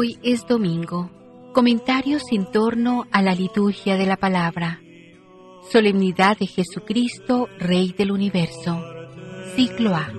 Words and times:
Hoy 0.00 0.16
es 0.22 0.46
domingo. 0.46 1.10
Comentarios 1.52 2.22
en 2.30 2.48
torno 2.52 3.06
a 3.10 3.20
la 3.20 3.34
liturgia 3.34 3.96
de 3.96 4.06
la 4.06 4.16
palabra. 4.16 4.80
Solemnidad 5.72 6.38
de 6.38 6.46
Jesucristo, 6.46 7.48
Rey 7.58 7.92
del 7.98 8.12
Universo. 8.12 8.80
Ciclo 9.56 9.96
A. 9.96 10.12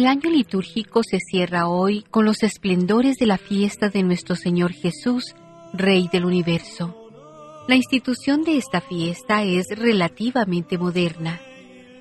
El 0.00 0.06
año 0.06 0.30
litúrgico 0.30 1.02
se 1.02 1.18
cierra 1.20 1.68
hoy 1.68 2.06
con 2.10 2.24
los 2.24 2.42
esplendores 2.42 3.18
de 3.18 3.26
la 3.26 3.36
fiesta 3.36 3.90
de 3.90 4.02
nuestro 4.02 4.34
Señor 4.34 4.72
Jesús, 4.72 5.34
Rey 5.74 6.08
del 6.10 6.24
Universo. 6.24 6.96
La 7.68 7.74
institución 7.74 8.42
de 8.42 8.56
esta 8.56 8.80
fiesta 8.80 9.42
es 9.42 9.66
relativamente 9.76 10.78
moderna. 10.78 11.38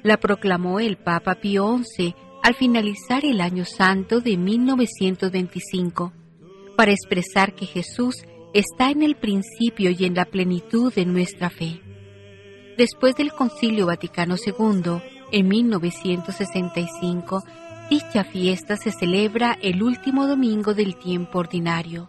La 0.02 0.16
proclamó 0.16 0.80
el 0.80 0.95
Papa 0.95 1.41
Pío 1.41 1.78
XI 1.78 2.16
al 2.41 2.56
finalizar 2.56 3.25
el 3.25 3.41
año 3.41 3.66
santo 3.66 4.22
de 4.22 4.38
1925, 4.38 6.13
para 6.78 6.94
expresar 6.94 7.53
que 7.53 7.66
Jesús 7.66 8.16
está 8.53 8.91
en 8.91 9.03
el 9.03 9.17
principio 9.17 9.91
y 9.91 10.06
en 10.06 10.16
la 10.16 10.23
plenitud 10.23 10.94
de 10.94 11.06
nuestra 11.06 11.50
fe. 11.50 11.81
Después 12.78 13.16
del 13.16 13.34
Concilio 13.34 13.88
Vaticano 13.88 14.38
II, 14.38 15.02
en 15.34 15.47
1965, 15.50 17.44
Dicha 17.90 18.23
fiesta 18.23 18.78
se 18.78 18.92
celebra 18.92 19.58
el 19.64 19.82
último 19.82 20.28
domingo 20.28 20.76
del 20.76 20.95
tiempo 20.95 21.40
ordinario. 21.40 22.08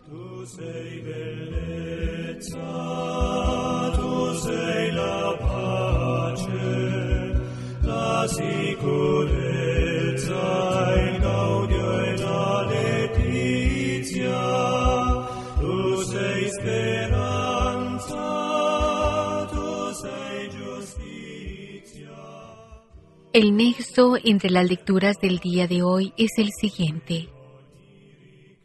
El 23.33 23.57
nexo 23.57 24.17
entre 24.25 24.51
las 24.51 24.69
lecturas 24.69 25.15
del 25.23 25.39
día 25.39 25.69
de 25.69 25.83
hoy 25.83 26.13
es 26.17 26.31
el 26.37 26.51
siguiente. 26.51 27.29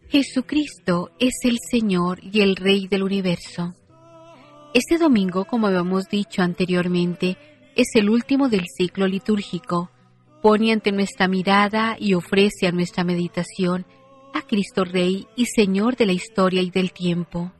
Jesucristo 0.09 1.11
es 1.19 1.35
el 1.43 1.59
Señor 1.69 2.17
y 2.23 2.41
el 2.41 2.55
Rey 2.55 2.87
del 2.87 3.03
universo. 3.03 3.75
Este 4.73 4.97
domingo, 4.97 5.45
como 5.45 5.67
habíamos 5.67 6.05
dicho 6.09 6.41
anteriormente, 6.41 7.37
es 7.75 7.89
el 7.93 8.09
último 8.09 8.49
del 8.49 8.63
ciclo 8.75 9.05
litúrgico. 9.05 9.91
Pone 10.41 10.71
ante 10.71 10.91
nuestra 10.91 11.27
mirada 11.27 11.95
y 11.99 12.15
ofrece 12.15 12.65
a 12.65 12.71
nuestra 12.71 13.03
meditación 13.03 13.85
a 14.33 14.41
Cristo 14.41 14.83
Rey 14.83 15.27
y 15.35 15.45
Señor 15.45 15.95
de 15.95 16.07
la 16.07 16.13
historia 16.13 16.63
y 16.63 16.71
del 16.71 16.91
tiempo. 16.91 17.51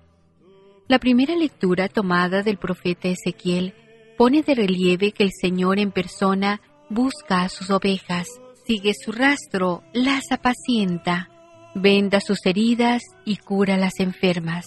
La 0.87 0.97
primera 0.97 1.35
lectura 1.35 1.87
tomada 1.87 2.41
del 2.41 2.57
profeta 2.57 3.09
Ezequiel 3.09 3.75
pone 4.17 4.41
de 4.41 4.55
relieve 4.55 5.11
que 5.11 5.21
el 5.21 5.31
Señor 5.39 5.77
en 5.77 5.91
persona 5.91 6.61
busca 6.89 7.41
a 7.41 7.49
sus 7.49 7.69
ovejas, 7.69 8.27
sigue 8.65 8.93
su 8.93 9.11
rastro, 9.11 9.83
las 9.93 10.31
apacienta, 10.31 11.29
venda 11.75 12.19
sus 12.21 12.45
heridas 12.45 13.03
y 13.25 13.37
cura 13.37 13.77
las 13.77 13.99
enfermas. 13.99 14.65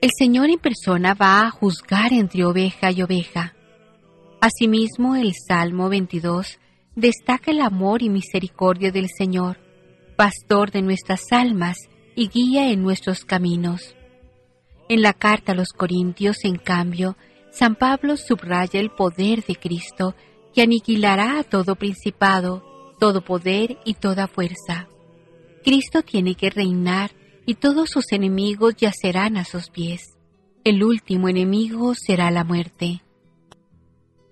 El 0.00 0.10
Señor 0.16 0.50
en 0.50 0.58
persona 0.58 1.14
va 1.14 1.40
a 1.40 1.50
juzgar 1.50 2.12
entre 2.12 2.44
oveja 2.44 2.90
y 2.92 3.02
oveja. 3.02 3.54
Asimismo, 4.40 5.16
el 5.16 5.32
Salmo 5.34 5.88
22 5.88 6.58
destaca 6.94 7.50
el 7.50 7.60
amor 7.60 8.02
y 8.02 8.10
misericordia 8.10 8.92
del 8.92 9.08
Señor, 9.08 9.58
pastor 10.16 10.70
de 10.70 10.82
nuestras 10.82 11.20
almas 11.30 11.76
y 12.14 12.28
guía 12.28 12.70
en 12.70 12.82
nuestros 12.82 13.24
caminos. 13.24 13.96
En 14.88 15.02
la 15.02 15.12
carta 15.12 15.52
a 15.52 15.54
los 15.54 15.70
Corintios, 15.70 16.44
en 16.44 16.56
cambio, 16.56 17.16
San 17.58 17.74
Pablo 17.74 18.18
subraya 18.18 18.78
el 18.78 18.90
poder 18.90 19.42
de 19.42 19.56
Cristo 19.56 20.14
que 20.52 20.60
aniquilará 20.60 21.38
a 21.38 21.42
todo 21.42 21.74
principado, 21.74 22.94
todo 23.00 23.22
poder 23.22 23.78
y 23.86 23.94
toda 23.94 24.26
fuerza. 24.26 24.88
Cristo 25.64 26.02
tiene 26.02 26.34
que 26.34 26.50
reinar 26.50 27.12
y 27.46 27.54
todos 27.54 27.88
sus 27.88 28.12
enemigos 28.12 28.74
yacerán 28.76 29.38
a 29.38 29.46
sus 29.46 29.70
pies. 29.70 30.18
El 30.64 30.84
último 30.84 31.30
enemigo 31.30 31.94
será 31.94 32.30
la 32.30 32.44
muerte. 32.44 33.00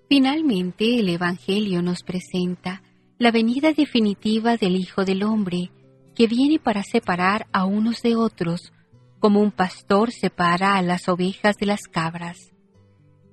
Finalmente, 0.07 0.99
el 0.99 1.09
Evangelio 1.09 1.81
nos 1.81 2.03
presenta 2.03 2.83
la 3.17 3.31
venida 3.31 3.73
definitiva 3.73 4.55
del 4.55 4.75
Hijo 4.75 5.03
del 5.03 5.23
Hombre, 5.23 5.71
que 6.13 6.27
viene 6.27 6.59
para 6.59 6.83
separar 6.83 7.47
a 7.51 7.65
unos 7.65 8.03
de 8.03 8.15
otros, 8.15 8.71
como 9.17 9.41
un 9.41 9.49
pastor 9.51 10.11
separa 10.11 10.75
a 10.75 10.83
las 10.83 11.09
ovejas 11.09 11.57
de 11.57 11.65
las 11.65 11.81
cabras. 11.91 12.54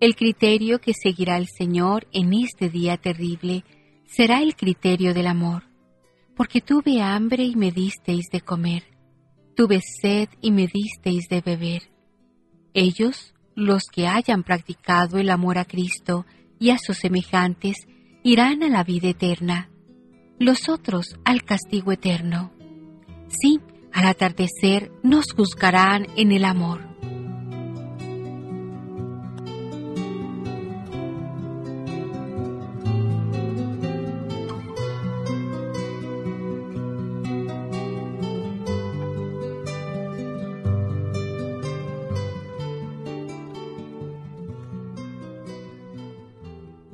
El 0.02 0.16
criterio 0.16 0.80
que 0.80 0.94
seguirá 0.94 1.36
el 1.36 1.46
Señor 1.46 2.08
en 2.10 2.32
este 2.32 2.68
día 2.68 2.96
terrible 2.96 3.64
será 4.04 4.42
el 4.42 4.56
criterio 4.56 5.14
del 5.14 5.28
amor, 5.28 5.62
porque 6.34 6.60
tuve 6.60 7.00
hambre 7.00 7.44
y 7.44 7.54
me 7.54 7.70
disteis 7.70 8.26
de 8.32 8.40
comer, 8.40 8.82
tuve 9.54 9.80
sed 9.80 10.28
y 10.40 10.50
me 10.50 10.66
disteis 10.66 11.28
de 11.28 11.40
beber. 11.40 11.82
Ellos, 12.74 13.32
los 13.54 13.84
que 13.84 14.08
hayan 14.08 14.42
practicado 14.42 15.18
el 15.18 15.30
amor 15.30 15.56
a 15.56 15.66
Cristo 15.66 16.26
y 16.58 16.70
a 16.70 16.78
sus 16.78 16.96
semejantes, 16.96 17.76
irán 18.24 18.64
a 18.64 18.68
la 18.68 18.82
vida 18.82 19.10
eterna, 19.10 19.70
los 20.40 20.68
otros 20.68 21.14
al 21.24 21.44
castigo 21.44 21.92
eterno. 21.92 22.50
Sí, 23.28 23.60
al 23.92 24.08
atardecer 24.08 24.90
nos 25.04 25.26
juzgarán 25.32 26.08
en 26.16 26.32
el 26.32 26.44
amor. 26.44 26.91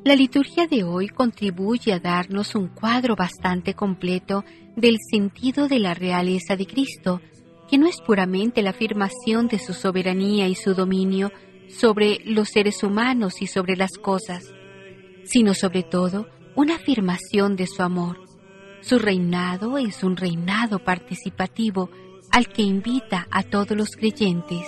La 0.08 0.16
liturgia 0.16 0.66
de 0.66 0.84
hoy 0.84 1.10
contribuye 1.10 1.92
a 1.92 2.00
darnos 2.00 2.54
un 2.54 2.68
cuadro 2.68 3.14
bastante 3.14 3.74
completo 3.74 4.42
del 4.74 4.96
sentido 5.10 5.68
de 5.68 5.78
la 5.78 5.92
realeza 5.92 6.56
de 6.56 6.66
Cristo, 6.66 7.20
que 7.68 7.76
no 7.76 7.86
es 7.86 8.00
puramente 8.00 8.62
la 8.62 8.70
afirmación 8.70 9.48
de 9.48 9.58
su 9.58 9.74
soberanía 9.74 10.48
y 10.48 10.54
su 10.54 10.72
dominio 10.72 11.30
sobre 11.68 12.20
los 12.24 12.48
seres 12.48 12.82
humanos 12.82 13.42
y 13.42 13.48
sobre 13.48 13.76
las 13.76 13.98
cosas, 13.98 14.50
sino 15.24 15.52
sobre 15.52 15.82
todo 15.82 16.26
una 16.54 16.76
afirmación 16.76 17.54
de 17.54 17.66
su 17.66 17.82
amor. 17.82 18.18
Su 18.80 18.98
reinado 18.98 19.76
es 19.76 20.02
un 20.02 20.16
reinado 20.16 20.78
participativo 20.78 21.90
al 22.30 22.48
que 22.48 22.62
invita 22.62 23.28
a 23.30 23.42
todos 23.42 23.76
los 23.76 23.90
creyentes. 23.90 24.64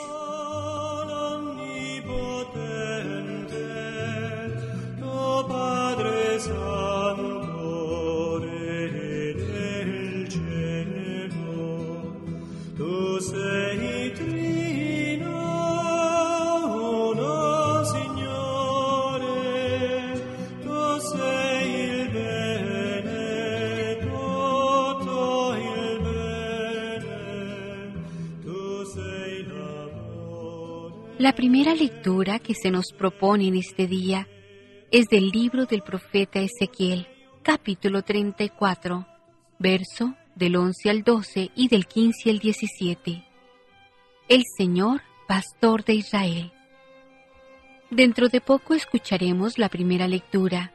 La 31.21 31.35
primera 31.35 31.75
lectura 31.75 32.39
que 32.39 32.55
se 32.55 32.71
nos 32.71 32.95
propone 32.97 33.49
en 33.49 33.57
este 33.57 33.87
día 33.87 34.27
es 34.91 35.05
del 35.09 35.29
libro 35.29 35.67
del 35.67 35.83
profeta 35.83 36.41
Ezequiel, 36.41 37.07
capítulo 37.43 38.03
34, 38.03 39.07
verso 39.59 40.15
del 40.35 40.57
11 40.57 40.89
al 40.89 41.03
12 41.03 41.51
y 41.55 41.69
del 41.69 41.87
15 41.87 42.31
al 42.31 42.39
17. 42.39 43.23
El 44.31 44.45
Señor, 44.57 45.03
pastor 45.29 45.85
de 45.85 45.93
Israel. 45.93 46.53
Dentro 47.91 48.31
de 48.31 48.41
poco 48.41 48.73
escucharemos 48.73 49.59
la 49.59 49.69
primera 49.69 50.09
lectura. 50.09 50.73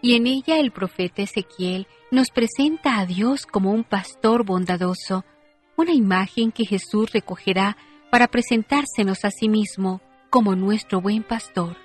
y 0.00 0.16
en 0.16 0.26
ella 0.26 0.58
el 0.58 0.72
profeta 0.72 1.22
Ezequiel 1.22 1.86
nos 2.10 2.30
presenta 2.30 2.98
a 2.98 3.06
Dios 3.06 3.46
como 3.46 3.70
un 3.70 3.84
pastor 3.84 4.44
bondadoso, 4.44 5.24
una 5.76 5.92
imagen 5.92 6.50
que 6.50 6.66
Jesús 6.66 7.12
recogerá 7.12 7.76
para 8.12 8.28
presentársenos 8.28 9.24
a 9.24 9.30
sí 9.30 9.48
mismo 9.48 10.02
como 10.28 10.54
nuestro 10.54 11.00
buen 11.00 11.22
pastor. 11.22 11.78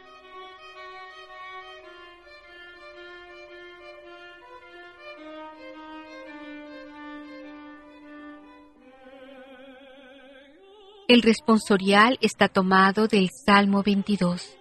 El 11.08 11.22
responsorial 11.22 12.18
está 12.20 12.50
tomado 12.50 13.08
del 13.08 13.30
Salmo 13.30 13.82
22, 13.82 14.58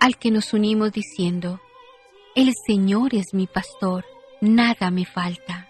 al 0.00 0.18
que 0.18 0.32
nos 0.32 0.52
unimos 0.52 0.90
diciendo, 0.90 1.60
El 2.34 2.54
Señor 2.66 3.14
es 3.14 3.32
mi 3.34 3.46
pastor, 3.46 4.04
nada 4.40 4.90
me 4.90 5.04
falta. 5.04 5.68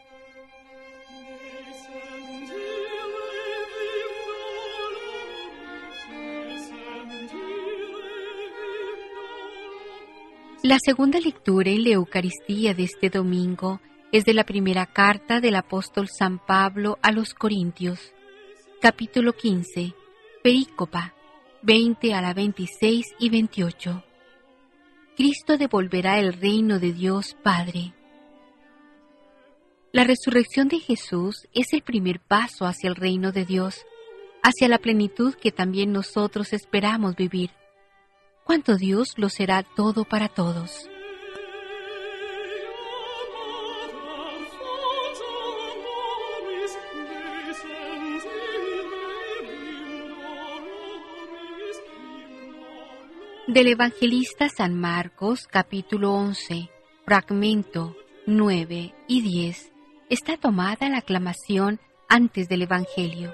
La 10.64 10.78
segunda 10.82 11.20
lectura 11.20 11.70
en 11.70 11.84
la 11.84 11.90
Eucaristía 11.90 12.72
de 12.72 12.84
este 12.84 13.10
domingo 13.10 13.82
es 14.12 14.24
de 14.24 14.32
la 14.32 14.44
primera 14.44 14.86
carta 14.86 15.38
del 15.38 15.56
apóstol 15.56 16.08
San 16.08 16.38
Pablo 16.38 16.98
a 17.02 17.12
los 17.12 17.34
Corintios, 17.34 18.14
capítulo 18.80 19.34
15 19.34 19.92
Perícopa 20.42 21.12
20 21.60 22.14
a 22.14 22.22
la 22.22 22.32
26 22.32 23.04
y 23.18 23.28
28. 23.28 24.04
Cristo 25.18 25.58
devolverá 25.58 26.18
el 26.18 26.32
reino 26.32 26.78
de 26.78 26.94
Dios 26.94 27.36
Padre. 27.42 27.92
La 29.92 30.04
resurrección 30.04 30.68
de 30.68 30.78
Jesús 30.78 31.46
es 31.52 31.74
el 31.74 31.82
primer 31.82 32.20
paso 32.20 32.64
hacia 32.64 32.88
el 32.88 32.96
reino 32.96 33.32
de 33.32 33.44
Dios, 33.44 33.84
hacia 34.42 34.68
la 34.68 34.78
plenitud 34.78 35.34
que 35.34 35.52
también 35.52 35.92
nosotros 35.92 36.54
esperamos 36.54 37.16
vivir. 37.16 37.50
¿Cuánto 38.44 38.76
Dios 38.76 39.14
lo 39.16 39.30
será 39.30 39.62
todo 39.62 40.04
para 40.04 40.28
todos? 40.28 40.90
Del 53.46 53.68
Evangelista 53.68 54.50
San 54.50 54.78
Marcos 54.78 55.46
capítulo 55.50 56.12
11, 56.12 56.68
fragmento 57.06 57.96
9 58.26 58.94
y 59.08 59.22
10, 59.22 59.72
está 60.10 60.36
tomada 60.36 60.90
la 60.90 60.98
aclamación 60.98 61.80
antes 62.10 62.48
del 62.50 62.62
Evangelio. 62.62 63.32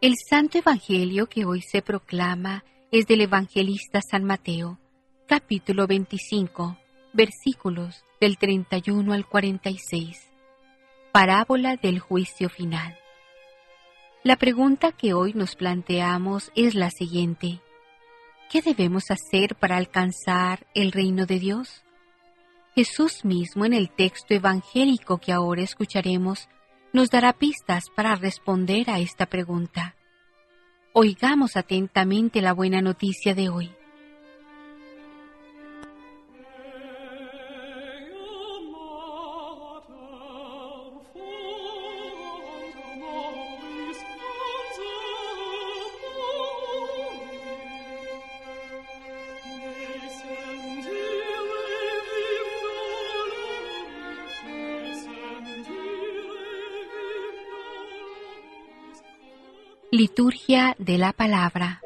El 0.00 0.14
Santo 0.30 0.58
Evangelio 0.58 1.26
que 1.26 1.44
hoy 1.44 1.60
se 1.60 1.82
proclama 1.82 2.64
es 2.92 3.08
del 3.08 3.22
Evangelista 3.22 4.00
San 4.00 4.22
Mateo, 4.22 4.78
capítulo 5.26 5.88
25 5.88 6.78
versículos 7.12 8.04
del 8.20 8.38
31 8.38 9.12
al 9.12 9.26
46. 9.26 10.30
Parábola 11.10 11.74
del 11.74 11.98
juicio 11.98 12.48
final. 12.48 12.96
La 14.22 14.36
pregunta 14.36 14.92
que 14.92 15.14
hoy 15.14 15.32
nos 15.32 15.56
planteamos 15.56 16.52
es 16.54 16.76
la 16.76 16.92
siguiente. 16.92 17.60
¿Qué 18.52 18.62
debemos 18.62 19.10
hacer 19.10 19.56
para 19.56 19.78
alcanzar 19.78 20.64
el 20.74 20.92
reino 20.92 21.26
de 21.26 21.40
Dios? 21.40 21.82
Jesús 22.76 23.24
mismo 23.24 23.64
en 23.64 23.72
el 23.72 23.90
texto 23.90 24.32
evangélico 24.32 25.18
que 25.18 25.32
ahora 25.32 25.62
escucharemos 25.62 26.48
nos 26.92 27.10
dará 27.10 27.32
pistas 27.32 27.84
para 27.94 28.14
responder 28.16 28.90
a 28.90 28.98
esta 28.98 29.26
pregunta. 29.26 29.94
Oigamos 30.92 31.56
atentamente 31.56 32.42
la 32.42 32.52
buena 32.52 32.80
noticia 32.80 33.34
de 33.34 33.48
hoy. 33.48 33.77
Liturgia 59.98 60.76
de 60.78 60.96
la 60.96 61.12
Palabra. 61.12 61.82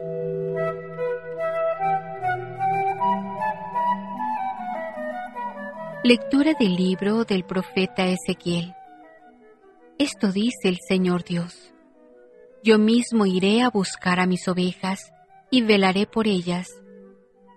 Lectura 6.04 6.52
del 6.60 6.76
libro 6.76 7.24
del 7.24 7.46
profeta 7.46 8.04
Ezequiel. 8.04 8.74
Esto 9.98 10.30
dice 10.30 10.68
el 10.68 10.76
Señor 10.86 11.24
Dios. 11.24 11.72
Yo 12.62 12.78
mismo 12.78 13.24
iré 13.24 13.62
a 13.62 13.70
buscar 13.70 14.20
a 14.20 14.26
mis 14.26 14.46
ovejas 14.46 15.10
y 15.50 15.62
velaré 15.62 16.04
por 16.04 16.26
ellas, 16.26 16.68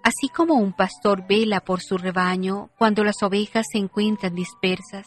así 0.03 0.29
como 0.33 0.53
un 0.53 0.71
pastor 0.71 1.27
vela 1.27 1.59
por 1.59 1.81
su 1.81 1.97
rebaño 1.97 2.69
cuando 2.77 3.03
las 3.03 3.21
ovejas 3.23 3.65
se 3.69 3.77
encuentran 3.79 4.35
dispersas. 4.35 5.05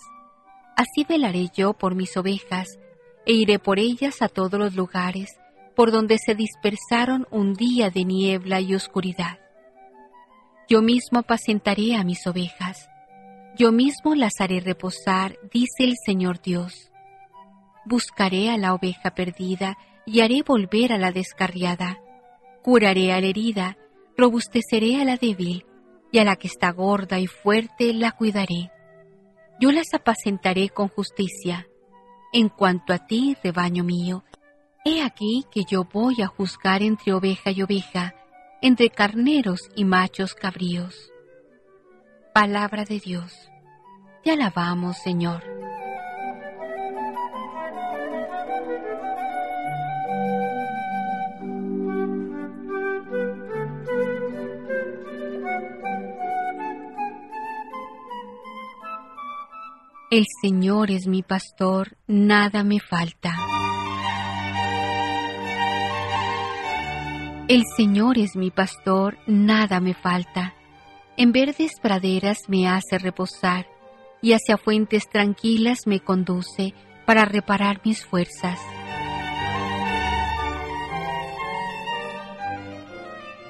Así 0.76 1.06
velaré 1.08 1.48
yo 1.56 1.72
por 1.72 1.94
mis 1.94 2.18
ovejas 2.18 2.68
e 3.24 3.32
iré 3.32 3.58
por 3.58 3.78
ellas 3.78 4.22
a 4.22 4.28
todos 4.28 4.58
los 4.58 4.74
lugares 4.74 5.28
por 5.78 5.92
donde 5.92 6.18
se 6.18 6.34
dispersaron 6.34 7.28
un 7.30 7.54
día 7.54 7.88
de 7.88 8.04
niebla 8.04 8.60
y 8.60 8.74
oscuridad. 8.74 9.38
Yo 10.68 10.82
mismo 10.82 11.20
apacentaré 11.20 11.94
a 11.94 12.02
mis 12.02 12.26
ovejas, 12.26 12.90
yo 13.56 13.70
mismo 13.70 14.16
las 14.16 14.40
haré 14.40 14.58
reposar, 14.58 15.38
dice 15.52 15.84
el 15.84 15.94
Señor 16.04 16.42
Dios. 16.42 16.90
Buscaré 17.86 18.50
a 18.50 18.58
la 18.58 18.74
oveja 18.74 19.14
perdida 19.14 19.78
y 20.04 20.22
haré 20.22 20.42
volver 20.42 20.92
a 20.92 20.98
la 20.98 21.12
descarriada. 21.12 22.00
Curaré 22.64 23.12
a 23.12 23.20
la 23.20 23.28
herida, 23.28 23.78
robusteceré 24.16 25.00
a 25.00 25.04
la 25.04 25.16
débil, 25.16 25.64
y 26.10 26.18
a 26.18 26.24
la 26.24 26.34
que 26.34 26.48
está 26.48 26.72
gorda 26.72 27.20
y 27.20 27.28
fuerte 27.28 27.94
la 27.94 28.10
cuidaré. 28.10 28.72
Yo 29.60 29.70
las 29.70 29.94
apacentaré 29.94 30.70
con 30.70 30.88
justicia 30.88 31.68
en 32.32 32.48
cuanto 32.48 32.92
a 32.92 33.06
ti, 33.06 33.36
rebaño 33.44 33.84
mío, 33.84 34.24
he 34.84 35.02
aquí 35.02 35.44
que 35.50 35.64
yo 35.64 35.84
voy 35.84 36.22
a 36.22 36.26
juzgar 36.26 36.82
entre 36.82 37.12
oveja 37.12 37.50
y 37.50 37.62
oveja, 37.62 38.14
entre 38.62 38.90
carneros 38.90 39.70
y 39.74 39.84
machos 39.84 40.34
cabríos. 40.34 41.12
Palabra 42.32 42.84
de 42.84 43.00
Dios. 43.00 43.32
Te 44.22 44.32
alabamos, 44.32 44.98
Señor. 44.98 45.42
El 60.10 60.24
Señor 60.40 60.90
es 60.90 61.06
mi 61.06 61.22
pastor, 61.22 61.98
nada 62.06 62.64
me 62.64 62.80
falta. 62.80 63.47
El 67.48 67.64
Señor 67.64 68.18
es 68.18 68.36
mi 68.36 68.50
pastor, 68.50 69.16
nada 69.26 69.80
me 69.80 69.94
falta. 69.94 70.52
En 71.16 71.32
verdes 71.32 71.80
praderas 71.80 72.40
me 72.46 72.68
hace 72.68 72.98
reposar 72.98 73.66
y 74.20 74.34
hacia 74.34 74.58
fuentes 74.58 75.08
tranquilas 75.08 75.86
me 75.86 76.00
conduce 76.00 76.74
para 77.06 77.24
reparar 77.24 77.80
mis 77.86 78.04
fuerzas. 78.04 78.60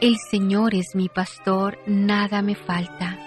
El 0.00 0.14
Señor 0.30 0.76
es 0.76 0.94
mi 0.94 1.08
pastor, 1.08 1.76
nada 1.88 2.40
me 2.40 2.54
falta. 2.54 3.18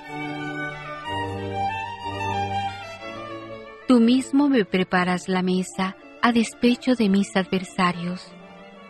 Tú 3.89 3.99
mismo 3.99 4.47
me 4.47 4.63
preparas 4.63 5.27
la 5.27 5.41
mesa 5.41 5.97
a 6.21 6.31
despecho 6.31 6.95
de 6.95 7.09
mis 7.09 7.35
adversarios. 7.35 8.31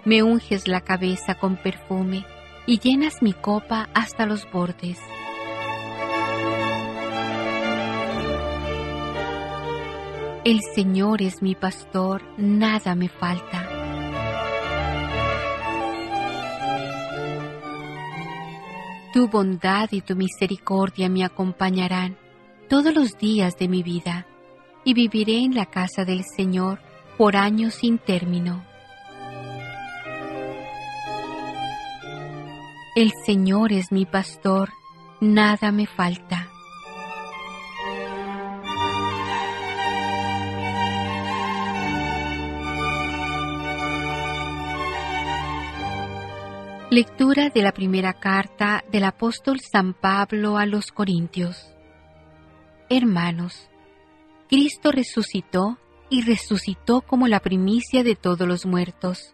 Me 0.03 0.24
unges 0.24 0.67
la 0.67 0.81
cabeza 0.81 1.36
con 1.36 1.58
perfume 1.58 2.25
y 2.65 2.79
llenas 2.79 3.22
mi 3.22 3.34
copa 3.34 3.89
hasta 3.93 4.25
los 4.25 4.50
bordes. 4.51 5.00
El 10.43 10.62
Señor 10.74 11.22
es 11.22 11.43
mi 11.43 11.53
pastor, 11.53 12.24
nada 12.38 12.96
me 12.96 13.10
falta. 13.10 13.70
Tu 19.13 19.27
bondad 19.27 19.89
y 19.91 20.01
tu 20.01 20.15
misericordia 20.15 21.10
me 21.10 21.24
acompañarán 21.24 22.17
todos 22.70 22.96
los 22.96 23.17
días 23.20 23.58
de 23.60 23.67
mi 23.67 23.84
vida, 23.84 24.25
y 24.84 24.93
viviré 24.93 25.43
en 25.43 25.53
la 25.53 25.65
casa 25.67 26.05
del 26.05 26.24
Señor 26.24 26.79
por 27.17 27.36
años 27.36 27.75
sin 27.75 28.00
término. 28.00 28.71
El 32.93 33.13
Señor 33.25 33.71
es 33.71 33.93
mi 33.93 34.05
pastor, 34.05 34.74
nada 35.21 35.71
me 35.71 35.88
falta. 35.88 36.50
Lectura 46.89 47.48
de 47.48 47.62
la 47.62 47.71
primera 47.71 48.12
carta 48.19 48.83
del 48.91 49.05
apóstol 49.05 49.62
San 49.62 49.93
Pablo 49.93 50.57
a 50.57 50.65
los 50.65 50.91
Corintios. 50.91 51.74
Hermanos, 52.89 53.69
Cristo 54.50 54.91
resucitó 54.91 55.77
y 56.10 56.24
resucitó 56.24 57.00
como 57.00 57.29
la 57.29 57.39
primicia 57.39 58.03
de 58.03 58.17
todos 58.17 58.45
los 58.45 58.65
muertos. 58.65 59.33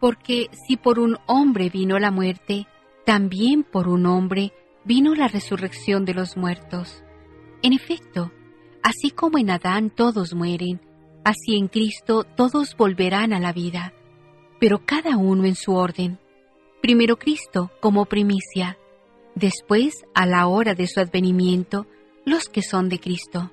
Porque 0.00 0.48
si 0.66 0.76
por 0.76 0.98
un 0.98 1.16
hombre 1.26 1.70
vino 1.70 1.98
la 1.98 2.10
muerte, 2.10 2.66
también 3.04 3.64
por 3.64 3.88
un 3.88 4.06
hombre 4.06 4.52
vino 4.84 5.14
la 5.14 5.28
resurrección 5.28 6.04
de 6.04 6.14
los 6.14 6.36
muertos. 6.36 7.02
En 7.62 7.72
efecto, 7.72 8.32
así 8.82 9.10
como 9.10 9.38
en 9.38 9.50
Adán 9.50 9.90
todos 9.90 10.34
mueren, 10.34 10.80
así 11.24 11.56
en 11.56 11.68
Cristo 11.68 12.24
todos 12.24 12.76
volverán 12.76 13.32
a 13.32 13.40
la 13.40 13.52
vida 13.52 13.92
pero 14.58 14.84
cada 14.84 15.16
uno 15.16 15.44
en 15.44 15.54
su 15.54 15.74
orden. 15.74 16.18
Primero 16.82 17.18
Cristo 17.18 17.70
como 17.80 18.06
primicia, 18.06 18.78
después, 19.34 20.04
a 20.14 20.26
la 20.26 20.46
hora 20.46 20.74
de 20.74 20.86
su 20.86 21.00
advenimiento, 21.00 21.86
los 22.24 22.48
que 22.48 22.62
son 22.62 22.88
de 22.88 22.98
Cristo. 22.98 23.50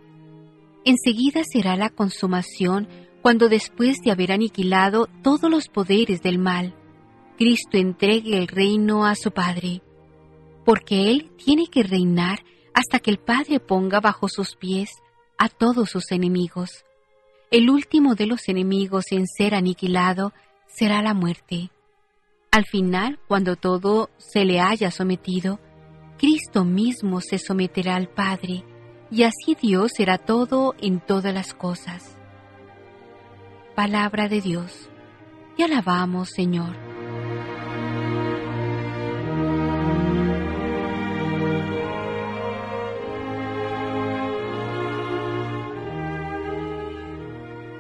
Enseguida 0.84 1.42
será 1.44 1.76
la 1.76 1.90
consumación 1.90 2.88
cuando 3.26 3.50
después 3.50 4.02
de 4.04 4.12
haber 4.12 4.32
aniquilado 4.32 5.08
todos 5.24 5.50
los 5.50 5.68
poderes 5.68 6.22
del 6.22 6.38
mal, 6.38 6.76
Cristo 7.40 7.76
entregue 7.76 8.38
el 8.38 8.48
reino 8.48 9.04
a 9.04 9.16
su 9.16 9.32
Padre, 9.32 9.82
porque 10.64 11.10
Él 11.10 11.32
tiene 11.36 11.66
que 11.66 11.82
reinar 11.82 12.44
hasta 12.76 13.00
que 13.00 13.10
el 13.10 13.18
Padre 13.18 13.60
ponga 13.60 14.00
bajo 14.00 14.30
sus 14.30 14.56
pies 14.56 14.92
a 15.40 15.50
todos 15.50 15.90
sus 15.90 16.12
enemigos. 16.12 16.70
El 17.50 17.72
último 17.72 18.14
de 18.14 18.28
los 18.28 18.48
enemigos 18.48 19.06
en 19.10 19.26
ser 19.26 19.56
aniquilado 19.56 20.32
será 20.68 21.02
la 21.02 21.16
muerte. 21.16 21.72
Al 22.52 22.66
final, 22.66 23.18
cuando 23.28 23.56
todo 23.56 24.12
se 24.20 24.46
le 24.46 24.60
haya 24.60 24.92
sometido, 24.92 25.60
Cristo 26.20 26.64
mismo 26.64 27.22
se 27.22 27.40
someterá 27.40 27.96
al 27.96 28.08
Padre, 28.08 28.64
y 29.10 29.24
así 29.24 29.58
Dios 29.60 29.94
será 29.98 30.20
todo 30.20 30.76
en 30.80 31.00
todas 31.00 31.34
las 31.34 31.56
cosas. 31.56 32.15
Palabra 33.76 34.30
de 34.30 34.40
Dios. 34.40 34.90
Te 35.58 35.66
alabamos, 35.66 36.30
Señor. 36.30 36.78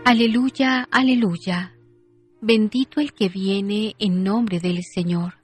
Aleluya, 0.03 0.85
aleluya. 0.91 1.73
Bendito 2.41 2.99
el 2.99 3.13
que 3.13 3.29
viene 3.29 3.95
en 3.97 4.21
nombre 4.21 4.59
del 4.59 4.83
Señor. 4.83 5.35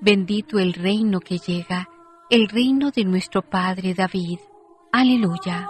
Bendito 0.00 0.58
el 0.58 0.72
reino 0.72 1.20
que 1.20 1.38
llega, 1.38 1.88
el 2.30 2.48
reino 2.48 2.90
de 2.90 3.04
nuestro 3.04 3.42
Padre 3.42 3.94
David. 3.94 4.40
Aleluya. 4.90 5.68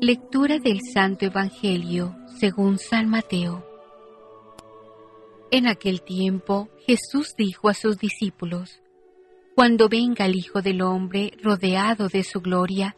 Lectura 0.00 0.60
del 0.60 0.78
Santo 0.94 1.24
Evangelio 1.24 2.14
según 2.38 2.78
San 2.78 3.08
Mateo. 3.08 3.66
En 5.50 5.66
aquel 5.66 6.02
tiempo 6.02 6.68
Jesús 6.86 7.34
dijo 7.36 7.68
a 7.68 7.74
sus 7.74 7.98
discípulos, 7.98 8.80
Cuando 9.56 9.88
venga 9.88 10.26
el 10.26 10.36
Hijo 10.36 10.62
del 10.62 10.82
Hombre 10.82 11.32
rodeado 11.42 12.06
de 12.06 12.22
su 12.22 12.40
gloria, 12.40 12.94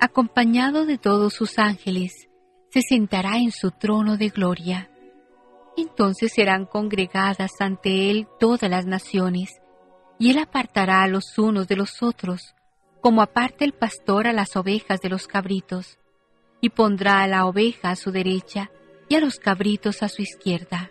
acompañado 0.00 0.86
de 0.86 0.96
todos 0.96 1.34
sus 1.34 1.58
ángeles, 1.58 2.28
se 2.70 2.82
sentará 2.82 3.38
en 3.38 3.50
su 3.50 3.72
trono 3.72 4.16
de 4.16 4.28
gloria. 4.28 4.88
Entonces 5.76 6.32
serán 6.32 6.66
congregadas 6.66 7.50
ante 7.58 8.12
él 8.12 8.28
todas 8.38 8.70
las 8.70 8.86
naciones, 8.86 9.60
y 10.20 10.30
él 10.30 10.38
apartará 10.38 11.02
a 11.02 11.08
los 11.08 11.36
unos 11.36 11.66
de 11.66 11.74
los 11.74 12.00
otros, 12.00 12.54
como 13.00 13.22
aparta 13.22 13.64
el 13.64 13.72
pastor 13.72 14.28
a 14.28 14.32
las 14.32 14.54
ovejas 14.54 15.00
de 15.00 15.08
los 15.08 15.26
cabritos, 15.26 15.98
y 16.64 16.70
pondrá 16.70 17.20
a 17.20 17.26
la 17.26 17.44
oveja 17.44 17.90
a 17.90 17.94
su 17.94 18.10
derecha 18.10 18.70
y 19.10 19.16
a 19.16 19.20
los 19.20 19.38
cabritos 19.38 20.02
a 20.02 20.08
su 20.08 20.22
izquierda. 20.22 20.90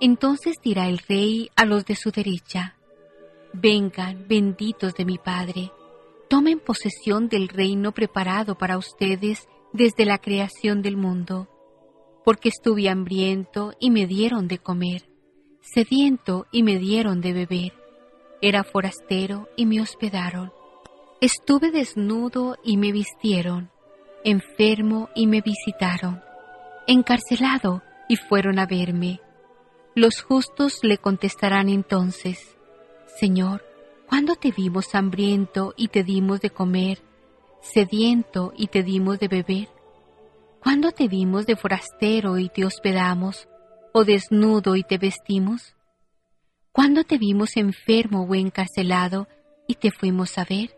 Entonces 0.00 0.56
dirá 0.64 0.88
el 0.88 1.00
rey 1.06 1.50
a 1.54 1.66
los 1.66 1.84
de 1.84 1.96
su 1.96 2.10
derecha, 2.10 2.74
Vengan, 3.52 4.24
benditos 4.26 4.94
de 4.94 5.04
mi 5.04 5.18
Padre, 5.18 5.70
tomen 6.30 6.60
posesión 6.60 7.28
del 7.28 7.48
reino 7.48 7.92
preparado 7.92 8.56
para 8.56 8.78
ustedes 8.78 9.46
desde 9.74 10.06
la 10.06 10.16
creación 10.16 10.80
del 10.80 10.96
mundo, 10.96 11.46
porque 12.24 12.48
estuve 12.48 12.88
hambriento 12.88 13.74
y 13.78 13.90
me 13.90 14.06
dieron 14.06 14.48
de 14.48 14.60
comer, 14.60 15.02
sediento 15.60 16.46
y 16.50 16.62
me 16.62 16.78
dieron 16.78 17.20
de 17.20 17.34
beber, 17.34 17.74
era 18.40 18.64
forastero 18.64 19.46
y 19.58 19.66
me 19.66 19.82
hospedaron, 19.82 20.54
estuve 21.20 21.70
desnudo 21.70 22.56
y 22.64 22.78
me 22.78 22.92
vistieron, 22.92 23.73
enfermo 24.24 25.10
y 25.14 25.26
me 25.26 25.40
visitaron, 25.40 26.22
encarcelado 26.86 27.82
y 28.08 28.16
fueron 28.16 28.58
a 28.58 28.66
verme 28.66 29.20
los 29.96 30.22
justos 30.22 30.80
le 30.82 30.98
contestarán 30.98 31.68
entonces, 31.68 32.56
Señor, 33.20 33.64
¿cuándo 34.08 34.34
te 34.34 34.50
vimos 34.50 34.92
hambriento 34.96 35.72
y 35.76 35.86
te 35.86 36.02
dimos 36.02 36.40
de 36.40 36.50
comer, 36.50 36.98
sediento 37.60 38.52
y 38.56 38.66
te 38.66 38.82
dimos 38.82 39.20
de 39.20 39.28
beber? 39.28 39.68
¿Cuándo 40.60 40.90
te 40.90 41.06
vimos 41.06 41.46
de 41.46 41.54
forastero 41.54 42.38
y 42.38 42.48
te 42.48 42.64
hospedamos, 42.64 43.48
o 43.92 44.04
desnudo 44.04 44.74
y 44.74 44.82
te 44.82 44.98
vestimos? 44.98 45.76
¿Cuándo 46.72 47.04
te 47.04 47.16
vimos 47.16 47.56
enfermo 47.56 48.24
o 48.24 48.34
encarcelado 48.34 49.28
y 49.68 49.76
te 49.76 49.92
fuimos 49.92 50.38
a 50.38 50.44
ver? 50.44 50.76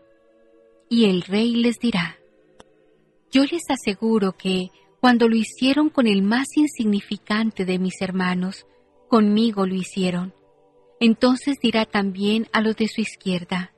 Y 0.89 1.05
el 1.05 1.23
rey 1.23 1.55
les 1.55 1.79
dirá, 1.79 2.17
yo 3.31 3.43
les 3.43 3.63
aseguro 3.69 4.33
que, 4.33 4.69
cuando 4.99 5.27
lo 5.27 5.35
hicieron 5.35 5.89
con 5.89 6.07
el 6.07 6.21
más 6.21 6.47
insignificante 6.55 7.65
de 7.65 7.79
mis 7.79 8.01
hermanos, 8.01 8.65
conmigo 9.07 9.65
lo 9.65 9.75
hicieron. 9.75 10.33
Entonces 10.99 11.57
dirá 11.61 11.85
también 11.85 12.47
a 12.51 12.61
los 12.61 12.75
de 12.75 12.87
su 12.87 13.01
izquierda, 13.01 13.73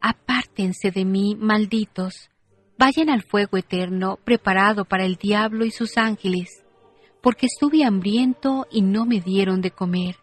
Apártense 0.00 0.92
de 0.92 1.04
mí, 1.04 1.34
malditos, 1.34 2.30
vayan 2.78 3.10
al 3.10 3.22
fuego 3.22 3.56
eterno 3.56 4.18
preparado 4.24 4.84
para 4.84 5.04
el 5.04 5.16
diablo 5.16 5.64
y 5.64 5.72
sus 5.72 5.98
ángeles, 5.98 6.64
porque 7.20 7.46
estuve 7.46 7.84
hambriento 7.84 8.66
y 8.70 8.82
no 8.82 9.06
me 9.06 9.20
dieron 9.20 9.60
de 9.60 9.72
comer, 9.72 10.16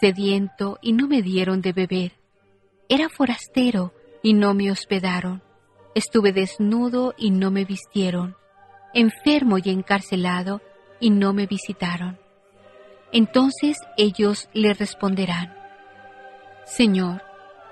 sediento 0.00 0.78
y 0.80 0.94
no 0.94 1.08
me 1.08 1.20
dieron 1.20 1.60
de 1.60 1.72
beber, 1.72 2.12
era 2.88 3.10
forastero 3.10 3.92
y 4.22 4.32
no 4.32 4.54
me 4.54 4.70
hospedaron, 4.70 5.42
estuve 5.94 6.32
desnudo 6.32 7.14
y 7.16 7.30
no 7.30 7.50
me 7.50 7.64
vistieron, 7.64 8.36
enfermo 8.94 9.58
y 9.58 9.70
encarcelado 9.70 10.60
y 11.00 11.10
no 11.10 11.32
me 11.32 11.46
visitaron. 11.46 12.18
Entonces 13.12 13.76
ellos 13.96 14.48
le 14.54 14.72
responderán, 14.72 15.54
Señor, 16.64 17.22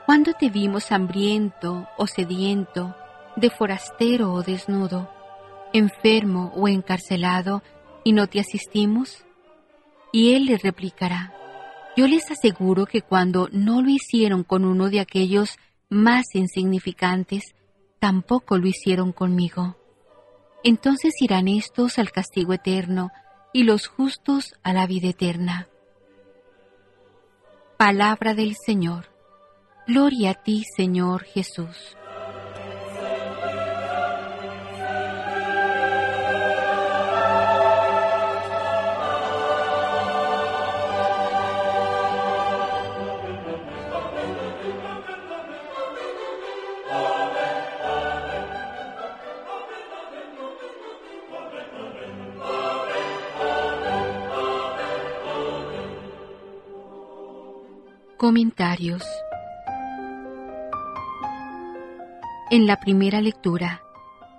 ¿cuándo 0.05 0.33
te 0.35 0.51
vimos 0.51 0.93
hambriento 0.93 1.89
o 1.97 2.07
sediento, 2.07 2.95
de 3.37 3.49
forastero 3.49 4.33
o 4.33 4.43
desnudo, 4.43 5.11
enfermo 5.73 6.53
o 6.55 6.69
encarcelado, 6.69 7.63
y 8.05 8.13
no 8.13 8.27
te 8.27 8.41
asistimos? 8.41 9.25
Y 10.13 10.35
él 10.35 10.47
les 10.47 10.63
replicará, 10.63 11.33
yo 11.97 12.07
les 12.07 12.31
aseguro 12.31 12.87
que 12.87 13.03
cuando 13.03 13.49
no 13.53 13.83
lo 13.83 13.91
hicieron 13.91 14.43
con 14.43 14.65
uno 14.65 14.91
de 14.91 15.01
aquellos 15.01 15.59
más 15.89 16.25
insignificantes, 16.35 17.55
tampoco 18.01 18.59
lo 18.59 18.67
hicieron 18.67 19.13
conmigo. 19.13 19.77
Entonces 20.65 21.13
irán 21.21 21.47
estos 21.49 21.99
al 21.99 22.11
castigo 22.11 22.53
eterno 22.53 23.11
y 23.53 23.63
los 23.63 23.87
justos 23.87 24.55
a 24.63 24.73
la 24.73 24.87
vida 24.87 25.09
eterna. 25.09 25.69
Palabra 27.77 28.35
del 28.35 28.57
Señor. 28.67 29.07
Gloria 29.87 30.33
a 30.33 30.35
ti, 30.35 30.65
Señor 30.77 31.25
Jesús. 31.25 31.97
Comentarios 58.21 59.03
En 62.51 62.67
la 62.67 62.79
primera 62.79 63.23
lectura, 63.23 63.83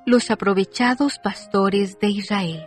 los 0.05 0.29
aprovechados 0.29 1.17
pastores 1.17 1.97
de 1.99 2.09
Israel. 2.09 2.63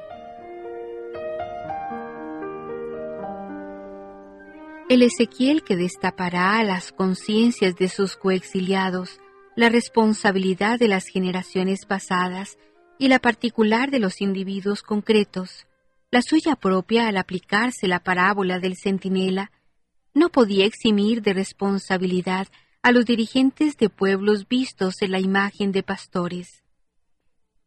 El 4.89 5.03
Ezequiel 5.03 5.63
que 5.63 5.77
destapará 5.77 6.59
a 6.59 6.65
las 6.65 6.91
conciencias 6.91 7.77
de 7.77 7.89
sus 7.89 8.17
coexiliados 8.17 9.21
la 9.55 9.69
responsabilidad 9.69 10.81
de 10.81 10.89
las 10.89 11.07
generaciones 11.07 11.87
pasadas 11.87 12.59
y 12.99 13.07
la 13.07 13.21
particular 13.21 13.93
de 13.93 14.01
los 14.01 14.21
individuos 14.21 14.83
concretos, 14.83 15.69
la 16.11 16.23
suya 16.23 16.57
propia 16.57 17.07
al 17.07 17.19
aplicarse 17.19 17.87
la 17.87 18.01
parábola 18.01 18.59
del 18.59 18.75
centinela 18.77 19.53
no 20.15 20.31
podía 20.31 20.65
eximir 20.65 21.21
de 21.23 21.35
responsabilidad 21.35 22.49
a 22.83 22.93
los 22.93 23.05
dirigentes 23.05 23.77
de 23.77 23.91
pueblos 23.91 24.49
vistos 24.49 25.03
en 25.03 25.11
la 25.11 25.21
imagen 25.21 25.73
de 25.73 25.83
pastores. 25.83 26.63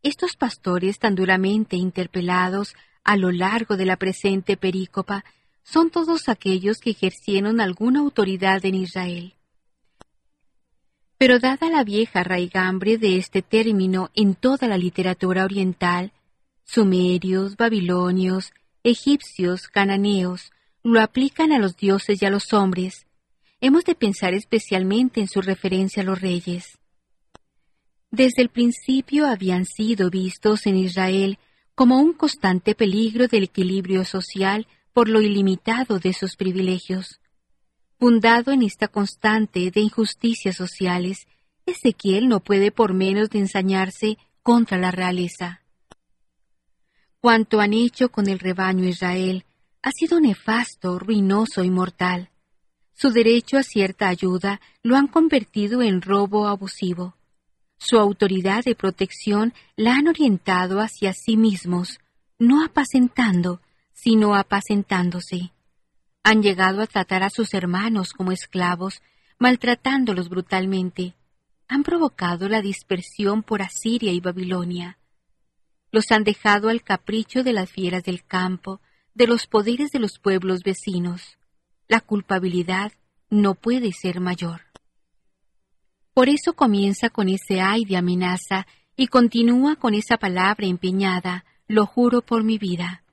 Estos 0.01 0.37
pastores 0.37 0.99
tan 0.99 1.15
duramente 1.15 1.75
interpelados 1.75 2.75
a 3.03 3.17
lo 3.17 3.31
largo 3.31 3.77
de 3.77 3.85
la 3.85 3.97
presente 3.97 4.57
perícopa 4.57 5.25
son 5.63 5.89
todos 5.89 6.29
aquellos 6.29 6.79
que 6.79 6.91
ejercieron 6.91 7.59
alguna 7.59 7.99
autoridad 7.99 8.63
en 8.65 8.75
Israel. 8.75 9.33
Pero 11.17 11.39
dada 11.39 11.69
la 11.69 11.83
vieja 11.83 12.23
raigambre 12.23 12.97
de 12.97 13.17
este 13.17 13.41
término 13.41 14.11
en 14.13 14.35
toda 14.35 14.67
la 14.67 14.77
literatura 14.77 15.43
oriental, 15.43 16.13
sumerios, 16.63 17.57
babilonios, 17.57 18.53
egipcios, 18.83 19.67
cananeos, 19.67 20.51
lo 20.83 21.01
aplican 21.01 21.51
a 21.51 21.59
los 21.59 21.75
dioses 21.75 22.21
y 22.21 22.25
a 22.25 22.29
los 22.29 22.53
hombres, 22.53 23.07
hemos 23.61 23.83
de 23.83 23.95
pensar 23.95 24.33
especialmente 24.33 25.19
en 25.19 25.27
su 25.27 25.41
referencia 25.41 26.03
a 26.03 26.05
los 26.05 26.21
reyes. 26.21 26.77
Desde 28.11 28.41
el 28.41 28.49
principio 28.49 29.27
habían 29.27 29.65
sido 29.65 30.09
vistos 30.09 30.65
en 30.65 30.77
Israel 30.77 31.39
como 31.75 31.99
un 31.99 32.13
constante 32.13 32.73
peligro 32.73 33.27
del 33.27 33.43
equilibrio 33.43 34.05
social 34.05 34.67
por 34.93 35.09
lo 35.09 35.21
ilimitado 35.21 35.99
de 35.99 36.13
sus 36.13 36.35
privilegios. 36.35 37.19
Fundado 37.99 38.51
en 38.51 38.63
esta 38.63 38.87
constante 38.87 39.69
de 39.71 39.81
injusticias 39.81 40.55
sociales, 40.55 41.27
Ezequiel 41.65 42.29
no 42.29 42.39
puede 42.39 42.71
por 42.71 42.93
menos 42.93 43.29
de 43.29 43.39
ensañarse 43.39 44.17
contra 44.41 44.77
la 44.77 44.91
realeza. 44.91 45.61
Cuanto 47.19 47.59
han 47.59 47.73
hecho 47.73 48.09
con 48.09 48.29
el 48.29 48.39
rebaño 48.39 48.85
Israel 48.85 49.43
ha 49.81 49.91
sido 49.91 50.19
nefasto, 50.19 50.99
ruinoso 50.99 51.63
y 51.63 51.69
mortal. 51.69 52.29
Su 52.93 53.11
derecho 53.11 53.57
a 53.57 53.63
cierta 53.63 54.07
ayuda 54.07 54.59
lo 54.81 54.95
han 54.95 55.07
convertido 55.07 55.81
en 55.81 56.01
robo 56.01 56.47
abusivo. 56.47 57.15
Su 57.77 57.99
autoridad 57.99 58.63
de 58.63 58.75
protección 58.75 59.53
la 59.75 59.95
han 59.95 60.07
orientado 60.07 60.79
hacia 60.79 61.13
sí 61.13 61.37
mismos, 61.37 61.99
no 62.39 62.63
apacentando, 62.65 63.61
sino 63.93 64.35
apacentándose. 64.35 65.51
Han 66.23 66.41
llegado 66.41 66.81
a 66.81 66.87
tratar 66.87 67.23
a 67.23 67.29
sus 67.29 67.53
hermanos 67.53 68.13
como 68.13 68.31
esclavos, 68.31 69.01
maltratándolos 69.39 70.29
brutalmente. 70.29 71.15
Han 71.67 71.83
provocado 71.83 72.49
la 72.49 72.61
dispersión 72.61 73.43
por 73.43 73.61
Asiria 73.61 74.11
y 74.11 74.19
Babilonia. 74.19 74.97
Los 75.91 76.11
han 76.11 76.23
dejado 76.23 76.69
al 76.69 76.81
capricho 76.81 77.43
de 77.43 77.53
las 77.53 77.69
fieras 77.71 78.03
del 78.03 78.25
campo, 78.25 78.81
de 79.17 79.25
los 79.25 79.47
poderes 79.47 79.89
de 79.89 79.97
los 79.97 80.19
pueblos 80.19 80.61
vecinos. 80.63 81.39
La 81.87 82.01
culpabilidad 82.01 82.91
no 83.31 83.55
puede 83.55 83.91
ser 83.91 84.19
mayor. 84.19 84.61
Por 86.13 86.29
eso 86.29 86.53
comienza 86.53 87.09
con 87.09 87.27
ese 87.27 87.59
ay 87.59 87.83
de 87.83 87.97
amenaza 87.97 88.67
y 88.95 89.07
continúa 89.07 89.75
con 89.75 89.95
esa 89.95 90.17
palabra 90.17 90.67
empeñada, 90.67 91.45
lo 91.67 91.87
juro 91.87 92.21
por 92.21 92.43
mi 92.43 92.59
vida. 92.59 93.03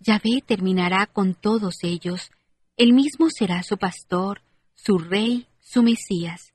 Yahvé 0.00 0.42
terminará 0.44 1.04
con 1.06 1.34
todos 1.34 1.74
ellos, 1.82 2.30
él 2.78 2.94
mismo 2.94 3.28
será 3.28 3.62
su 3.62 3.76
pastor, 3.76 4.40
su 4.74 4.98
rey, 4.98 5.46
su 5.60 5.82
Mesías. 5.82 6.54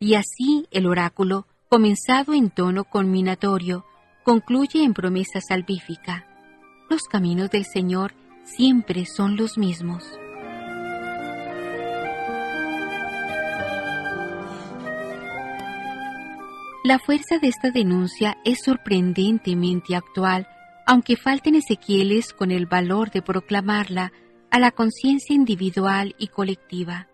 Y 0.00 0.14
así 0.14 0.66
el 0.72 0.86
oráculo, 0.86 1.46
comenzado 1.68 2.34
en 2.34 2.50
tono 2.50 2.82
conminatorio, 2.82 3.84
concluye 4.24 4.82
en 4.82 4.92
promesa 4.92 5.40
salvífica. 5.40 6.26
Los 6.90 7.04
caminos 7.04 7.50
del 7.50 7.64
Señor 7.64 8.12
siempre 8.44 9.06
son 9.06 9.36
los 9.36 9.58
mismos. 9.58 10.04
La 16.84 16.98
fuerza 16.98 17.38
de 17.38 17.48
esta 17.48 17.70
denuncia 17.70 18.36
es 18.44 18.60
sorprendentemente 18.62 19.96
actual, 19.96 20.46
aunque 20.86 21.16
falten 21.16 21.54
Ezequieles 21.54 22.34
con 22.34 22.50
el 22.50 22.66
valor 22.66 23.10
de 23.10 23.22
proclamarla 23.22 24.12
a 24.50 24.58
la 24.58 24.70
conciencia 24.70 25.34
individual 25.34 26.14
y 26.18 26.28
colectiva. 26.28 27.08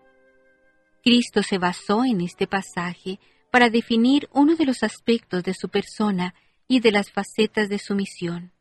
Cristo 1.01 1.41
se 1.41 1.57
basó 1.57 2.03
en 2.03 2.19
este 2.19 2.47
pasaje 2.47 3.19
para 3.49 3.69
definir 3.69 4.27
uno 4.33 4.55
de 4.55 4.65
los 4.65 4.83
aspectos 4.83 5.43
de 5.43 5.53
su 5.53 5.69
persona 5.69 6.35
y 6.67 6.81
de 6.81 6.91
las 6.91 7.09
facetas 7.09 7.69
de 7.69 7.79
su 7.79 7.95
misión. 7.95 8.51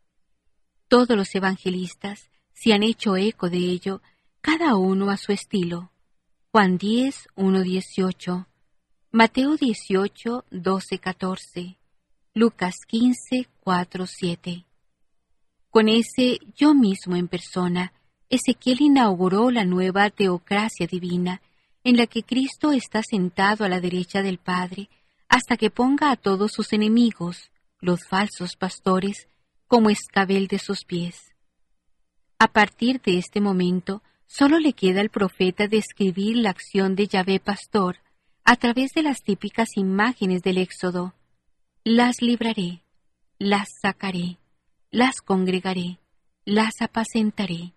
Todos 0.88 1.16
los 1.16 1.34
evangelistas 1.34 2.29
se 2.60 2.74
han 2.74 2.82
hecho 2.82 3.16
eco 3.16 3.48
de 3.48 3.56
ello, 3.56 4.02
cada 4.42 4.76
uno 4.76 5.08
a 5.10 5.16
su 5.16 5.32
estilo. 5.32 5.92
Juan 6.52 6.76
10, 6.76 7.28
1, 7.34 7.62
18, 7.62 8.46
Mateo 9.12 9.56
18, 9.56 10.44
12, 10.50 10.98
14, 10.98 11.78
Lucas 12.34 12.74
15, 12.86 13.48
4, 13.60 14.06
7. 14.06 14.64
Con 15.70 15.88
ese 15.88 16.38
yo 16.54 16.74
mismo 16.74 17.16
en 17.16 17.28
persona, 17.28 17.94
Ezequiel 18.28 18.82
inauguró 18.82 19.50
la 19.50 19.64
nueva 19.64 20.10
teocracia 20.10 20.86
divina, 20.86 21.40
en 21.82 21.96
la 21.96 22.06
que 22.06 22.24
Cristo 22.24 22.72
está 22.72 23.02
sentado 23.02 23.64
a 23.64 23.70
la 23.70 23.80
derecha 23.80 24.20
del 24.20 24.36
Padre, 24.36 24.90
hasta 25.30 25.56
que 25.56 25.70
ponga 25.70 26.10
a 26.10 26.16
todos 26.16 26.52
sus 26.52 26.74
enemigos, 26.74 27.50
los 27.80 28.06
falsos 28.06 28.56
pastores, 28.56 29.28
como 29.66 29.88
escabel 29.88 30.46
de 30.46 30.58
sus 30.58 30.84
pies. 30.84 31.29
A 32.42 32.48
partir 32.48 33.02
de 33.02 33.18
este 33.18 33.38
momento, 33.38 34.02
solo 34.26 34.58
le 34.58 34.72
queda 34.72 35.02
al 35.02 35.10
profeta 35.10 35.68
describir 35.68 36.38
la 36.38 36.48
acción 36.48 36.96
de 36.96 37.06
Yahvé 37.06 37.38
Pastor 37.38 37.98
a 38.44 38.56
través 38.56 38.92
de 38.94 39.02
las 39.02 39.22
típicas 39.22 39.76
imágenes 39.76 40.42
del 40.42 40.56
Éxodo. 40.56 41.12
Las 41.84 42.22
libraré, 42.22 42.80
las 43.38 43.68
sacaré, 43.82 44.38
las 44.90 45.20
congregaré, 45.20 45.98
las 46.46 46.80
apacentaré. 46.80 47.74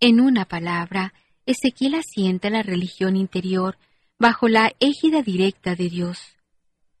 En 0.00 0.22
una 0.22 0.46
palabra, 0.46 1.12
Ezequiel 1.44 1.96
asienta 1.96 2.48
la 2.48 2.62
religión 2.62 3.14
interior 3.14 3.76
bajo 4.18 4.48
la 4.48 4.72
égida 4.80 5.20
directa 5.20 5.74
de 5.74 5.90
Dios. 5.90 6.34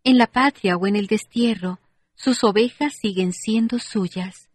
En 0.04 0.18
la 0.18 0.26
patria 0.26 0.76
o 0.76 0.86
en 0.86 0.96
el 0.96 1.06
destierro, 1.06 1.80
sus 2.16 2.44
ovejas 2.44 2.92
siguen 3.00 3.32
siendo 3.32 3.78
suyas. 3.78 4.49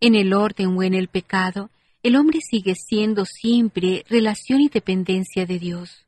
En 0.00 0.14
el 0.14 0.32
orden 0.32 0.78
o 0.78 0.82
en 0.82 0.94
el 0.94 1.08
pecado, 1.08 1.70
el 2.02 2.16
hombre 2.16 2.40
sigue 2.40 2.74
siendo 2.74 3.26
siempre 3.26 4.04
relación 4.08 4.62
y 4.62 4.70
dependencia 4.70 5.44
de 5.44 5.58
Dios. 5.58 6.06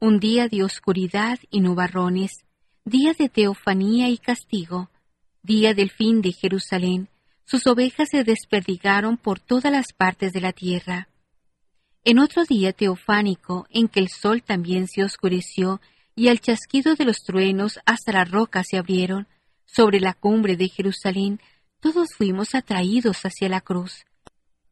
Un 0.00 0.18
día 0.20 0.48
de 0.48 0.64
oscuridad 0.64 1.38
y 1.50 1.60
nubarrones, 1.60 2.30
día 2.86 3.12
de 3.12 3.28
teofanía 3.28 4.08
y 4.08 4.16
castigo, 4.16 4.88
día 5.42 5.74
del 5.74 5.90
fin 5.90 6.22
de 6.22 6.32
Jerusalén, 6.32 7.10
sus 7.44 7.66
ovejas 7.66 8.08
se 8.10 8.24
desperdigaron 8.24 9.18
por 9.18 9.38
todas 9.38 9.70
las 9.70 9.92
partes 9.92 10.32
de 10.32 10.40
la 10.40 10.52
tierra. 10.52 11.08
En 12.04 12.18
otro 12.18 12.44
día 12.44 12.72
teofánico, 12.72 13.66
en 13.70 13.88
que 13.88 14.00
el 14.00 14.08
sol 14.08 14.42
también 14.42 14.88
se 14.88 15.04
oscureció 15.04 15.82
y 16.14 16.28
al 16.28 16.40
chasquido 16.40 16.94
de 16.94 17.04
los 17.04 17.22
truenos 17.22 17.80
hasta 17.84 18.12
las 18.12 18.30
rocas 18.30 18.66
se 18.70 18.78
abrieron, 18.78 19.28
sobre 19.66 20.00
la 20.00 20.14
cumbre 20.14 20.56
de 20.56 20.68
Jerusalén, 20.68 21.38
todos 21.80 22.08
fuimos 22.16 22.54
atraídos 22.54 23.22
hacia 23.22 23.48
la 23.48 23.60
cruz 23.60 24.04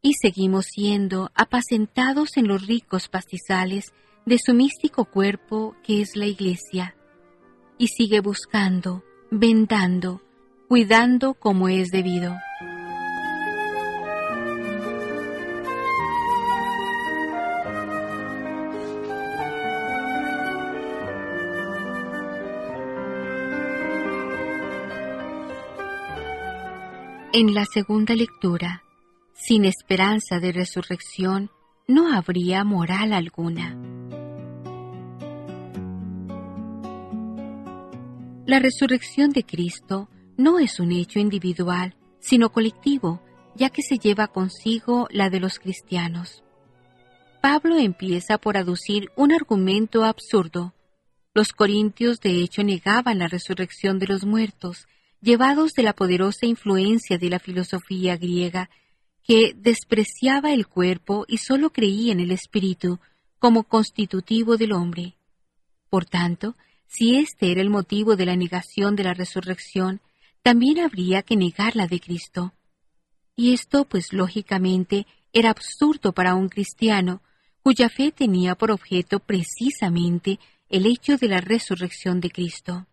y 0.03 0.13
seguimos 0.21 0.67
siendo 0.67 1.31
apacentados 1.35 2.37
en 2.37 2.49
los 2.49 2.67
ricos 2.67 3.09
pastizales 3.09 3.93
de 4.25 4.39
su 4.39 4.55
místico 4.55 5.05
cuerpo 5.05 5.77
que 5.83 6.01
es 6.01 6.17
la 6.17 6.27
Iglesia, 6.27 6.97
y 7.79 7.89
sigue 7.89 8.21
buscando, 8.21 9.05
vendando, 9.31 10.23
cuidando 10.69 11.35
como 11.35 11.69
es 11.69 11.89
debido. 11.89 12.35
En 27.39 27.53
la 27.53 27.67
segunda 27.67 28.15
lectura, 28.15 28.83
sin 29.35 29.67
esperanza 29.67 30.41
de 30.41 30.53
resurrección, 30.53 31.51
no 31.87 32.15
habría 32.17 32.65
moral 32.65 33.13
alguna. 33.13 33.77
La 38.47 38.59
resurrección 38.59 39.33
de 39.33 39.45
Cristo 39.45 40.09
no 40.39 40.59
es 40.59 40.81
un 40.81 40.93
hecho 40.93 41.19
individual, 41.19 41.95
sino 42.21 42.49
colectivo, 42.53 43.21
ya 43.55 43.69
que 43.69 43.83
se 43.83 43.99
lleva 43.99 44.29
consigo 44.29 45.07
la 45.11 45.29
de 45.29 45.41
los 45.41 45.59
cristianos. 45.59 46.43
Pablo 47.43 47.77
empieza 47.77 48.39
por 48.39 48.57
aducir 48.57 49.11
un 49.15 49.35
argumento 49.35 50.05
absurdo. 50.05 50.73
Los 51.35 51.53
corintios 51.53 52.19
de 52.21 52.41
hecho 52.41 52.65
negaban 52.65 53.19
la 53.19 53.29
resurrección 53.29 53.99
de 53.99 54.07
los 54.07 54.25
muertos 54.25 54.87
llevados 55.27 55.73
de 55.73 55.83
la 55.83 55.93
poderosa 55.93 56.47
influencia 56.47 57.19
de 57.19 57.29
la 57.29 57.41
filosofía 57.41 58.17
griega, 58.17 58.71
que 59.25 59.55
despreciaba 59.57 60.53
el 60.53 60.69
cuerpo 60.69 61.25
y 61.27 61.39
sólo 61.39 61.71
creía 61.71 62.13
en 62.13 62.21
el 62.21 62.31
espíritu 62.31 63.01
como 63.41 63.65
constitutivo 63.65 64.57
del 64.57 64.71
hombre. 64.71 65.17
Por 65.91 66.05
tanto, 66.05 66.55
si 66.87 67.17
este 67.17 67.51
era 67.51 67.61
el 67.61 67.71
motivo 67.71 68.15
de 68.15 68.25
la 68.25 68.37
negación 68.37 68.95
de 68.95 69.03
la 69.03 69.15
resurrección, 69.15 70.01
también 70.45 70.79
habría 70.79 71.23
que 71.23 71.35
negar 71.35 71.75
la 71.75 71.89
de 71.89 71.99
Cristo. 71.99 72.55
Y 73.35 73.53
esto, 73.53 73.85
pues 73.85 74.13
lógicamente, 74.13 75.09
era 75.33 75.51
absurdo 75.51 76.13
para 76.13 76.37
un 76.37 76.49
cristiano 76.49 77.21
cuya 77.65 77.89
fe 77.89 78.13
tenía 78.13 78.55
por 78.55 78.71
objeto 78.71 79.19
precisamente 79.19 80.39
el 80.69 80.87
hecho 80.87 81.17
de 81.17 81.27
la 81.27 81.41
resurrección 81.41 82.21
de 82.21 82.31
Cristo. 82.31 82.87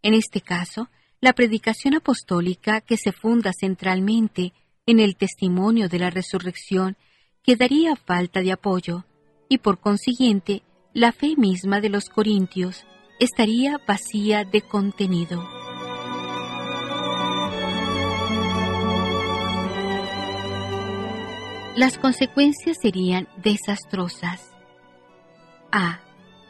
En 0.00 0.14
este 0.14 0.40
caso, 0.40 0.88
la 1.20 1.32
predicación 1.32 1.94
apostólica 1.94 2.80
que 2.80 2.96
se 2.96 3.12
funda 3.12 3.52
centralmente 3.58 4.52
en 4.86 5.00
el 5.00 5.16
testimonio 5.16 5.88
de 5.88 5.98
la 5.98 6.10
resurrección 6.10 6.96
quedaría 7.42 7.96
falta 7.96 8.40
de 8.40 8.52
apoyo 8.52 9.04
y 9.48 9.58
por 9.58 9.78
consiguiente 9.78 10.62
la 10.92 11.12
fe 11.12 11.34
misma 11.36 11.80
de 11.80 11.88
los 11.88 12.08
corintios 12.08 12.84
estaría 13.18 13.78
vacía 13.86 14.44
de 14.44 14.62
contenido. 14.62 15.42
Las 21.76 21.98
consecuencias 21.98 22.78
serían 22.80 23.28
desastrosas. 23.36 24.50
A. 25.70 26.00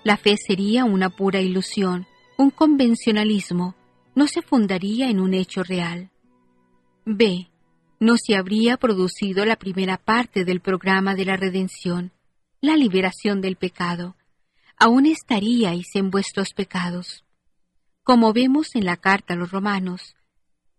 La 0.05 0.17
fe 0.17 0.37
sería 0.37 0.85
una 0.85 1.11
pura 1.11 1.41
ilusión, 1.41 2.07
un 2.39 2.51
convencionalismo, 2.51 3.75
no 4.17 4.27
se 4.27 4.41
fundaría 4.43 5.11
en 5.11 5.21
un 5.21 5.35
hecho 5.35 5.63
real. 5.63 6.11
B. 7.05 7.49
No 8.01 8.17
se 8.17 8.35
habría 8.35 8.79
producido 8.79 9.45
la 9.45 9.57
primera 9.57 9.99
parte 9.99 10.45
del 10.45 10.61
programa 10.61 11.15
de 11.15 11.27
la 11.27 11.37
redención, 11.37 12.13
la 12.63 12.77
liberación 12.77 13.43
del 13.43 13.57
pecado. 13.57 14.17
Aún 14.79 15.07
estaríais 15.07 15.95
en 15.95 16.11
vuestros 16.11 16.55
pecados. 16.55 17.25
Como 18.03 18.33
vemos 18.33 18.75
en 18.75 18.87
la 18.87 18.97
carta 18.97 19.35
a 19.35 19.37
los 19.37 19.51
romanos, 19.51 20.17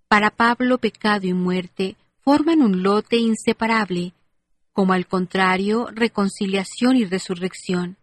para 0.08 0.32
Pablo 0.32 0.80
pecado 0.80 1.28
y 1.28 1.34
muerte 1.34 1.96
forman 2.22 2.62
un 2.62 2.82
lote 2.82 3.18
inseparable, 3.18 4.14
como 4.74 4.94
al 4.94 5.06
contrario 5.06 5.88
reconciliación 5.92 6.98
y 6.98 7.06
resurrección 7.06 7.98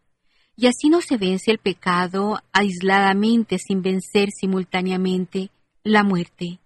y 0.56 0.66
así 0.66 0.88
no 0.88 1.00
se 1.00 1.16
vence 1.16 1.50
el 1.50 1.58
pecado 1.58 2.40
aisladamente 2.52 3.58
sin 3.58 3.82
vencer 3.82 4.30
simultáneamente 4.30 5.50
la 5.82 6.02
muerte. 6.02 6.60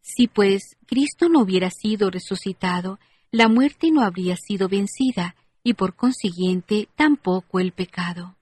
Si 0.00 0.26
pues 0.28 0.76
Cristo 0.86 1.28
no 1.28 1.40
hubiera 1.40 1.70
sido 1.70 2.10
resucitado, 2.10 2.98
la 3.30 3.48
muerte 3.48 3.90
no 3.90 4.02
habría 4.02 4.36
sido 4.36 4.68
vencida 4.68 5.36
y 5.62 5.74
por 5.74 5.94
consiguiente 5.94 6.88
tampoco 6.94 7.60
el 7.60 7.72
pecado. 7.72 8.36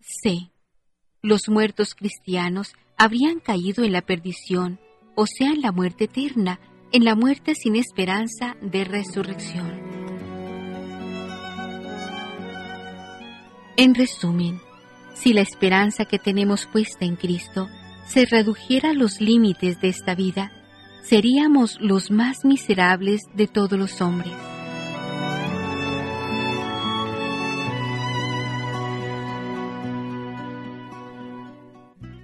C. 0.00 0.50
Los 1.20 1.48
muertos 1.48 1.94
cristianos 1.94 2.74
habrían 2.96 3.40
caído 3.40 3.84
en 3.84 3.92
la 3.92 4.02
perdición, 4.02 4.78
o 5.16 5.26
sea, 5.26 5.50
en 5.50 5.62
la 5.62 5.72
muerte 5.72 6.04
eterna, 6.04 6.60
en 6.92 7.04
la 7.04 7.16
muerte 7.16 7.54
sin 7.56 7.74
esperanza 7.74 8.56
de 8.62 8.84
resurrección. 8.84 9.85
En 13.78 13.94
resumen, 13.94 14.58
si 15.12 15.34
la 15.34 15.42
esperanza 15.42 16.06
que 16.06 16.18
tenemos 16.18 16.64
puesta 16.64 17.04
en 17.04 17.14
Cristo 17.16 17.68
se 18.06 18.24
redujera 18.24 18.90
a 18.90 18.94
los 18.94 19.20
límites 19.20 19.82
de 19.82 19.88
esta 19.88 20.14
vida, 20.14 20.50
seríamos 21.02 21.78
los 21.78 22.10
más 22.10 22.46
miserables 22.46 23.24
de 23.34 23.46
todos 23.46 23.78
los 23.78 24.00
hombres. 24.00 24.32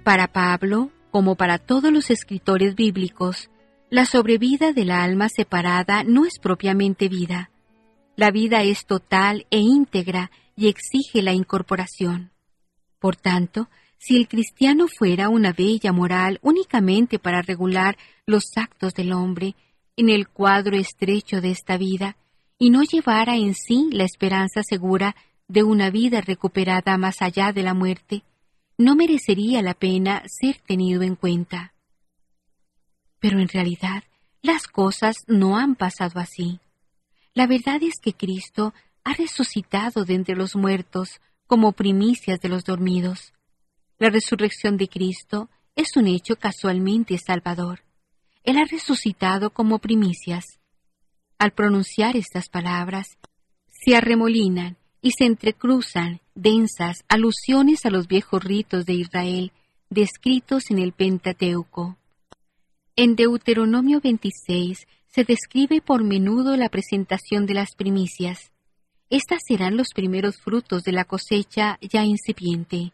Para 0.03 0.29
Pablo, 0.29 0.89
como 1.11 1.35
para 1.35 1.59
todos 1.59 1.93
los 1.93 2.09
escritores 2.09 2.73
bíblicos, 2.73 3.51
la 3.91 4.07
sobrevida 4.07 4.73
del 4.73 4.89
alma 4.89 5.29
separada 5.29 6.03
no 6.03 6.25
es 6.25 6.39
propiamente 6.39 7.09
vida. 7.09 7.51
La 8.15 8.31
vida 8.31 8.63
es 8.63 8.87
total 8.87 9.45
e 9.51 9.59
íntegra 9.59 10.31
y 10.55 10.67
exige 10.67 11.21
la 11.21 11.33
incorporación. 11.33 12.31
Por 12.99 13.15
tanto, 13.15 13.69
si 13.97 14.17
el 14.17 14.27
cristiano 14.27 14.87
fuera 14.87 15.29
una 15.29 15.53
bella 15.53 15.91
moral 15.91 16.39
únicamente 16.41 17.19
para 17.19 17.41
regular 17.41 17.97
los 18.25 18.43
actos 18.55 18.93
del 18.93 19.13
hombre 19.13 19.55
en 19.95 20.09
el 20.09 20.27
cuadro 20.27 20.75
estrecho 20.77 21.41
de 21.41 21.51
esta 21.51 21.77
vida, 21.77 22.17
y 22.57 22.69
no 22.69 22.83
llevara 22.83 23.35
en 23.35 23.55
sí 23.55 23.89
la 23.91 24.05
esperanza 24.05 24.63
segura 24.63 25.15
de 25.47 25.63
una 25.63 25.89
vida 25.89 26.21
recuperada 26.21 26.97
más 26.97 27.21
allá 27.21 27.51
de 27.51 27.63
la 27.63 27.73
muerte, 27.73 28.23
no 28.77 28.95
merecería 28.95 29.61
la 29.61 29.73
pena 29.73 30.23
ser 30.27 30.57
tenido 30.65 31.01
en 31.01 31.15
cuenta. 31.15 31.73
Pero 33.19 33.39
en 33.39 33.47
realidad 33.47 34.03
las 34.41 34.67
cosas 34.67 35.15
no 35.27 35.57
han 35.57 35.75
pasado 35.75 36.19
así. 36.19 36.59
La 37.33 37.47
verdad 37.47 37.81
es 37.83 37.95
que 38.01 38.13
Cristo 38.13 38.73
ha 39.03 39.13
resucitado 39.13 40.05
de 40.05 40.15
entre 40.15 40.35
los 40.35 40.55
muertos 40.55 41.21
como 41.47 41.73
primicias 41.73 42.39
de 42.39 42.49
los 42.49 42.63
dormidos. 42.63 43.33
La 43.99 44.09
resurrección 44.09 44.77
de 44.77 44.87
Cristo 44.87 45.49
es 45.75 45.95
un 45.95 46.07
hecho 46.07 46.35
casualmente 46.35 47.17
salvador. 47.17 47.83
Él 48.43 48.57
ha 48.57 48.65
resucitado 48.65 49.49
como 49.49 49.79
primicias. 49.79 50.59
Al 51.37 51.51
pronunciar 51.51 52.15
estas 52.15 52.49
palabras, 52.49 53.17
se 53.67 53.95
arremolinan 53.95 54.77
y 55.01 55.11
se 55.11 55.25
entrecruzan 55.25 56.21
densas 56.35 57.03
alusiones 57.09 57.85
a 57.85 57.89
los 57.89 58.07
viejos 58.07 58.43
ritos 58.43 58.85
de 58.85 58.93
Israel 58.93 59.51
descritos 59.89 60.71
en 60.71 60.79
el 60.79 60.93
Pentateuco. 60.93 61.97
En 62.95 63.15
Deuteronomio 63.15 63.99
26 64.01 64.87
se 65.07 65.23
describe 65.23 65.81
por 65.81 66.03
menudo 66.03 66.55
la 66.57 66.69
presentación 66.69 67.45
de 67.45 67.53
las 67.53 67.75
primicias. 67.75 68.52
Estas 69.13 69.43
serán 69.47 69.77
los 69.77 69.89
primeros 69.93 70.37
frutos 70.37 70.83
de 70.83 70.91
la 70.91 71.05
cosecha 71.05 71.77
ya 71.81 72.03
incipiente. 72.03 72.93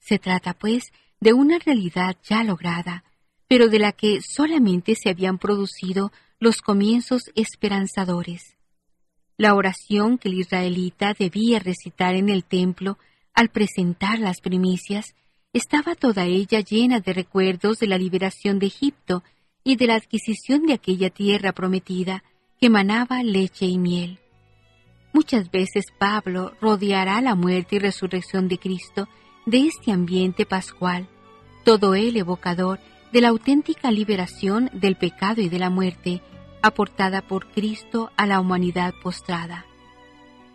Se 0.00 0.18
trata, 0.18 0.54
pues, 0.54 0.92
de 1.20 1.34
una 1.34 1.60
realidad 1.60 2.16
ya 2.28 2.42
lograda, 2.42 3.04
pero 3.46 3.68
de 3.68 3.78
la 3.78 3.92
que 3.92 4.22
solamente 4.22 4.96
se 4.96 5.08
habían 5.08 5.38
producido 5.38 6.10
los 6.40 6.62
comienzos 6.62 7.30
esperanzadores. 7.36 8.56
La 9.36 9.54
oración 9.54 10.18
que 10.18 10.30
el 10.30 10.34
israelita 10.40 11.14
debía 11.16 11.60
recitar 11.60 12.16
en 12.16 12.28
el 12.28 12.42
templo 12.42 12.98
al 13.32 13.48
presentar 13.48 14.18
las 14.18 14.40
primicias 14.40 15.14
estaba 15.52 15.94
toda 15.94 16.24
ella 16.24 16.58
llena 16.58 16.98
de 16.98 17.12
recuerdos 17.12 17.78
de 17.78 17.86
la 17.86 17.98
liberación 17.98 18.58
de 18.58 18.66
Egipto 18.66 19.22
y 19.62 19.76
de 19.76 19.86
la 19.86 19.94
adquisición 19.94 20.66
de 20.66 20.72
aquella 20.72 21.10
tierra 21.10 21.52
prometida 21.52 22.24
que 22.60 22.68
manaba 22.68 23.22
leche 23.22 23.66
y 23.66 23.78
miel. 23.78 24.18
Muchas 25.16 25.50
veces 25.50 25.86
Pablo 25.96 26.52
rodeará 26.60 27.22
la 27.22 27.34
muerte 27.34 27.76
y 27.76 27.78
resurrección 27.78 28.48
de 28.48 28.58
Cristo 28.58 29.08
de 29.46 29.66
este 29.66 29.90
ambiente 29.90 30.44
pascual, 30.44 31.08
todo 31.64 31.94
él 31.94 32.18
evocador 32.18 32.80
de 33.14 33.22
la 33.22 33.28
auténtica 33.28 33.90
liberación 33.90 34.68
del 34.74 34.96
pecado 34.96 35.40
y 35.40 35.48
de 35.48 35.58
la 35.58 35.70
muerte 35.70 36.20
aportada 36.60 37.22
por 37.22 37.50
Cristo 37.50 38.10
a 38.18 38.26
la 38.26 38.40
humanidad 38.40 38.92
postrada. 39.02 39.64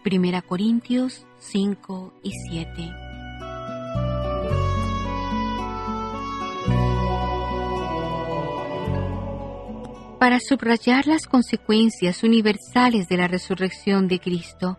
Primera 0.03 0.43
Corintios 0.43 1.25
5 1.39 2.13
y 2.21 2.31
7. 2.51 3.10
Para 10.21 10.39
subrayar 10.39 11.07
las 11.07 11.25
consecuencias 11.25 12.21
universales 12.21 13.07
de 13.07 13.17
la 13.17 13.27
resurrección 13.27 14.07
de 14.07 14.19
Cristo, 14.19 14.77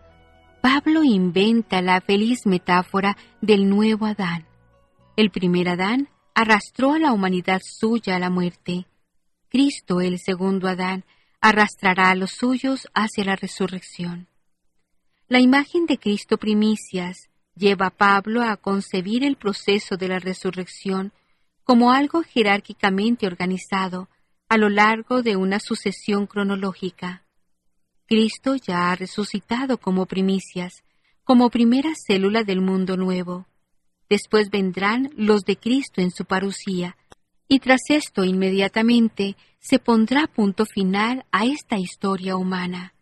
Pablo 0.61 1.03
inventa 1.03 1.81
la 1.81 1.99
feliz 1.99 2.45
metáfora 2.45 3.17
del 3.41 3.67
nuevo 3.67 4.05
Adán. 4.05 4.47
El 5.17 5.31
primer 5.31 5.67
Adán 5.67 6.07
arrastró 6.33 6.93
a 6.93 6.97
la 6.97 7.11
humanidad 7.11 7.59
suya 7.61 8.15
a 8.15 8.19
la 8.19 8.29
muerte. 8.29 8.85
Cristo, 9.49 9.99
el 9.99 10.17
segundo 10.17 10.69
Adán, 10.69 11.03
arrastrará 11.41 12.11
a 12.11 12.15
los 12.15 12.31
suyos 12.31 12.87
hacia 12.93 13.25
la 13.25 13.35
resurrección. 13.35 14.29
La 15.27 15.41
imagen 15.41 15.87
de 15.87 15.97
Cristo 15.97 16.37
primicias 16.37 17.29
lleva 17.53 17.87
a 17.87 17.97
Pablo 17.97 18.43
a 18.43 18.55
concebir 18.55 19.25
el 19.25 19.35
proceso 19.35 19.97
de 19.97 20.07
la 20.07 20.19
resurrección 20.19 21.11
como 21.65 21.91
algo 21.91 22.23
jerárquicamente 22.23 23.27
organizado 23.27 24.07
a 24.53 24.57
lo 24.59 24.69
largo 24.69 25.23
de 25.23 25.35
una 25.35 25.59
sucesión 25.59 26.27
cronológica. 26.27 27.23
Cristo 28.05 28.55
ya 28.55 28.91
ha 28.91 28.95
resucitado 28.95 29.79
como 29.79 30.05
primicias, 30.05 30.83
como 31.23 31.49
primera 31.49 31.93
célula 31.95 32.43
del 32.43 32.61
mundo 32.61 32.95
nuevo. 32.95 33.47
Después 34.11 34.51
vendrán 34.51 35.09
los 35.17 35.41
de 35.41 35.57
Cristo 35.57 36.01
en 36.01 36.11
su 36.11 36.25
parucía, 36.25 36.95
y 37.47 37.61
tras 37.61 37.81
esto 37.89 38.25
inmediatamente 38.25 39.37
se 39.59 39.79
pondrá 39.79 40.27
punto 40.27 40.67
final 40.67 41.25
a 41.31 41.47
esta 41.47 41.79
historia 41.79 42.35
humana. 42.35 42.93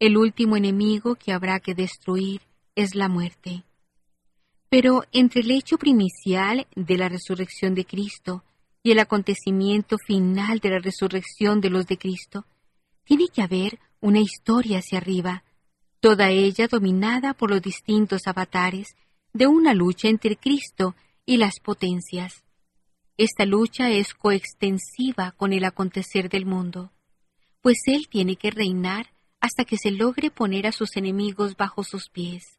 El 0.00 0.16
último 0.16 0.56
enemigo 0.56 1.14
que 1.14 1.32
habrá 1.32 1.60
que 1.60 1.76
destruir 1.76 2.40
es 2.74 2.96
la 2.96 3.08
muerte. 3.08 3.62
Pero 4.70 5.04
entre 5.12 5.42
el 5.42 5.52
hecho 5.52 5.78
primicial 5.78 6.66
de 6.74 6.98
la 6.98 7.08
resurrección 7.08 7.76
de 7.76 7.84
Cristo 7.84 8.42
y 8.84 8.92
el 8.92 8.98
acontecimiento 8.98 9.96
final 9.98 10.60
de 10.60 10.68
la 10.68 10.78
resurrección 10.78 11.62
de 11.62 11.70
los 11.70 11.86
de 11.86 11.96
Cristo, 11.96 12.44
tiene 13.02 13.28
que 13.34 13.42
haber 13.42 13.80
una 14.00 14.20
historia 14.20 14.78
hacia 14.78 14.98
arriba, 14.98 15.42
toda 16.00 16.28
ella 16.28 16.68
dominada 16.68 17.32
por 17.32 17.50
los 17.50 17.62
distintos 17.62 18.26
avatares 18.26 18.94
de 19.32 19.46
una 19.46 19.72
lucha 19.72 20.08
entre 20.08 20.36
Cristo 20.36 20.94
y 21.24 21.38
las 21.38 21.60
potencias. 21.60 22.44
Esta 23.16 23.46
lucha 23.46 23.88
es 23.88 24.12
coextensiva 24.12 25.32
con 25.32 25.54
el 25.54 25.64
acontecer 25.64 26.28
del 26.28 26.44
mundo, 26.44 26.92
pues 27.62 27.78
Él 27.86 28.08
tiene 28.10 28.36
que 28.36 28.50
reinar 28.50 29.14
hasta 29.40 29.64
que 29.64 29.78
se 29.78 29.92
logre 29.92 30.30
poner 30.30 30.66
a 30.66 30.72
sus 30.72 30.96
enemigos 30.98 31.56
bajo 31.56 31.84
sus 31.84 32.10
pies. 32.10 32.58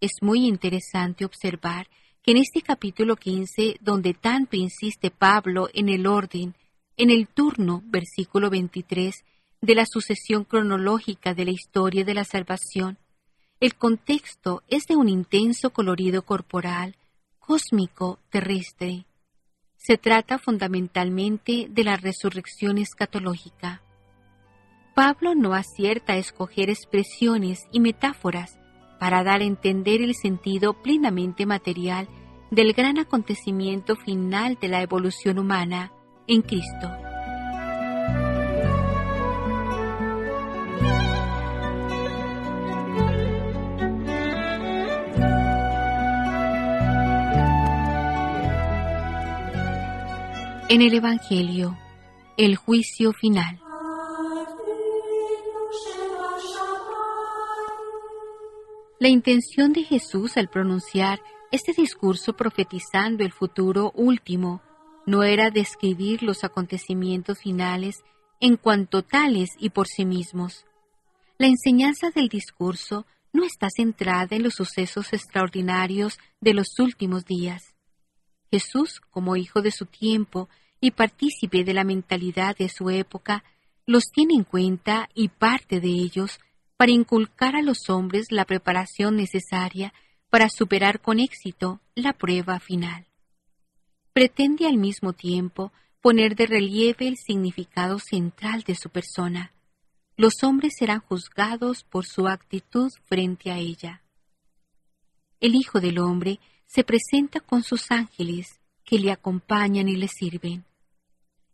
Es 0.00 0.12
muy 0.22 0.46
interesante 0.46 1.26
observar 1.26 1.88
en 2.28 2.38
este 2.38 2.60
capítulo 2.60 3.14
15, 3.14 3.76
donde 3.80 4.12
tanto 4.12 4.56
insiste 4.56 5.12
Pablo 5.12 5.68
en 5.72 5.88
el 5.88 6.08
orden, 6.08 6.56
en 6.96 7.10
el 7.10 7.28
turno, 7.28 7.84
versículo 7.86 8.50
23, 8.50 9.24
de 9.60 9.74
la 9.76 9.86
sucesión 9.86 10.42
cronológica 10.42 11.34
de 11.34 11.44
la 11.44 11.52
historia 11.52 12.04
de 12.04 12.14
la 12.14 12.24
salvación, 12.24 12.98
el 13.60 13.76
contexto 13.76 14.64
es 14.66 14.86
de 14.86 14.96
un 14.96 15.08
intenso 15.08 15.70
colorido 15.70 16.22
corporal, 16.22 16.96
cósmico, 17.38 18.18
terrestre. 18.28 19.06
Se 19.76 19.96
trata 19.96 20.38
fundamentalmente 20.38 21.68
de 21.70 21.84
la 21.84 21.96
resurrección 21.96 22.78
escatológica. 22.78 23.82
Pablo 24.96 25.36
no 25.36 25.54
acierta 25.54 26.14
a 26.14 26.18
escoger 26.18 26.70
expresiones 26.70 27.68
y 27.70 27.78
metáforas 27.78 28.58
para 28.98 29.24
dar 29.24 29.40
a 29.40 29.44
entender 29.44 30.00
el 30.00 30.14
sentido 30.14 30.74
plenamente 30.74 31.46
material 31.46 32.08
del 32.50 32.72
gran 32.72 32.98
acontecimiento 32.98 33.96
final 33.96 34.58
de 34.60 34.68
la 34.68 34.82
evolución 34.82 35.38
humana 35.38 35.92
en 36.26 36.42
Cristo. 36.42 36.90
En 50.68 50.82
el 50.82 50.94
Evangelio, 50.94 51.78
el 52.36 52.56
juicio 52.56 53.12
final. 53.12 53.60
La 58.98 59.08
intención 59.08 59.74
de 59.74 59.82
Jesús 59.82 60.38
al 60.38 60.48
pronunciar 60.48 61.20
este 61.52 61.74
discurso 61.74 62.34
profetizando 62.34 63.24
el 63.24 63.32
futuro 63.32 63.92
último 63.94 64.62
no 65.04 65.22
era 65.22 65.50
describir 65.50 66.22
los 66.22 66.44
acontecimientos 66.44 67.40
finales 67.40 68.04
en 68.40 68.56
cuanto 68.56 69.02
tales 69.02 69.50
y 69.58 69.68
por 69.68 69.86
sí 69.86 70.06
mismos. 70.06 70.64
La 71.36 71.46
enseñanza 71.46 72.10
del 72.10 72.28
discurso 72.28 73.04
no 73.34 73.44
está 73.44 73.68
centrada 73.68 74.34
en 74.34 74.42
los 74.42 74.54
sucesos 74.54 75.12
extraordinarios 75.12 76.18
de 76.40 76.54
los 76.54 76.78
últimos 76.78 77.26
días. 77.26 77.74
Jesús, 78.50 79.02
como 79.10 79.36
hijo 79.36 79.60
de 79.60 79.72
su 79.72 79.84
tiempo 79.84 80.48
y 80.80 80.92
partícipe 80.92 81.64
de 81.64 81.74
la 81.74 81.84
mentalidad 81.84 82.56
de 82.56 82.70
su 82.70 82.88
época, 82.88 83.44
los 83.84 84.06
tiene 84.10 84.34
en 84.34 84.44
cuenta 84.44 85.10
y 85.14 85.28
parte 85.28 85.80
de 85.80 85.88
ellos 85.88 86.40
para 86.76 86.92
inculcar 86.92 87.56
a 87.56 87.62
los 87.62 87.88
hombres 87.88 88.30
la 88.30 88.44
preparación 88.44 89.16
necesaria 89.16 89.92
para 90.30 90.48
superar 90.48 91.00
con 91.00 91.20
éxito 91.20 91.80
la 91.94 92.12
prueba 92.12 92.60
final. 92.60 93.06
Pretende 94.12 94.66
al 94.66 94.76
mismo 94.76 95.12
tiempo 95.12 95.72
poner 96.00 96.36
de 96.36 96.46
relieve 96.46 97.08
el 97.08 97.16
significado 97.16 97.98
central 97.98 98.62
de 98.62 98.74
su 98.74 98.90
persona. 98.90 99.52
Los 100.16 100.42
hombres 100.42 100.74
serán 100.78 101.00
juzgados 101.00 101.84
por 101.84 102.06
su 102.06 102.26
actitud 102.26 102.90
frente 103.04 103.50
a 103.50 103.58
ella. 103.58 104.02
El 105.40 105.54
Hijo 105.54 105.80
del 105.80 105.98
Hombre 105.98 106.40
se 106.66 106.84
presenta 106.84 107.40
con 107.40 107.62
sus 107.62 107.90
ángeles 107.90 108.60
que 108.84 108.98
le 108.98 109.10
acompañan 109.10 109.88
y 109.88 109.96
le 109.96 110.08
sirven. 110.08 110.64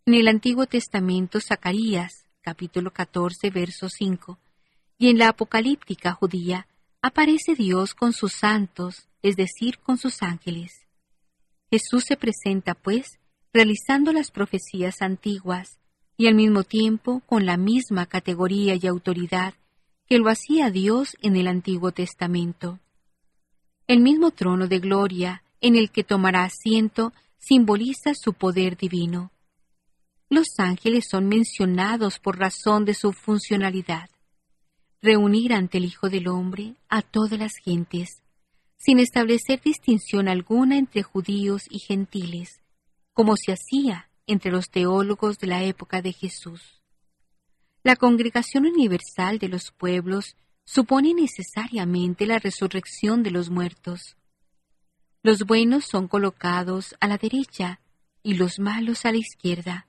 En 0.06 0.14
el 0.14 0.28
Antiguo 0.28 0.66
Testamento, 0.66 1.40
Zacarías, 1.40 2.26
capítulo 2.40 2.92
14, 2.92 3.50
verso 3.50 3.88
5, 3.88 4.38
y 5.02 5.08
en 5.08 5.18
la 5.18 5.30
apocalíptica 5.30 6.12
judía, 6.12 6.68
aparece 7.02 7.56
Dios 7.56 7.92
con 7.92 8.12
sus 8.12 8.34
santos, 8.34 9.08
es 9.20 9.34
decir, 9.34 9.80
con 9.80 9.98
sus 9.98 10.22
ángeles. 10.22 10.86
Jesús 11.72 12.04
se 12.04 12.16
presenta, 12.16 12.74
pues, 12.74 13.18
realizando 13.52 14.12
las 14.12 14.30
profecías 14.30 15.02
antiguas 15.02 15.80
y 16.16 16.28
al 16.28 16.36
mismo 16.36 16.62
tiempo 16.62 17.20
con 17.26 17.46
la 17.46 17.56
misma 17.56 18.06
categoría 18.06 18.78
y 18.80 18.86
autoridad 18.86 19.54
que 20.06 20.18
lo 20.18 20.30
hacía 20.30 20.70
Dios 20.70 21.16
en 21.20 21.34
el 21.34 21.48
Antiguo 21.48 21.90
Testamento. 21.90 22.78
El 23.88 23.98
mismo 23.98 24.30
trono 24.30 24.68
de 24.68 24.78
gloria 24.78 25.42
en 25.60 25.74
el 25.74 25.90
que 25.90 26.04
tomará 26.04 26.44
asiento 26.44 27.12
simboliza 27.38 28.14
su 28.14 28.34
poder 28.34 28.76
divino. 28.76 29.32
Los 30.30 30.46
ángeles 30.58 31.08
son 31.10 31.26
mencionados 31.26 32.20
por 32.20 32.38
razón 32.38 32.84
de 32.84 32.94
su 32.94 33.12
funcionalidad. 33.12 34.11
Reunir 35.04 35.52
ante 35.52 35.78
el 35.78 35.84
Hijo 35.84 36.08
del 36.08 36.28
Hombre 36.28 36.76
a 36.88 37.02
todas 37.02 37.36
las 37.36 37.56
gentes, 37.56 38.22
sin 38.76 39.00
establecer 39.00 39.60
distinción 39.60 40.28
alguna 40.28 40.78
entre 40.78 41.02
judíos 41.02 41.64
y 41.68 41.80
gentiles, 41.80 42.60
como 43.12 43.36
se 43.36 43.50
hacía 43.50 44.10
entre 44.28 44.52
los 44.52 44.70
teólogos 44.70 45.40
de 45.40 45.48
la 45.48 45.64
época 45.64 46.02
de 46.02 46.12
Jesús. 46.12 46.80
La 47.82 47.96
congregación 47.96 48.64
universal 48.64 49.40
de 49.40 49.48
los 49.48 49.72
pueblos 49.72 50.36
supone 50.64 51.14
necesariamente 51.14 52.24
la 52.24 52.38
resurrección 52.38 53.24
de 53.24 53.32
los 53.32 53.50
muertos. 53.50 54.16
Los 55.24 55.40
buenos 55.40 55.84
son 55.84 56.06
colocados 56.06 56.94
a 57.00 57.08
la 57.08 57.18
derecha 57.18 57.80
y 58.22 58.34
los 58.34 58.60
malos 58.60 59.04
a 59.04 59.10
la 59.10 59.18
izquierda. 59.18 59.88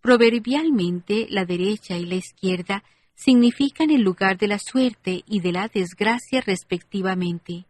Proverbialmente 0.00 1.26
la 1.28 1.44
derecha 1.44 1.98
y 1.98 2.06
la 2.06 2.14
izquierda 2.14 2.82
significan 3.22 3.90
el 3.90 4.00
lugar 4.00 4.38
de 4.38 4.48
la 4.48 4.58
suerte 4.58 5.24
y 5.26 5.40
de 5.40 5.52
la 5.52 5.68
desgracia 5.68 6.40
respectivamente. 6.40 7.66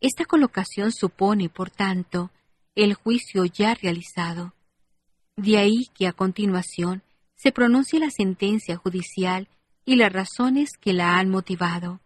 Esta 0.00 0.26
colocación 0.26 0.92
supone, 0.92 1.48
por 1.48 1.70
tanto, 1.70 2.30
el 2.74 2.94
juicio 2.94 3.46
ya 3.46 3.74
realizado. 3.74 4.54
De 5.36 5.56
ahí 5.56 5.86
que 5.94 6.06
a 6.06 6.12
continuación 6.12 7.02
se 7.36 7.52
pronuncie 7.52 7.98
la 7.98 8.10
sentencia 8.10 8.76
judicial 8.76 9.48
y 9.84 9.96
las 9.96 10.12
razones 10.12 10.70
que 10.78 10.92
la 10.92 11.18
han 11.18 11.30
motivado. 11.30 12.00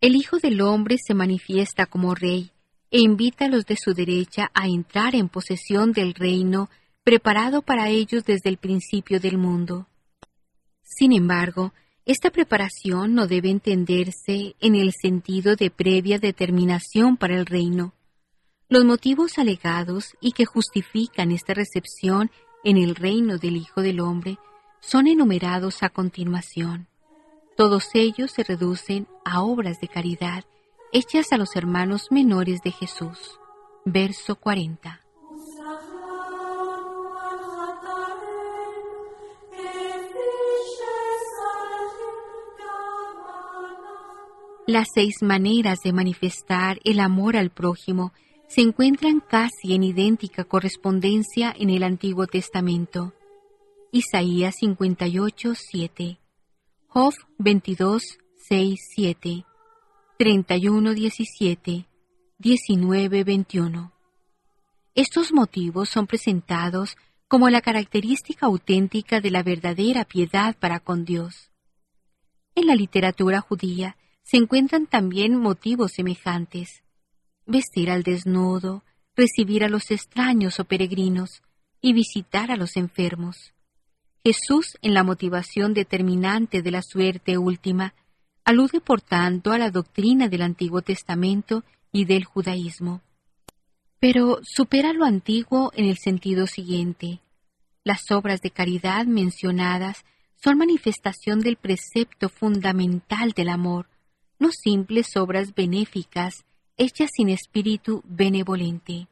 El 0.00 0.16
Hijo 0.16 0.38
del 0.38 0.60
Hombre 0.60 0.96
se 0.98 1.14
manifiesta 1.14 1.86
como 1.86 2.14
Rey, 2.14 2.50
e 2.90 3.00
invita 3.00 3.46
a 3.46 3.48
los 3.48 3.64
de 3.66 3.76
su 3.76 3.94
derecha 3.94 4.50
a 4.54 4.68
entrar 4.68 5.16
en 5.16 5.28
posesión 5.28 5.92
del 5.92 6.14
reino 6.14 6.68
preparado 7.02 7.62
para 7.62 7.88
ellos 7.88 8.24
desde 8.24 8.50
el 8.50 8.56
principio 8.56 9.18
del 9.18 9.36
mundo. 9.38 9.88
Sin 10.84 11.12
embargo, 11.12 11.72
esta 12.06 12.30
preparación 12.30 13.14
no 13.14 13.26
debe 13.26 13.48
entenderse 13.50 14.54
en 14.60 14.76
el 14.76 14.92
sentido 14.92 15.56
de 15.56 15.70
previa 15.70 16.18
determinación 16.18 17.16
para 17.16 17.34
el 17.34 17.46
reino. 17.46 17.94
Los 18.68 18.84
motivos 18.84 19.38
alegados 19.38 20.14
y 20.20 20.32
que 20.32 20.44
justifican 20.44 21.30
esta 21.30 21.54
recepción 21.54 22.30
en 22.62 22.76
el 22.76 22.94
reino 22.94 23.38
del 23.38 23.56
Hijo 23.56 23.82
del 23.82 24.00
Hombre 24.00 24.38
son 24.80 25.06
enumerados 25.06 25.82
a 25.82 25.88
continuación. 25.88 26.88
Todos 27.56 27.90
ellos 27.94 28.32
se 28.32 28.44
reducen 28.44 29.06
a 29.24 29.42
obras 29.42 29.80
de 29.80 29.88
caridad 29.88 30.44
hechas 30.92 31.32
a 31.32 31.38
los 31.38 31.56
hermanos 31.56 32.08
menores 32.10 32.62
de 32.62 32.70
Jesús. 32.70 33.38
Verso 33.84 34.36
40. 34.36 35.03
Las 44.66 44.88
seis 44.94 45.16
maneras 45.20 45.80
de 45.84 45.92
manifestar 45.92 46.80
el 46.84 46.98
amor 46.98 47.36
al 47.36 47.50
prójimo 47.50 48.14
se 48.48 48.62
encuentran 48.62 49.20
casi 49.20 49.74
en 49.74 49.84
idéntica 49.84 50.44
correspondencia 50.44 51.54
en 51.58 51.68
el 51.68 51.82
Antiguo 51.82 52.26
Testamento. 52.26 53.12
Isaías 53.92 54.54
58, 54.58 55.52
7. 55.54 56.18
Job 56.86 57.12
22, 57.36 58.18
6, 58.48 58.80
7. 58.94 59.44
31, 60.18 60.94
17. 60.94 61.86
19, 62.38 63.24
21. 63.24 63.92
Estos 64.94 65.32
motivos 65.34 65.90
son 65.90 66.06
presentados 66.06 66.96
como 67.28 67.50
la 67.50 67.60
característica 67.60 68.46
auténtica 68.46 69.20
de 69.20 69.30
la 69.30 69.42
verdadera 69.42 70.06
piedad 70.06 70.56
para 70.58 70.80
con 70.80 71.04
Dios. 71.04 71.50
En 72.54 72.66
la 72.66 72.74
literatura 72.74 73.42
judía, 73.42 73.98
se 74.24 74.38
encuentran 74.38 74.86
también 74.86 75.36
motivos 75.36 75.92
semejantes. 75.92 76.82
Vestir 77.46 77.90
al 77.90 78.02
desnudo, 78.02 78.82
recibir 79.14 79.62
a 79.64 79.68
los 79.68 79.90
extraños 79.90 80.58
o 80.58 80.64
peregrinos 80.64 81.42
y 81.80 81.92
visitar 81.92 82.50
a 82.50 82.56
los 82.56 82.76
enfermos. 82.76 83.52
Jesús, 84.24 84.78
en 84.80 84.94
la 84.94 85.04
motivación 85.04 85.74
determinante 85.74 86.62
de 86.62 86.70
la 86.70 86.82
suerte 86.82 87.36
última, 87.36 87.94
alude 88.44 88.80
por 88.80 89.02
tanto 89.02 89.52
a 89.52 89.58
la 89.58 89.70
doctrina 89.70 90.28
del 90.28 90.42
Antiguo 90.42 90.80
Testamento 90.80 91.62
y 91.92 92.06
del 92.06 92.24
judaísmo. 92.24 93.02
Pero 94.00 94.40
supera 94.42 94.94
lo 94.94 95.04
antiguo 95.04 95.70
en 95.74 95.84
el 95.84 95.98
sentido 95.98 96.46
siguiente. 96.46 97.20
Las 97.84 98.10
obras 98.10 98.40
de 98.40 98.50
caridad 98.50 99.04
mencionadas 99.04 100.04
son 100.42 100.56
manifestación 100.56 101.40
del 101.40 101.56
precepto 101.56 102.30
fundamental 102.30 103.32
del 103.32 103.50
amor, 103.50 103.88
no 104.44 104.50
simples 104.52 105.16
obras 105.16 105.54
benéficas 105.54 106.44
hechas 106.76 107.08
sin 107.16 107.30
espíritu 107.30 108.02
benevolente. 108.04 109.08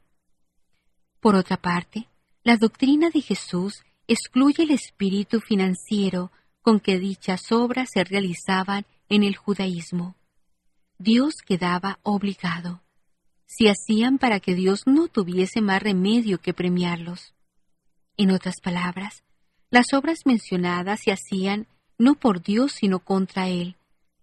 Por 1.21 1.37
otra 1.37 1.57
parte, 1.57 2.07
la 2.45 2.59
doctrina 2.59 3.09
de 3.09 3.23
Jesús 3.23 3.83
excluye 4.07 4.65
el 4.65 4.73
espíritu 4.73 5.41
financiero 5.41 6.31
con 6.61 6.81
que 6.81 6.99
dichas 6.99 7.51
obras 7.51 7.89
se 7.95 8.05
realizaban 8.05 8.85
en 9.09 9.23
el 9.23 9.35
judaísmo. 9.37 10.17
Dios 10.99 11.37
quedaba 11.37 11.99
obligado. 12.03 12.83
Se 13.47 13.71
hacían 13.71 14.19
para 14.19 14.39
que 14.39 14.55
Dios 14.55 14.83
no 14.87 15.09
tuviese 15.09 15.63
más 15.63 15.83
remedio 15.83 16.43
que 16.43 16.53
premiarlos. 16.53 17.33
En 18.19 18.33
otras 18.33 18.61
palabras, 18.61 19.25
las 19.71 19.95
obras 19.95 20.27
mencionadas 20.27 21.01
se 21.01 21.11
hacían 21.11 21.69
no 21.97 22.17
por 22.17 22.43
Dios 22.43 22.73
sino 22.73 22.99
contra 22.99 23.49
Él, 23.49 23.77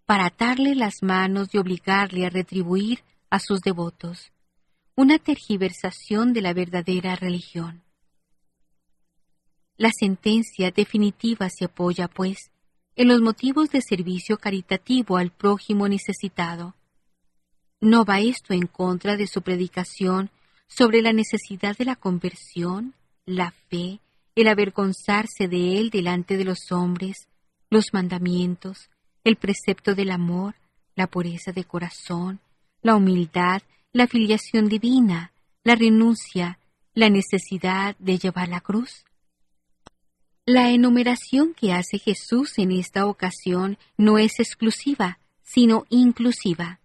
para 0.09 0.25
atarle 0.25 0.73
las 0.73 1.03
manos 1.03 1.49
y 1.53 1.59
obligarle 1.59 2.25
a 2.25 2.31
retribuir 2.31 3.03
a 3.29 3.39
sus 3.39 3.59
devotos, 3.59 4.31
una 4.95 5.19
tergiversación 5.19 6.33
de 6.33 6.41
la 6.41 6.51
verdadera 6.51 7.15
religión. 7.15 7.83
La 9.77 9.91
sentencia 9.91 10.71
definitiva 10.71 11.47
se 11.51 11.65
apoya, 11.65 12.07
pues, 12.07 12.49
en 12.95 13.07
los 13.07 13.21
motivos 13.21 13.69
de 13.69 13.83
servicio 13.83 14.39
caritativo 14.39 15.17
al 15.17 15.29
prójimo 15.29 15.87
necesitado. 15.87 16.73
No 17.79 18.03
va 18.03 18.19
esto 18.19 18.55
en 18.55 18.65
contra 18.65 19.15
de 19.15 19.27
su 19.27 19.43
predicación 19.43 20.31
sobre 20.67 21.03
la 21.03 21.13
necesidad 21.13 21.77
de 21.77 21.85
la 21.85 21.95
conversión, 21.95 22.95
la 23.27 23.51
fe, 23.69 23.99
el 24.33 24.47
avergonzarse 24.47 25.47
de 25.47 25.77
él 25.77 25.91
delante 25.91 26.35
de 26.35 26.45
los 26.45 26.71
hombres, 26.71 27.27
los 27.69 27.93
mandamientos, 27.93 28.89
el 29.29 29.35
precepto 29.35 29.93
del 29.93 30.09
amor, 30.09 30.55
la 30.95 31.05
pureza 31.05 31.51
de 31.51 31.63
corazón, 31.63 32.39
la 32.81 32.95
humildad, 32.95 33.61
la 33.93 34.07
filiación 34.07 34.67
divina, 34.67 35.33
la 35.63 35.75
renuncia, 35.75 36.57
la 36.95 37.09
necesidad 37.09 37.95
de 37.99 38.17
llevar 38.17 38.49
la 38.49 38.59
cruz. 38.59 39.05
La 40.47 40.71
enumeración 40.71 41.53
que 41.53 41.73
hace 41.73 41.99
Jesús 41.99 42.57
en 42.57 42.71
esta 42.71 43.05
ocasión 43.05 43.77
no 43.97 44.17
es 44.17 44.39
exclusiva, 44.39 45.19
sino 45.43 45.85
inclusiva. 45.89 46.79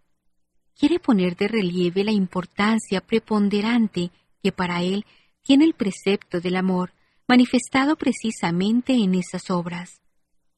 Quiere 0.78 0.98
poner 0.98 1.36
de 1.36 1.48
relieve 1.48 2.04
la 2.04 2.12
importancia 2.12 3.00
preponderante 3.00 4.10
que 4.42 4.52
para 4.52 4.82
él 4.82 5.06
tiene 5.40 5.64
el 5.64 5.72
precepto 5.72 6.42
del 6.42 6.56
amor, 6.56 6.92
manifestado 7.26 7.96
precisamente 7.96 8.92
en 8.92 9.14
esas 9.14 9.50
obras. 9.50 10.02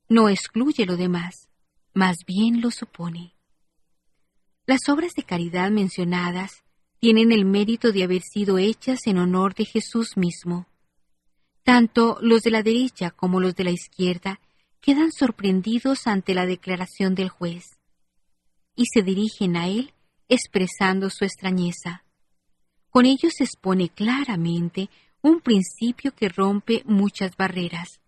No 0.08 0.28
excluye 0.28 0.84
lo 0.84 0.96
demás 0.96 1.45
más 1.96 2.26
bien 2.26 2.60
lo 2.60 2.70
supone. 2.70 3.32
Las 4.66 4.90
obras 4.90 5.14
de 5.14 5.22
caridad 5.22 5.70
mencionadas 5.70 6.62
tienen 7.00 7.32
el 7.32 7.46
mérito 7.46 7.90
de 7.90 8.04
haber 8.04 8.20
sido 8.20 8.58
hechas 8.58 9.06
en 9.06 9.16
honor 9.16 9.54
de 9.54 9.64
Jesús 9.64 10.18
mismo. 10.18 10.66
Tanto 11.62 12.18
los 12.20 12.42
de 12.42 12.50
la 12.50 12.62
derecha 12.62 13.12
como 13.12 13.40
los 13.40 13.56
de 13.56 13.64
la 13.64 13.70
izquierda 13.70 14.40
quedan 14.82 15.10
sorprendidos 15.10 16.06
ante 16.06 16.34
la 16.34 16.44
declaración 16.44 17.14
del 17.14 17.30
juez 17.30 17.78
y 18.74 18.84
se 18.92 19.02
dirigen 19.02 19.56
a 19.56 19.66
él 19.66 19.94
expresando 20.28 21.08
su 21.08 21.24
extrañeza. 21.24 22.04
Con 22.90 23.06
ello 23.06 23.30
se 23.30 23.44
expone 23.44 23.88
claramente 23.88 24.90
un 25.22 25.40
principio 25.40 26.14
que 26.14 26.28
rompe 26.28 26.82
muchas 26.84 27.36
barreras. 27.38 28.02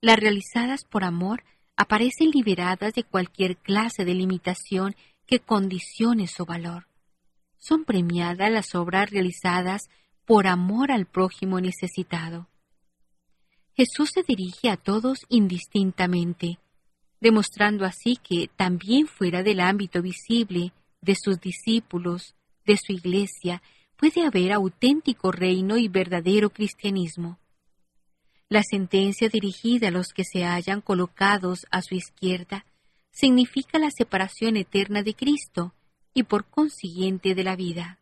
Las 0.00 0.18
realizadas 0.18 0.84
por 0.84 1.04
amor 1.04 1.44
aparecen 1.80 2.30
liberadas 2.30 2.92
de 2.92 3.04
cualquier 3.04 3.56
clase 3.56 4.04
de 4.04 4.12
limitación 4.12 4.94
que 5.26 5.40
condicione 5.40 6.26
su 6.26 6.44
valor. 6.44 6.88
Son 7.56 7.86
premiadas 7.86 8.50
las 8.50 8.74
obras 8.74 9.08
realizadas 9.08 9.88
por 10.26 10.46
amor 10.46 10.92
al 10.92 11.06
prójimo 11.06 11.58
necesitado. 11.58 12.48
Jesús 13.72 14.10
se 14.12 14.22
dirige 14.22 14.68
a 14.68 14.76
todos 14.76 15.20
indistintamente, 15.30 16.58
demostrando 17.18 17.86
así 17.86 18.18
que 18.22 18.50
también 18.54 19.06
fuera 19.06 19.42
del 19.42 19.60
ámbito 19.60 20.02
visible 20.02 20.74
de 21.00 21.14
sus 21.14 21.40
discípulos, 21.40 22.34
de 22.66 22.76
su 22.76 22.92
iglesia, 22.92 23.62
puede 23.96 24.26
haber 24.26 24.52
auténtico 24.52 25.32
reino 25.32 25.78
y 25.78 25.88
verdadero 25.88 26.50
cristianismo. 26.50 27.39
La 28.52 28.64
sentencia 28.64 29.28
dirigida 29.28 29.88
a 29.88 29.90
los 29.92 30.08
que 30.08 30.24
se 30.24 30.44
hayan 30.44 30.80
colocados 30.80 31.68
a 31.70 31.82
su 31.82 31.94
izquierda 31.94 32.66
significa 33.12 33.78
la 33.78 33.92
separación 33.92 34.56
eterna 34.56 35.04
de 35.04 35.14
Cristo 35.14 35.72
y 36.14 36.24
por 36.24 36.46
consiguiente 36.46 37.36
de 37.36 37.44
la 37.44 37.54
vida, 37.54 38.00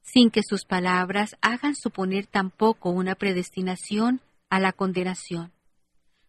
sin 0.00 0.30
que 0.30 0.40
sus 0.42 0.64
palabras 0.64 1.36
hagan 1.42 1.76
suponer 1.76 2.26
tampoco 2.26 2.88
una 2.88 3.14
predestinación 3.14 4.22
a 4.48 4.58
la 4.58 4.72
condenación. 4.72 5.52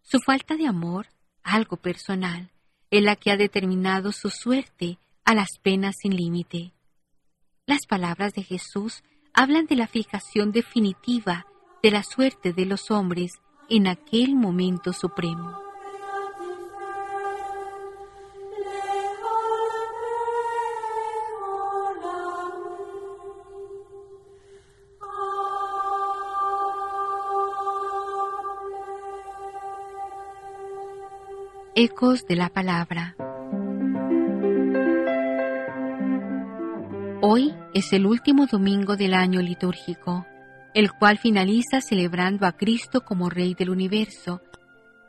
Su 0.02 0.20
falta 0.20 0.58
de 0.58 0.68
amor, 0.68 1.08
algo 1.44 1.78
personal, 1.78 2.52
es 2.92 3.04
la 3.04 3.16
que 3.16 3.32
ha 3.32 3.38
determinado 3.38 4.12
su 4.12 4.30
suerte 4.32 5.00
a 5.24 5.34
las 5.34 5.60
penas 5.62 5.96
sin 6.02 6.14
límite. 6.14 6.74
Las 7.68 7.86
palabras 7.86 8.34
de 8.34 8.44
Jesús 8.44 9.02
hablan 9.34 9.66
de 9.66 9.78
la 9.78 9.88
fijación 9.88 10.52
definitiva 10.52 11.48
de 11.84 11.92
la 11.92 12.02
suerte 12.02 12.54
de 12.54 12.66
los 12.66 12.92
hombres 12.92 13.42
en 13.70 13.88
aquel 13.88 14.36
momento 14.36 14.94
supremo. 14.94 15.52
Ecos 31.76 32.26
de 32.28 32.36
la 32.38 32.48
Palabra 32.48 33.18
Hoy 37.22 37.54
es 37.74 37.92
el 37.92 38.06
último 38.06 38.46
domingo 38.46 38.96
del 38.96 39.14
año 39.14 39.42
litúrgico, 39.42 40.26
el 40.74 40.92
cual 40.92 41.20
finaliza 41.20 41.82
celebrando 41.82 42.48
a 42.48 42.54
Cristo 42.54 43.02
como 43.02 43.30
Rey 43.30 43.54
del 43.54 43.70
universo, 43.70 44.42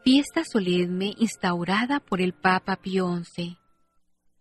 fiesta 0.05 0.45
solemne 0.45 1.15
instaurada 1.19 2.01
por 2.01 2.21
el 2.21 2.35
Papa 2.35 2.77
Pío 2.77 3.11
XI. 3.25 3.57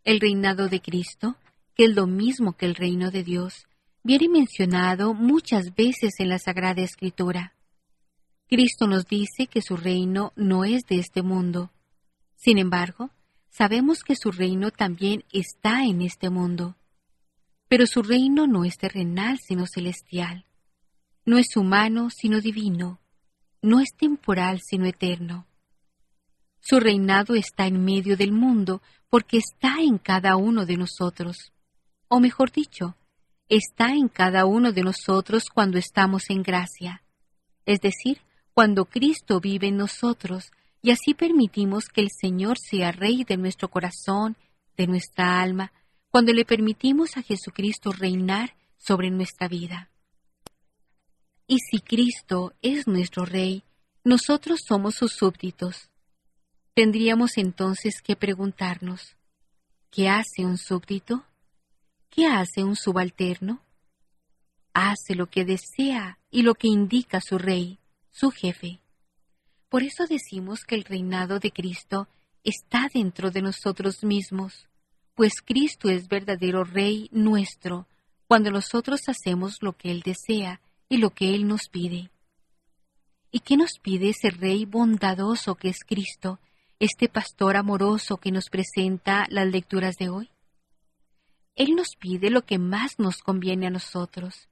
El 0.04 0.20
reinado 0.20 0.68
de 0.68 0.82
Cristo, 0.82 1.38
que 1.76 1.86
es 1.86 1.96
lo 1.96 2.08
mismo 2.08 2.58
que 2.58 2.66
el 2.66 2.76
reino 2.76 3.10
de 3.10 3.24
Dios, 3.24 3.68
viene 4.04 4.28
mencionado 4.28 5.14
muchas 5.14 5.74
veces 5.76 6.20
en 6.20 6.28
la 6.28 6.40
Sagrada 6.40 6.82
Escritura. 6.82 7.54
Cristo 8.50 8.88
nos 8.88 9.08
dice 9.08 9.48
que 9.48 9.62
su 9.62 9.78
reino 9.78 10.34
no 10.36 10.66
es 10.66 10.84
de 10.84 11.00
este 11.00 11.22
mundo. 11.22 11.72
Sin 12.36 12.58
embargo, 12.58 13.12
sabemos 13.50 14.04
que 14.04 14.18
su 14.18 14.32
reino 14.32 14.72
también 14.72 15.24
está 15.32 15.86
en 15.86 16.02
este 16.02 16.30
mundo. 16.30 16.76
Pero 17.70 17.88
su 17.88 18.04
reino 18.04 18.46
no 18.46 18.66
es 18.66 18.78
terrenal 18.78 19.40
sino 19.40 19.66
celestial. 19.66 20.46
No 21.26 21.38
es 21.38 21.56
humano 21.56 22.10
sino 22.10 22.42
divino. 22.42 23.00
No 23.62 23.80
es 23.80 23.96
temporal 23.96 24.60
sino 24.62 24.86
eterno. 24.86 25.48
Su 26.60 26.80
reinado 26.80 27.36
está 27.36 27.66
en 27.66 27.84
medio 27.84 28.18
del 28.18 28.32
mundo 28.32 28.82
porque 29.10 29.38
está 29.38 29.82
en 29.82 29.98
cada 29.98 30.36
uno 30.36 30.66
de 30.66 30.78
nosotros. 30.78 31.52
O 32.08 32.20
mejor 32.20 32.52
dicho, 32.52 32.96
está 33.50 33.94
en 33.94 34.08
cada 34.08 34.46
uno 34.46 34.72
de 34.72 34.84
nosotros 34.84 35.46
cuando 35.54 35.78
estamos 35.78 36.30
en 36.30 36.44
gracia, 36.44 37.04
es 37.66 37.80
decir, 37.80 38.20
cuando 38.54 38.86
Cristo 38.86 39.40
vive 39.40 39.68
en 39.68 39.78
nosotros 39.78 40.52
y 40.82 40.92
así 40.92 41.14
permitimos 41.14 41.86
que 41.86 42.02
el 42.02 42.10
Señor 42.12 42.58
sea 42.60 42.92
Rey 42.92 43.24
de 43.24 43.38
nuestro 43.38 43.70
corazón, 43.70 44.36
de 44.76 44.88
nuestra 44.88 45.42
alma, 45.42 45.72
cuando 46.10 46.34
le 46.34 46.46
permitimos 46.46 47.18
a 47.18 47.24
Jesucristo 47.24 47.92
reinar 47.92 48.56
sobre 48.78 49.10
nuestra 49.10 49.48
vida. 49.48 49.90
Y 51.54 51.60
si 51.60 51.82
Cristo 51.82 52.51
es 52.64 52.88
nuestro 52.88 53.26
Rey, 53.26 53.62
nosotros 54.04 54.62
somos 54.68 54.95
sus 54.95 55.14
súbditos. 55.14 55.91
Tendríamos 56.74 57.38
entonces 57.38 58.01
que 58.01 58.16
preguntarnos, 58.16 59.16
¿qué 59.91 60.10
hace 60.10 60.45
un 60.45 60.58
súbdito? 60.58 61.24
¿Qué 62.10 62.26
hace 62.26 62.64
un 62.64 62.76
subalterno? 62.76 63.62
Hace 64.74 65.14
lo 65.14 65.30
que 65.30 65.45
desea 65.45 66.18
y 66.32 66.41
lo 66.41 66.56
que 66.56 66.70
indica 66.70 67.22
su 67.22 67.38
rey, 67.38 67.78
su 68.10 68.32
jefe. 68.32 68.80
Por 69.70 69.84
eso 69.84 70.08
decimos 70.08 70.62
que 70.66 70.74
el 70.74 70.86
reinado 70.86 71.38
de 71.38 71.51
Cristo 71.51 72.08
está 72.43 72.89
dentro 72.91 73.30
de 73.30 73.43
nosotros 73.43 74.04
mismos, 74.04 74.70
pues 75.14 75.34
Cristo 75.45 75.91
es 75.91 76.08
verdadero 76.08 76.64
Rey 76.64 77.10
nuestro 77.12 77.86
cuando 78.28 78.49
nosotros 78.49 79.01
hacemos 79.08 79.62
lo 79.62 79.78
que 79.78 79.91
Él 79.91 80.01
desea 80.04 80.60
y 80.94 80.98
lo 80.98 81.10
que 81.10 81.34
Él 81.34 81.48
nos 81.48 81.70
pide. 81.70 82.12
¿Y 83.32 83.39
qué 83.39 83.58
nos 83.58 83.80
pide 83.80 84.10
ese 84.10 84.30
Rey 84.30 84.66
bondadoso 84.66 85.56
que 85.56 85.70
es 85.70 85.80
Cristo, 85.84 86.39
este 86.78 87.10
pastor 87.10 87.58
amoroso 87.58 88.18
que 88.18 88.32
nos 88.32 88.52
presenta 88.52 89.26
las 89.30 89.48
lecturas 89.48 89.96
de 89.96 90.10
hoy? 90.10 90.30
Él 91.56 91.74
nos 91.76 91.96
pide 92.00 92.30
lo 92.30 92.46
que 92.46 92.60
más 92.60 93.00
nos 93.00 93.24
conviene 93.24 93.66
a 93.66 93.72
nosotros, 93.72 94.50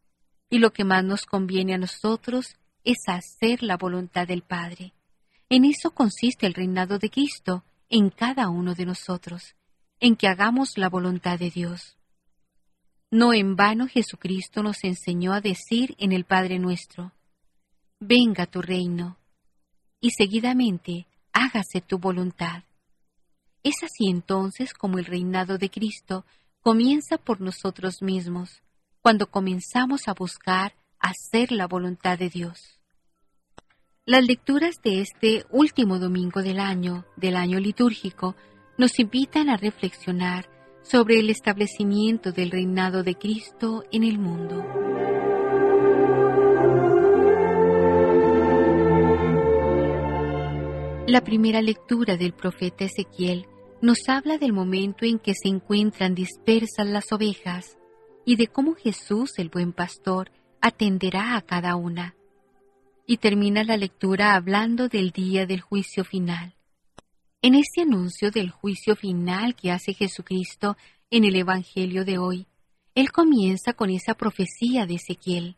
y 0.49 0.57
lo 0.57 0.73
que 0.73 0.83
más 0.83 1.03
nos 1.03 1.27
conviene 1.27 1.75
a 1.75 1.77
nosotros 1.77 2.55
es 2.83 2.97
hacer 3.05 3.61
la 3.61 3.77
voluntad 3.77 4.27
del 4.27 4.41
Padre. 4.41 4.93
En 5.47 5.63
eso 5.63 5.91
consiste 5.91 6.47
el 6.47 6.55
reinado 6.55 6.97
de 6.97 7.11
Cristo 7.11 7.63
en 7.87 8.09
cada 8.09 8.49
uno 8.49 8.73
de 8.73 8.87
nosotros, 8.87 9.55
en 9.99 10.15
que 10.15 10.27
hagamos 10.27 10.79
la 10.79 10.89
voluntad 10.89 11.37
de 11.37 11.51
Dios. 11.51 11.99
No 13.13 13.33
en 13.33 13.57
vano 13.57 13.89
Jesucristo 13.89 14.63
nos 14.63 14.85
enseñó 14.85 15.33
a 15.33 15.41
decir 15.41 15.95
en 15.97 16.13
el 16.13 16.23
Padre 16.23 16.59
nuestro, 16.59 17.11
Venga 17.99 18.45
tu 18.45 18.61
reino, 18.61 19.17
y 19.99 20.11
seguidamente 20.11 21.07
hágase 21.33 21.81
tu 21.81 21.99
voluntad. 21.99 22.63
Es 23.63 23.83
así 23.83 24.09
entonces 24.09 24.73
como 24.73 24.97
el 24.97 25.05
reinado 25.05 25.57
de 25.57 25.69
Cristo 25.69 26.25
comienza 26.61 27.17
por 27.17 27.41
nosotros 27.41 28.01
mismos, 28.01 28.63
cuando 29.01 29.29
comenzamos 29.29 30.07
a 30.07 30.13
buscar 30.13 30.73
hacer 30.97 31.51
la 31.51 31.67
voluntad 31.67 32.17
de 32.17 32.29
Dios. 32.29 32.79
Las 34.05 34.25
lecturas 34.25 34.81
de 34.83 35.01
este 35.01 35.45
último 35.49 35.99
domingo 35.99 36.41
del 36.41 36.59
año, 36.59 37.05
del 37.17 37.35
año 37.35 37.59
litúrgico, 37.59 38.37
nos 38.77 38.97
invitan 38.99 39.49
a 39.49 39.57
reflexionar 39.57 40.49
sobre 40.91 41.19
el 41.19 41.29
establecimiento 41.29 42.33
del 42.33 42.51
reinado 42.51 43.01
de 43.01 43.15
Cristo 43.15 43.85
en 43.93 44.03
el 44.03 44.19
mundo. 44.19 44.61
La 51.07 51.21
primera 51.21 51.61
lectura 51.61 52.17
del 52.17 52.33
profeta 52.33 52.83
Ezequiel 52.83 53.45
nos 53.81 54.09
habla 54.09 54.37
del 54.37 54.51
momento 54.51 55.05
en 55.05 55.17
que 55.17 55.33
se 55.33 55.47
encuentran 55.47 56.13
dispersas 56.13 56.87
las 56.87 57.09
ovejas 57.13 57.77
y 58.25 58.35
de 58.35 58.47
cómo 58.47 58.75
Jesús, 58.75 59.39
el 59.39 59.47
buen 59.47 59.71
pastor, 59.71 60.29
atenderá 60.59 61.37
a 61.37 61.41
cada 61.41 61.77
una. 61.77 62.15
Y 63.07 63.17
termina 63.17 63.63
la 63.63 63.77
lectura 63.77 64.35
hablando 64.35 64.89
del 64.89 65.11
día 65.11 65.45
del 65.45 65.61
juicio 65.61 66.03
final. 66.03 66.53
En 67.41 67.55
este 67.55 67.81
anuncio 67.81 68.31
del 68.31 68.51
juicio 68.51 68.95
final 68.95 69.55
que 69.55 69.71
hace 69.71 69.93
Jesucristo 69.93 70.77
en 71.09 71.23
el 71.25 71.35
Evangelio 71.35 72.05
de 72.05 72.17
hoy, 72.17 72.47
Él 72.95 73.11
comienza 73.11 73.73
con 73.73 73.89
esa 73.89 74.13
profecía 74.13 74.85
de 74.85 74.95
Ezequiel. 74.95 75.55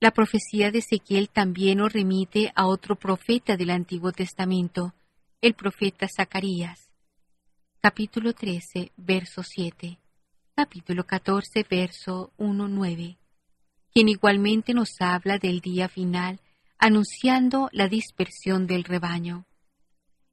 La 0.00 0.10
profecía 0.10 0.70
de 0.70 0.78
Ezequiel 0.78 1.28
también 1.28 1.78
nos 1.78 1.92
remite 1.92 2.52
a 2.54 2.66
otro 2.66 2.96
profeta 2.96 3.56
del 3.56 3.70
Antiguo 3.70 4.12
Testamento, 4.12 4.94
el 5.40 5.54
profeta 5.54 6.08
Zacarías 6.08 6.92
capítulo 7.82 8.32
13, 8.32 8.92
verso 8.96 9.42
7, 9.42 9.98
capítulo 10.54 11.04
14, 11.04 11.66
verso 11.68 12.32
1, 12.36 12.68
9, 12.68 13.18
quien 13.92 14.08
igualmente 14.08 14.72
nos 14.72 15.00
habla 15.00 15.38
del 15.38 15.58
día 15.60 15.88
final, 15.88 16.38
anunciando 16.78 17.68
la 17.72 17.88
dispersión 17.88 18.68
del 18.68 18.84
rebaño. 18.84 19.46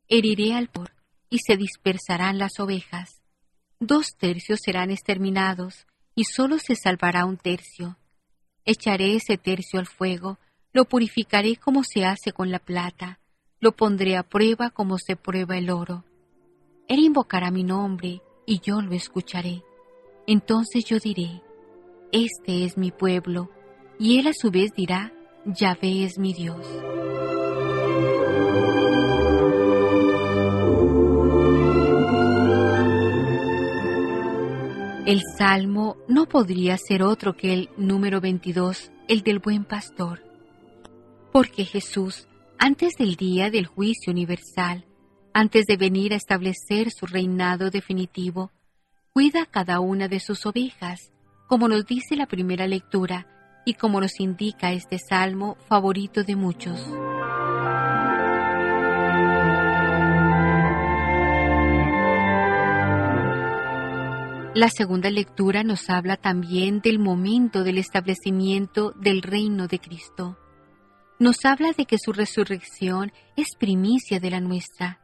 Heriré 0.09 0.53
al 0.53 0.67
por 0.67 0.91
y 1.29 1.39
se 1.39 1.55
dispersarán 1.55 2.37
las 2.37 2.59
ovejas. 2.59 3.21
Dos 3.79 4.15
tercios 4.17 4.59
serán 4.61 4.91
exterminados, 4.91 5.87
y 6.15 6.25
sólo 6.25 6.57
se 6.59 6.75
salvará 6.75 7.23
un 7.25 7.37
tercio. 7.37 7.97
Echaré 8.65 9.15
ese 9.15 9.37
tercio 9.37 9.79
al 9.79 9.87
fuego, 9.87 10.37
lo 10.73 10.85
purificaré 10.85 11.55
como 11.55 11.83
se 11.83 12.03
hace 12.03 12.33
con 12.33 12.51
la 12.51 12.59
plata, 12.59 13.19
lo 13.59 13.71
pondré 13.71 14.17
a 14.17 14.23
prueba 14.23 14.69
como 14.69 14.97
se 14.97 15.15
prueba 15.15 15.57
el 15.57 15.69
oro 15.69 16.03
él 16.89 17.01
invocará 17.01 17.51
mi 17.51 17.63
nombre 17.63 18.21
y 18.47 18.59
yo 18.59 18.81
lo 18.81 18.93
escucharé. 18.93 19.63
Entonces 20.25 20.83
yo 20.85 20.97
diré, 20.97 21.43
Este 22.11 22.65
es 22.65 22.77
mi 22.77 22.91
pueblo, 22.91 23.51
y 23.99 24.17
él 24.17 24.27
a 24.27 24.33
su 24.33 24.49
vez 24.49 24.71
dirá, 24.75 25.13
Yahvé 25.45 26.03
es 26.03 26.17
mi 26.17 26.33
Dios. 26.33 26.65
El 35.09 35.23
salmo 35.23 35.97
no 36.07 36.27
podría 36.27 36.77
ser 36.77 37.01
otro 37.01 37.35
que 37.35 37.51
el 37.51 37.69
número 37.77 38.21
22, 38.21 38.91
el 39.07 39.23
del 39.23 39.39
buen 39.39 39.65
pastor. 39.65 40.21
Porque 41.33 41.65
Jesús, 41.65 42.27
antes 42.59 42.93
del 42.93 43.15
día 43.15 43.49
del 43.49 43.65
juicio 43.65 44.11
universal, 44.11 44.85
antes 45.33 45.65
de 45.65 45.77
venir 45.77 46.13
a 46.13 46.15
establecer 46.15 46.91
su 46.91 47.07
reinado 47.07 47.71
definitivo, 47.71 48.51
cuida 49.11 49.47
cada 49.47 49.79
una 49.79 50.07
de 50.07 50.19
sus 50.19 50.45
ovejas, 50.45 51.11
como 51.47 51.67
nos 51.67 51.87
dice 51.87 52.15
la 52.15 52.27
primera 52.27 52.67
lectura 52.67 53.25
y 53.65 53.73
como 53.73 53.99
nos 53.99 54.19
indica 54.19 54.73
este 54.73 54.99
salmo 54.99 55.57
favorito 55.67 56.23
de 56.23 56.35
muchos. 56.35 56.87
La 64.55 64.69
segunda 64.69 65.09
lectura 65.09 65.63
nos 65.63 65.89
habla 65.89 66.17
también 66.17 66.81
del 66.81 66.99
momento 66.99 67.63
del 67.63 67.77
establecimiento 67.77 68.91
del 68.91 69.21
reino 69.21 69.67
de 69.67 69.79
Cristo. 69.79 70.37
Nos 71.19 71.45
habla 71.45 71.73
de 71.73 71.85
que 71.85 71.97
su 71.97 72.13
resurrección 72.13 73.11
es 73.35 73.49
primicia 73.57 74.19
de 74.19 74.31
la 74.31 74.39
nuestra 74.39 74.99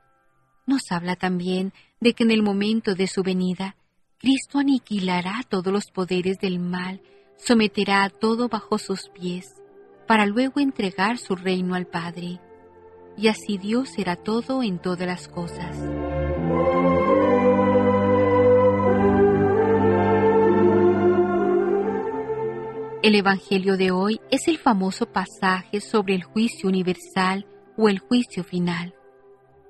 nos 0.65 0.91
habla 0.91 1.15
también 1.15 1.73
de 1.99 2.13
que 2.13 2.23
en 2.23 2.31
el 2.31 2.41
momento 2.41 2.95
de 2.95 3.07
su 3.07 3.23
venida, 3.23 3.75
Cristo 4.17 4.59
aniquilará 4.59 5.41
todos 5.47 5.71
los 5.71 5.85
poderes 5.91 6.39
del 6.39 6.59
mal, 6.59 7.01
someterá 7.37 8.03
a 8.03 8.09
todo 8.09 8.49
bajo 8.49 8.77
sus 8.77 9.09
pies, 9.09 9.45
para 10.07 10.25
luego 10.25 10.59
entregar 10.59 11.17
su 11.17 11.35
reino 11.35 11.75
al 11.75 11.85
Padre. 11.85 12.39
Y 13.17 13.27
así 13.27 13.57
Dios 13.57 13.89
será 13.95 14.15
todo 14.15 14.63
en 14.63 14.79
todas 14.79 15.07
las 15.07 15.27
cosas. 15.27 15.77
El 23.05 23.13
Evangelio 23.13 23.77
de 23.77 23.91
hoy 23.91 24.19
es 24.31 24.47
el 24.47 24.57
famoso 24.57 25.05
pasaje 25.05 25.79
sobre 25.79 26.15
el 26.15 26.23
juicio 26.23 26.67
universal 26.67 27.45
o 27.77 27.87
el 27.87 27.99
juicio 27.99 28.43
final. 28.43 28.95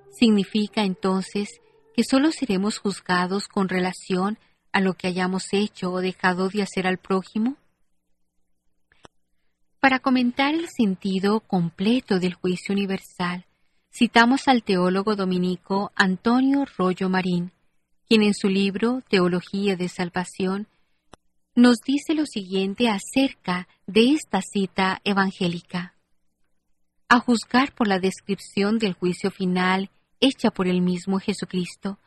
Significa 0.09 0.86
entonces 0.86 1.49
que 1.93 2.05
solo 2.05 2.31
seremos 2.31 2.77
juzgados 2.77 3.49
con 3.49 3.67
relación 3.67 4.39
a 4.71 4.79
lo 4.79 4.93
que 4.93 5.07
hayamos 5.07 5.51
hecho 5.51 5.91
o 5.91 5.99
dejado 5.99 6.47
de 6.47 6.61
hacer 6.61 6.88
al 6.88 6.97
prójimo? 6.97 7.57
Para 9.81 9.99
comentar 9.99 10.55
el 10.55 10.69
sentido 10.69 11.41
completo 11.41 12.21
del 12.21 12.36
juicio 12.36 12.71
universal, 12.71 13.47
citamos 13.93 14.47
al 14.47 14.63
teólogo 14.63 15.17
dominico 15.17 15.91
Antonio 15.97 16.63
Rollo 16.77 17.09
Marín, 17.09 17.51
quien 18.07 18.23
en 18.23 18.33
su 18.33 18.47
libro 18.47 19.03
Teología 19.09 19.75
de 19.75 19.89
Salvación 19.89 20.69
nos 21.56 21.78
dice 21.80 22.14
lo 22.14 22.26
siguiente 22.26 22.89
acerca 22.89 23.70
de 23.88 24.12
esta 24.12 24.41
cita 24.41 24.99
evangélica. 25.06 25.95
A 27.08 27.20
juzgar 27.20 27.74
por 27.74 27.88
la 27.88 27.99
descripción 27.99 28.78
del 28.78 28.93
juicio 28.93 29.32
final 29.32 29.89
hecha 30.20 30.51
por 30.51 30.68
el 30.68 30.82
mismo 30.82 31.20
Jesucristo, 31.20 31.97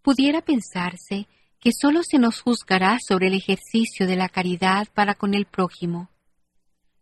pudiera 0.00 0.40
pensarse 0.40 1.28
que 1.60 1.70
sólo 1.78 2.02
se 2.02 2.18
nos 2.18 2.40
juzgará 2.40 2.98
sobre 3.06 3.26
el 3.26 3.34
ejercicio 3.34 4.06
de 4.06 4.16
la 4.16 4.28
caridad 4.28 4.88
para 4.94 5.14
con 5.14 5.34
el 5.34 5.44
prójimo. 5.44 6.08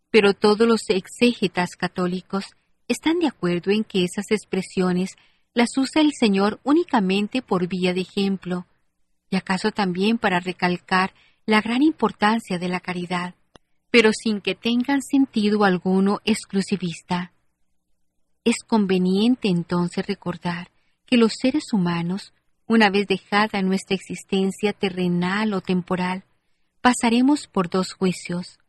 Pero 0.09 0.33
todos 0.33 0.67
los 0.67 0.89
exégetas 0.89 1.75
católicos 1.77 2.45
están 2.89 3.19
de 3.19 3.27
acuerdo 3.27 3.71
en 3.71 3.83
que 3.83 4.03
esas 4.03 4.31
expresiones 4.31 5.15
las 5.53 5.77
usa 5.77 6.01
el 6.01 6.11
Señor 6.13 6.59
únicamente 6.63 7.41
por 7.41 7.67
vía 7.67 7.93
de 7.93 8.01
ejemplo, 8.01 8.67
y 9.29 9.35
acaso 9.35 9.71
también 9.71 10.17
para 10.17 10.39
recalcar 10.39 11.13
la 11.47 11.61
gran 11.61 11.81
importancia 11.81 12.59
de 12.59 12.69
la 12.69 12.79
caridad, 12.79 13.33
pero 13.89 14.11
sin 14.13 14.41
que 14.41 14.53
tengan 14.53 15.01
sentido 15.01 15.63
alguno 15.63 16.19
exclusivista. 16.23 17.33
Es 18.43 18.57
conveniente 18.67 19.47
entonces 19.47 20.05
recordar 20.05 20.69
que 21.07 21.17
los 21.17 21.33
seres 21.41 21.73
humanos 21.73 22.33
una 22.67 22.89
vez 22.89 23.07
dejada 23.07 23.61
nuestra 23.61 23.95
existencia 23.95 24.73
terrenal 24.73 25.53
o 25.53 25.61
temporal, 25.61 26.25
pasaremos 26.81 27.47
por 27.47 27.69
dos 27.69 27.93
juicios. 27.93 28.59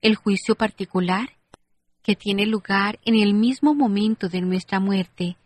El 0.00 0.16
juicio 0.16 0.54
particular, 0.54 1.36
que 2.02 2.16
tiene 2.16 2.46
lugar 2.46 2.98
en 3.04 3.14
el 3.14 3.34
mismo 3.34 3.74
momento 3.74 4.28
de 4.28 4.40
nuestra 4.40 4.80
muerte, 4.80 5.36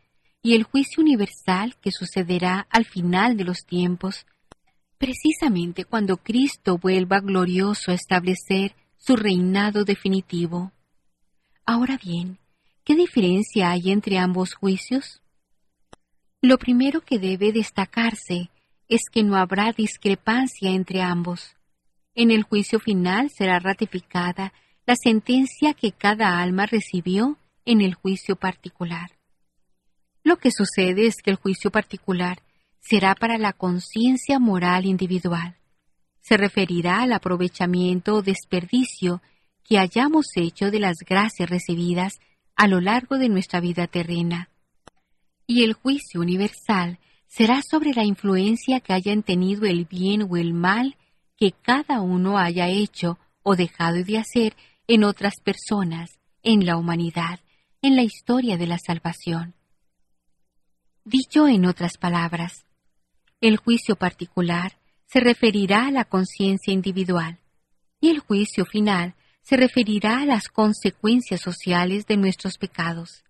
y 0.43 0.55
el 0.55 0.63
juicio 0.63 1.03
universal 1.03 1.75
que 1.81 1.91
sucederá 1.91 2.69
al 2.71 2.85
final 2.85 3.37
de 3.37 3.45
los 3.45 3.67
tiempos, 3.67 4.27
precisamente 4.99 5.85
cuando 5.85 6.17
Cristo 6.17 6.79
vuelva 6.79 7.21
glorioso 7.21 7.91
a 7.91 7.95
establecer 7.95 8.75
su 8.97 9.17
reinado 9.17 9.85
definitivo. 9.85 10.73
Ahora 11.65 11.99
bien, 12.03 12.39
¿qué 12.85 12.95
diferencia 12.95 13.71
hay 13.71 13.91
entre 13.91 14.19
ambos 14.19 14.55
juicios? 14.55 15.23
Lo 16.41 16.59
primero 16.59 17.01
que 17.01 17.19
debe 17.19 17.53
destacarse 17.53 18.51
es 18.89 19.03
que 19.11 19.23
no 19.23 19.37
habrá 19.37 19.73
discrepancia 19.73 20.71
entre 20.71 21.03
ambos. 21.03 21.57
En 22.15 22.31
el 22.31 22.45
juicio 22.45 22.79
final 22.79 23.31
será 23.31 23.59
ratificada 23.59 24.53
la 24.87 24.97
sentencia 24.97 25.75
que 25.75 25.93
cada 25.93 26.41
alma 26.41 26.67
recibió 26.67 27.39
en 27.65 27.81
el 27.81 27.95
juicio 27.95 28.37
particular. 28.37 29.11
Lo 30.23 30.39
que 30.39 30.51
sucede 30.51 31.07
es 31.07 31.17
que 31.17 31.31
el 31.31 31.37
juicio 31.37 31.71
particular 31.71 32.43
será 32.81 33.15
para 33.15 33.39
la 33.39 33.53
conciencia 33.53 34.39
moral 34.39 34.85
individual. 34.85 35.57
Se 36.21 36.37
referirá 36.37 37.03
al 37.03 37.13
aprovechamiento 37.13 38.17
o 38.17 38.23
desperdicio 38.23 39.23
que 39.65 39.79
hayamos 39.79 40.27
hecho 40.37 40.71
de 40.71 40.81
las 40.81 40.99
gracias 40.99 41.49
recibidas 41.49 42.21
a 42.55 42.69
lo 42.69 42.81
largo 42.81 43.19
de 43.19 43.29
nuestra 43.29 43.61
vida 43.61 43.87
terrena 43.87 44.51
y 45.47 45.63
el 45.63 45.75
juicio 45.75 46.21
universal 46.21 46.99
será 47.29 47.63
sobre 47.63 47.93
la 47.93 48.05
influencia 48.05 48.81
que 48.81 48.93
hayan 48.93 49.23
tenido 49.23 49.65
el 49.65 49.85
bien 49.85 50.27
o 50.29 50.37
el 50.37 50.53
mal 50.55 50.97
que 51.37 51.53
cada 51.53 52.01
uno 52.01 52.39
haya 52.39 52.69
hecho 52.69 53.19
o 53.43 53.57
dejado 53.57 54.03
de 54.03 54.19
hacer 54.19 54.57
en 54.89 55.05
otras 55.05 55.35
personas, 55.43 56.19
en 56.43 56.67
la 56.67 56.77
humanidad, 56.77 57.41
en 57.83 57.97
la 57.97 58.03
historia 58.03 58.57
de 58.57 58.67
la 58.67 58.79
salvación. 58.79 59.55
Dicho 61.05 61.47
en 61.47 61.67
otras 61.67 61.99
palabras, 61.99 62.66
el 63.41 63.57
juicio 63.57 63.97
particular 63.97 64.79
se 65.07 65.21
referirá 65.21 65.87
a 65.87 65.91
la 65.91 66.05
conciencia 66.05 66.73
individual 66.73 67.39
y 68.01 68.11
el 68.11 68.21
juicio 68.21 68.65
final 68.65 69.15
se 69.43 69.57
referirá 69.57 70.21
a 70.21 70.27
las 70.27 70.49
consecuencias 70.49 71.41
sociales 71.41 72.07
de 72.07 72.17
nuestros 72.17 72.59
pecados. 72.59 73.25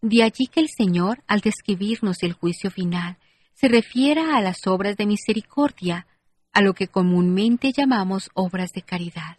De 0.00 0.22
allí 0.22 0.46
que 0.46 0.60
el 0.60 0.68
Señor, 0.68 1.22
al 1.26 1.40
describirnos 1.40 2.22
el 2.22 2.32
juicio 2.32 2.70
final, 2.70 3.18
se 3.54 3.68
refiera 3.68 4.36
a 4.36 4.40
las 4.40 4.66
obras 4.66 4.96
de 4.96 5.06
misericordia, 5.06 6.06
a 6.52 6.60
lo 6.60 6.74
que 6.74 6.88
comúnmente 6.88 7.72
llamamos 7.72 8.30
obras 8.34 8.72
de 8.72 8.82
caridad. 8.82 9.38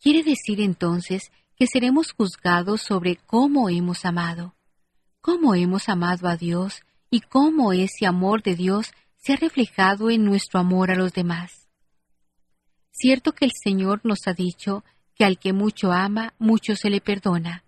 Quiere 0.00 0.22
decir 0.22 0.60
entonces 0.60 1.32
que 1.56 1.66
seremos 1.66 2.12
juzgados 2.12 2.82
sobre 2.82 3.16
cómo 3.16 3.68
hemos 3.68 4.04
amado, 4.04 4.54
cómo 5.20 5.54
hemos 5.54 5.88
amado 5.88 6.28
a 6.28 6.36
Dios 6.36 6.82
y 7.10 7.20
cómo 7.20 7.72
ese 7.72 8.06
amor 8.06 8.42
de 8.42 8.54
Dios 8.54 8.92
se 9.16 9.32
ha 9.34 9.36
reflejado 9.36 10.10
en 10.10 10.24
nuestro 10.24 10.60
amor 10.60 10.90
a 10.90 10.96
los 10.96 11.12
demás. 11.12 11.68
Cierto 12.90 13.32
que 13.32 13.44
el 13.44 13.52
Señor 13.52 14.00
nos 14.04 14.26
ha 14.26 14.32
dicho 14.32 14.84
que 15.14 15.24
al 15.24 15.38
que 15.38 15.52
mucho 15.52 15.92
ama, 15.92 16.34
mucho 16.38 16.76
se 16.76 16.90
le 16.90 17.00
perdona, 17.00 17.64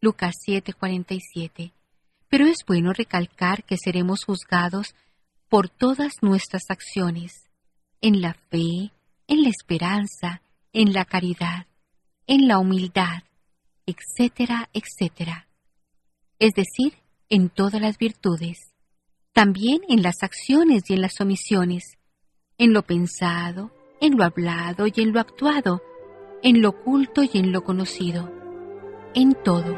Lucas 0.00 0.36
7:47. 0.46 1.72
Pero 2.28 2.46
es 2.46 2.58
bueno 2.66 2.92
recalcar 2.92 3.64
que 3.64 3.76
seremos 3.76 4.24
juzgados 4.24 4.94
por 5.48 5.68
todas 5.68 6.12
nuestras 6.22 6.62
acciones, 6.68 7.48
en 8.00 8.20
la 8.20 8.34
fe, 8.34 8.92
en 9.26 9.42
la 9.42 9.48
esperanza, 9.48 10.42
en 10.72 10.92
la 10.92 11.04
caridad, 11.04 11.66
en 12.26 12.46
la 12.46 12.58
humildad, 12.58 13.24
etcétera, 13.84 14.70
etcétera. 14.72 15.48
Es 16.38 16.52
decir, 16.52 16.94
en 17.28 17.50
todas 17.50 17.80
las 17.80 17.98
virtudes, 17.98 18.69
también 19.32 19.80
en 19.88 20.02
las 20.02 20.22
acciones 20.22 20.88
y 20.88 20.94
en 20.94 21.02
las 21.02 21.20
omisiones, 21.20 21.98
en 22.58 22.72
lo 22.72 22.82
pensado, 22.82 23.70
en 24.00 24.16
lo 24.16 24.24
hablado 24.24 24.86
y 24.86 24.92
en 24.96 25.12
lo 25.12 25.20
actuado, 25.20 25.82
en 26.42 26.62
lo 26.62 26.70
oculto 26.70 27.22
y 27.22 27.38
en 27.38 27.52
lo 27.52 27.62
conocido, 27.62 28.32
en 29.14 29.34
todo. 29.34 29.76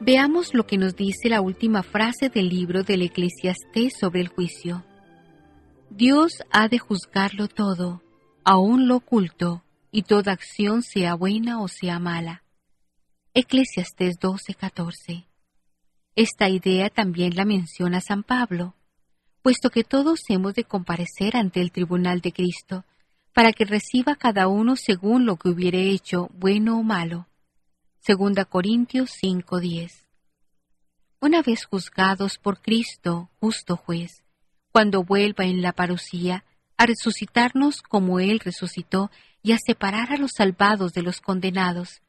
Veamos 0.00 0.54
lo 0.54 0.66
que 0.66 0.78
nos 0.78 0.94
dice 0.94 1.28
la 1.28 1.40
última 1.40 1.82
frase 1.82 2.28
del 2.28 2.48
libro 2.48 2.84
del 2.84 3.02
Eclesiastés 3.02 3.94
sobre 3.98 4.20
el 4.20 4.28
juicio. 4.28 4.84
Dios 5.90 6.44
ha 6.52 6.68
de 6.68 6.78
juzgarlo 6.78 7.48
todo, 7.48 8.02
aun 8.44 8.86
lo 8.86 8.96
oculto, 8.96 9.64
y 9.90 10.02
toda 10.02 10.32
acción 10.32 10.82
sea 10.82 11.14
buena 11.14 11.60
o 11.60 11.68
sea 11.68 11.98
mala. 11.98 12.45
Eclesiastés 13.38 14.18
12:14. 14.18 15.26
Esta 16.14 16.48
idea 16.48 16.88
también 16.88 17.36
la 17.36 17.44
menciona 17.44 18.00
San 18.00 18.22
Pablo, 18.22 18.74
puesto 19.42 19.68
que 19.68 19.84
todos 19.84 20.20
hemos 20.30 20.54
de 20.54 20.64
comparecer 20.64 21.36
ante 21.36 21.60
el 21.60 21.70
tribunal 21.70 22.22
de 22.22 22.32
Cristo, 22.32 22.86
para 23.34 23.52
que 23.52 23.66
reciba 23.66 24.16
cada 24.16 24.48
uno 24.48 24.74
según 24.74 25.26
lo 25.26 25.36
que 25.36 25.50
hubiere 25.50 25.90
hecho, 25.90 26.30
bueno 26.32 26.78
o 26.78 26.82
malo. 26.82 27.28
Segunda 27.98 28.46
Corintios 28.46 29.10
5:10. 29.10 30.06
Una 31.20 31.42
vez 31.42 31.66
juzgados 31.66 32.38
por 32.38 32.62
Cristo, 32.62 33.28
justo 33.38 33.76
juez, 33.76 34.24
cuando 34.72 35.04
vuelva 35.04 35.44
en 35.44 35.60
la 35.60 35.74
parucía 35.74 36.46
a 36.78 36.86
resucitarnos 36.86 37.82
como 37.82 38.18
Él 38.18 38.40
resucitó 38.40 39.10
y 39.42 39.52
a 39.52 39.58
separar 39.58 40.10
a 40.10 40.16
los 40.16 40.30
salvados 40.34 40.94
de 40.94 41.02
los 41.02 41.20
condenados, 41.20 42.00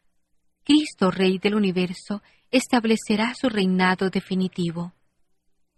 Cristo, 0.68 1.12
Rey 1.12 1.38
del 1.38 1.56
universo, 1.56 2.22
establecerá 2.52 3.34
su 3.36 3.48
reinado 3.48 4.10
definitivo. 4.10 4.92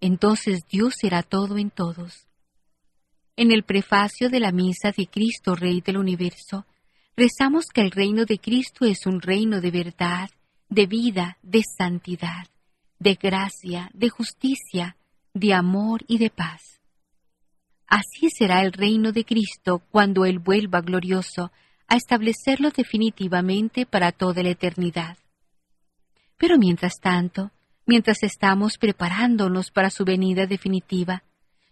Entonces 0.02 0.62
Dios 0.68 0.96
será 1.00 1.22
todo 1.22 1.60
en 1.60 1.70
todos. 1.70 2.28
En 3.36 3.52
el 3.52 3.62
prefacio 3.62 4.32
de 4.32 4.40
la 4.40 4.52
misa 4.52 4.92
de 4.92 5.06
Cristo, 5.06 5.54
Rey 5.54 5.82
del 5.82 5.98
universo, 5.98 6.66
rezamos 7.16 7.68
que 7.72 7.82
el 7.82 7.92
reino 7.92 8.26
de 8.26 8.40
Cristo 8.40 8.84
es 8.84 9.06
un 9.06 9.22
reino 9.22 9.62
de 9.62 9.70
verdad, 9.70 10.32
de 10.70 10.88
vida, 10.88 11.38
de 11.44 11.62
santidad, 11.78 12.48
de 12.98 13.14
gracia, 13.14 13.92
de 13.94 14.10
justicia, 14.10 14.98
de 15.36 15.54
amor 15.54 16.04
y 16.08 16.18
de 16.18 16.32
paz. 16.32 16.82
Así 17.86 18.32
será 18.36 18.64
el 18.64 18.74
reino 18.74 19.12
de 19.12 19.24
Cristo 19.24 19.84
cuando 19.92 20.26
Él 20.26 20.40
vuelva 20.40 20.82
glorioso 20.82 21.52
a 21.90 21.96
establecerlo 21.96 22.70
definitivamente 22.70 23.86
para 23.86 24.12
toda 24.12 24.44
la 24.44 24.50
eternidad. 24.50 25.18
Pero 26.38 26.58
mientras 26.58 26.94
tanto, 27.02 27.52
mientras 27.86 28.24
estamos 28.24 28.78
preparándonos 28.78 29.72
para 29.72 29.90
su 29.90 30.06
venida 30.06 30.46
definitiva, 30.46 31.24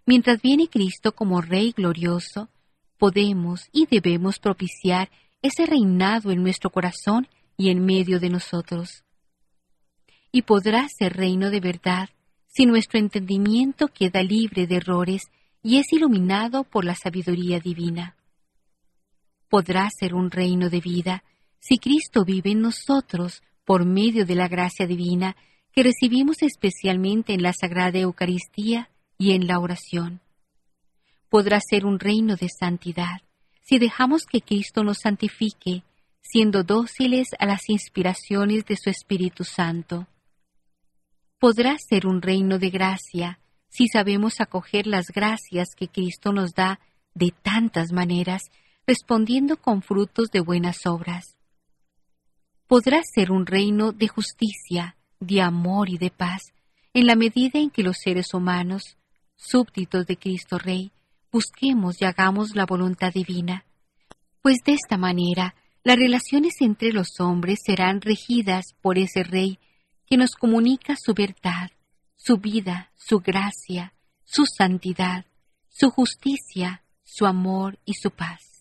mientras 0.05 0.41
viene 0.41 0.68
Cristo 0.68 1.13
como 1.13 1.41
Rey 1.41 1.72
glorioso, 1.72 2.49
podemos 2.97 3.70
y 3.72 3.86
debemos 3.86 4.39
propiciar 4.39 5.09
ese 5.41 5.65
reinado 5.65 6.32
en 6.32 6.41
nuestro 6.41 6.72
corazón 6.72 7.28
y 7.55 7.70
en 7.70 7.86
medio 7.86 8.20
de 8.20 8.30
nosotros. 8.30 9.05
Y 10.32 10.41
podrá 10.41 10.88
ser 10.89 11.15
reino 11.15 11.51
de 11.51 11.59
verdad 11.59 12.09
si 12.47 12.65
nuestro 12.65 12.99
entendimiento 12.99 13.88
queda 13.88 14.24
libre 14.24 14.65
de 14.65 14.78
errores 14.78 15.30
y 15.61 15.78
es 15.78 15.93
iluminado 15.93 16.63
por 16.63 16.86
la 16.86 16.95
sabiduría 16.95 17.59
divina. 17.59 18.16
Podrá 19.49 19.89
ser 19.89 20.13
un 20.13 20.31
reino 20.31 20.69
de 20.69 20.81
vida 20.81 21.23
si 21.59 21.77
Cristo 21.77 22.25
vive 22.25 22.51
en 22.51 22.61
nosotros 22.61 23.43
por 23.65 23.85
medio 23.85 24.25
de 24.25 24.35
la 24.35 24.47
gracia 24.47 24.87
divina 24.87 25.35
que 25.71 25.83
recibimos 25.83 26.41
especialmente 26.41 27.33
en 27.33 27.43
la 27.43 27.53
Sagrada 27.53 27.99
Eucaristía 27.99 28.89
y 29.17 29.33
en 29.33 29.47
la 29.47 29.59
oración. 29.59 30.21
Podrá 31.29 31.59
ser 31.59 31.85
un 31.85 31.99
reino 31.99 32.35
de 32.35 32.47
santidad 32.49 33.21
si 33.61 33.79
dejamos 33.79 34.25
que 34.25 34.41
Cristo 34.41 34.83
nos 34.83 34.99
santifique, 34.99 35.83
siendo 36.21 36.63
dóciles 36.63 37.27
a 37.37 37.45
las 37.45 37.67
inspiraciones 37.67 38.65
de 38.65 38.77
su 38.77 38.89
Espíritu 38.89 39.43
Santo. 39.43 40.07
Podrá 41.37 41.75
ser 41.77 42.07
un 42.07 42.21
reino 42.21 42.59
de 42.59 42.69
gracia 42.69 43.39
si 43.67 43.87
sabemos 43.89 44.39
acoger 44.39 44.87
las 44.87 45.07
gracias 45.07 45.75
que 45.75 45.89
Cristo 45.89 46.31
nos 46.31 46.53
da 46.53 46.79
de 47.13 47.33
tantas 47.43 47.91
maneras, 47.91 48.43
respondiendo 48.88 49.57
con 49.57 49.81
frutos 49.81 50.29
de 50.31 50.39
buenas 50.39 50.85
obras. 50.85 51.35
Podrá 52.67 53.01
ser 53.03 53.31
un 53.31 53.45
reino 53.45 53.91
de 53.91 54.07
justicia, 54.07 54.95
de 55.19 55.41
amor 55.41 55.89
y 55.89 55.97
de 55.97 56.09
paz, 56.09 56.53
en 56.93 57.05
la 57.05 57.15
medida 57.15 57.59
en 57.59 57.69
que 57.69 57.83
los 57.83 57.97
seres 57.97 58.33
humanos, 58.33 58.97
súbditos 59.35 60.07
de 60.07 60.17
Cristo 60.17 60.57
Rey, 60.57 60.91
busquemos 61.31 62.01
y 62.01 62.05
hagamos 62.05 62.55
la 62.55 62.65
voluntad 62.65 63.11
divina, 63.13 63.65
pues 64.41 64.59
de 64.65 64.73
esta 64.73 64.97
manera 64.97 65.53
las 65.83 65.97
relaciones 65.97 66.55
entre 66.61 66.93
los 66.93 67.19
hombres 67.19 67.59
serán 67.65 67.99
regidas 68.01 68.73
por 68.81 68.97
ese 68.97 69.23
Rey 69.23 69.59
que 70.05 70.17
nos 70.17 70.31
comunica 70.31 70.95
su 70.95 71.13
verdad, 71.13 71.71
su 72.15 72.38
vida, 72.38 72.91
su 72.95 73.19
gracia, 73.19 73.93
su 74.23 74.45
santidad, 74.45 75.25
su 75.69 75.89
justicia, 75.89 76.83
su 77.03 77.25
amor 77.25 77.79
y 77.85 77.93
su 77.93 78.11
paz. 78.11 78.56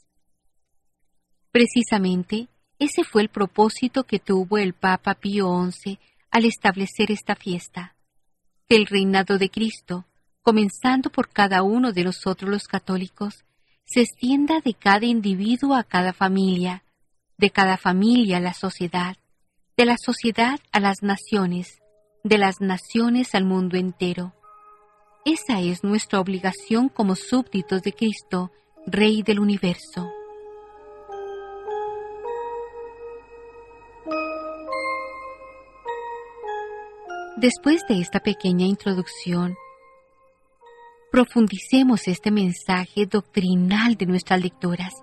Precisamente, 1.57 2.49
ese 2.79 3.03
fue 3.03 3.23
el 3.23 3.31
propósito 3.31 4.05
que 4.05 4.19
tuvo 4.19 4.59
el 4.59 4.75
Papa 4.75 5.15
Pío 5.15 5.49
XI 5.71 5.99
al 6.31 6.45
establecer 6.45 7.11
esta 7.11 7.35
fiesta, 7.35 7.97
que 8.69 8.77
el 8.77 8.85
reinado 8.85 9.39
de 9.39 9.49
Cristo, 9.49 10.05
comenzando 10.43 11.09
por 11.09 11.31
cada 11.31 11.63
uno 11.63 11.93
de 11.93 12.05
nosotros 12.05 12.51
los 12.51 12.65
católicos, 12.65 13.47
se 13.87 14.03
extienda 14.03 14.61
de 14.63 14.75
cada 14.75 15.07
individuo 15.07 15.75
a 15.75 15.83
cada 15.83 16.13
familia, 16.13 16.85
de 17.39 17.49
cada 17.49 17.79
familia 17.79 18.37
a 18.37 18.41
la 18.41 18.53
sociedad, 18.53 19.17
de 19.79 19.87
la 19.87 19.97
sociedad 19.97 20.61
a 20.73 20.81
las 20.81 21.03
naciones, 21.03 21.81
de 22.23 22.37
las 22.37 22.61
naciones 22.61 23.35
al 23.35 23.47
mundo 23.47 23.79
entero. 23.79 24.35
Esa 25.25 25.63
es 25.63 25.83
nuestra 25.85 26.21
obligación 26.21 26.91
como 26.91 27.17
súbditos 27.17 27.81
de 27.81 27.95
Cristo, 27.95 28.53
Rey 28.87 29.23
del 29.23 29.41
universo. 29.41 30.13
Después 37.37 37.83
de 37.87 38.01
esta 38.01 38.21
pequeña 38.21 38.65
introducción, 38.65 39.59
profundicemos 41.13 42.09
este 42.09 42.31
mensaje 42.31 43.05
doctrinal 43.05 43.97
de 43.97 44.07
nuestras 44.07 44.41
lecturas. 44.43 44.95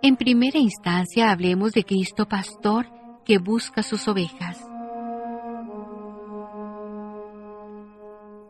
En 0.00 0.16
primera 0.16 0.58
instancia 0.58 1.30
hablemos 1.30 1.72
de 1.72 1.84
Cristo 1.84 2.26
Pastor 2.26 2.86
que 3.26 3.36
busca 3.36 3.82
sus 3.82 4.08
ovejas. 4.08 4.58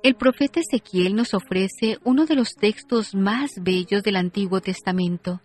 El 0.05 0.15
profeta 0.15 0.61
Ezequiel 0.61 1.17
nos 1.17 1.35
ofrece 1.35 1.99
uno 2.05 2.27
de 2.27 2.37
los 2.37 2.55
textos 2.55 3.13
más 3.17 3.51
bellos 3.61 4.05
del 4.05 4.15
Antiguo 4.15 4.61
Testamento. 4.61 5.41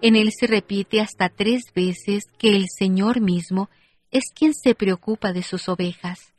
En 0.00 0.14
él 0.14 0.30
se 0.30 0.46
repite 0.46 1.00
hasta 1.00 1.28
tres 1.28 1.72
veces 1.74 2.22
que 2.38 2.54
el 2.54 2.66
Señor 2.68 3.20
mismo 3.20 3.68
es 4.12 4.26
quien 4.32 4.54
se 4.54 4.76
preocupa 4.76 5.32
de 5.32 5.42
sus 5.42 5.68
ovejas. 5.68 6.29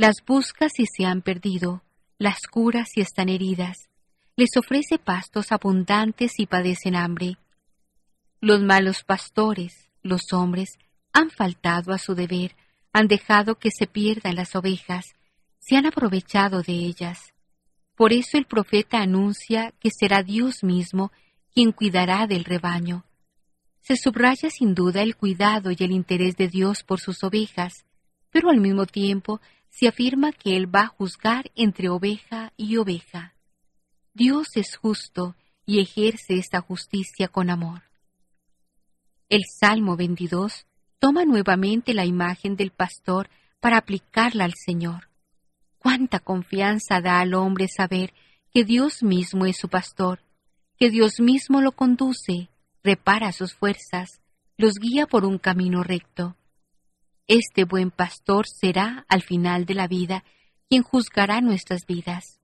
Las 0.00 0.24
busca 0.26 0.70
si 0.70 0.86
se 0.86 1.04
han 1.04 1.20
perdido, 1.20 1.82
las 2.16 2.46
cura 2.50 2.86
si 2.86 3.02
están 3.02 3.28
heridas, 3.28 3.90
les 4.34 4.48
ofrece 4.56 4.96
pastos 4.98 5.52
abundantes 5.52 6.32
si 6.34 6.46
padecen 6.46 6.96
hambre. 6.96 7.36
Los 8.40 8.62
malos 8.62 9.04
pastores, 9.04 9.90
los 10.02 10.32
hombres, 10.32 10.78
han 11.12 11.28
faltado 11.28 11.92
a 11.92 11.98
su 11.98 12.14
deber, 12.14 12.56
han 12.94 13.08
dejado 13.08 13.58
que 13.58 13.68
se 13.70 13.86
pierdan 13.86 14.36
las 14.36 14.56
ovejas, 14.56 15.04
se 15.58 15.76
han 15.76 15.84
aprovechado 15.84 16.62
de 16.62 16.72
ellas. 16.72 17.34
Por 17.94 18.14
eso 18.14 18.38
el 18.38 18.46
profeta 18.46 19.02
anuncia 19.02 19.74
que 19.80 19.90
será 19.90 20.22
Dios 20.22 20.64
mismo 20.64 21.12
quien 21.52 21.72
cuidará 21.72 22.26
del 22.26 22.46
rebaño. 22.46 23.04
Se 23.82 23.96
subraya 23.96 24.48
sin 24.48 24.74
duda 24.74 25.02
el 25.02 25.14
cuidado 25.14 25.70
y 25.70 25.76
el 25.78 25.90
interés 25.90 26.38
de 26.38 26.48
Dios 26.48 26.84
por 26.84 27.00
sus 27.00 27.22
ovejas, 27.22 27.84
pero 28.30 28.48
al 28.48 28.62
mismo 28.62 28.86
tiempo 28.86 29.42
se 29.70 29.88
afirma 29.88 30.32
que 30.32 30.56
Él 30.56 30.72
va 30.72 30.82
a 30.82 30.88
juzgar 30.88 31.50
entre 31.54 31.88
oveja 31.88 32.52
y 32.56 32.76
oveja. 32.76 33.34
Dios 34.12 34.48
es 34.56 34.76
justo 34.76 35.36
y 35.64 35.80
ejerce 35.80 36.34
esta 36.34 36.60
justicia 36.60 37.28
con 37.28 37.48
amor. 37.48 37.82
El 39.28 39.42
Salmo 39.58 39.96
22 39.96 40.66
toma 40.98 41.24
nuevamente 41.24 41.94
la 41.94 42.04
imagen 42.04 42.56
del 42.56 42.72
pastor 42.72 43.30
para 43.60 43.78
aplicarla 43.78 44.44
al 44.44 44.54
Señor. 44.54 45.08
Cuánta 45.78 46.18
confianza 46.18 47.00
da 47.00 47.20
al 47.20 47.34
hombre 47.34 47.68
saber 47.68 48.12
que 48.52 48.64
Dios 48.64 49.02
mismo 49.02 49.46
es 49.46 49.56
su 49.56 49.68
pastor, 49.68 50.20
que 50.76 50.90
Dios 50.90 51.20
mismo 51.20 51.60
lo 51.60 51.72
conduce, 51.72 52.50
repara 52.82 53.32
sus 53.32 53.54
fuerzas, 53.54 54.20
los 54.56 54.74
guía 54.74 55.06
por 55.06 55.24
un 55.24 55.38
camino 55.38 55.82
recto. 55.82 56.36
Este 57.32 57.62
buen 57.62 57.92
pastor 57.92 58.46
será, 58.48 59.06
al 59.08 59.22
final 59.22 59.64
de 59.64 59.74
la 59.74 59.86
vida, 59.86 60.24
quien 60.68 60.82
juzgará 60.82 61.40
nuestras 61.40 61.86
vidas. 61.86 62.40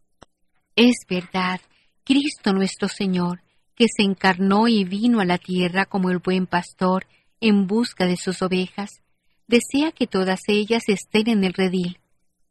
Es 0.77 0.95
verdad, 1.11 1.61
Cristo 2.05 2.53
nuestro 2.53 2.87
Señor, 2.87 3.43
que 3.75 3.87
se 3.89 4.05
encarnó 4.05 4.69
y 4.69 4.85
vino 4.85 5.19
a 5.19 5.25
la 5.25 5.39
tierra 5.39 5.87
como 5.87 6.11
el 6.11 6.19
buen 6.19 6.47
pastor 6.47 7.09
en 7.41 7.67
busca 7.67 8.07
de 8.07 8.17
sus 8.17 8.43
ovejas, 8.43 9.03
desea 9.49 9.91
que 9.91 10.07
todas 10.07 10.39
ellas 10.47 10.85
estén 10.87 11.31
en 11.31 11.43
el 11.43 11.55
redil, 11.55 11.99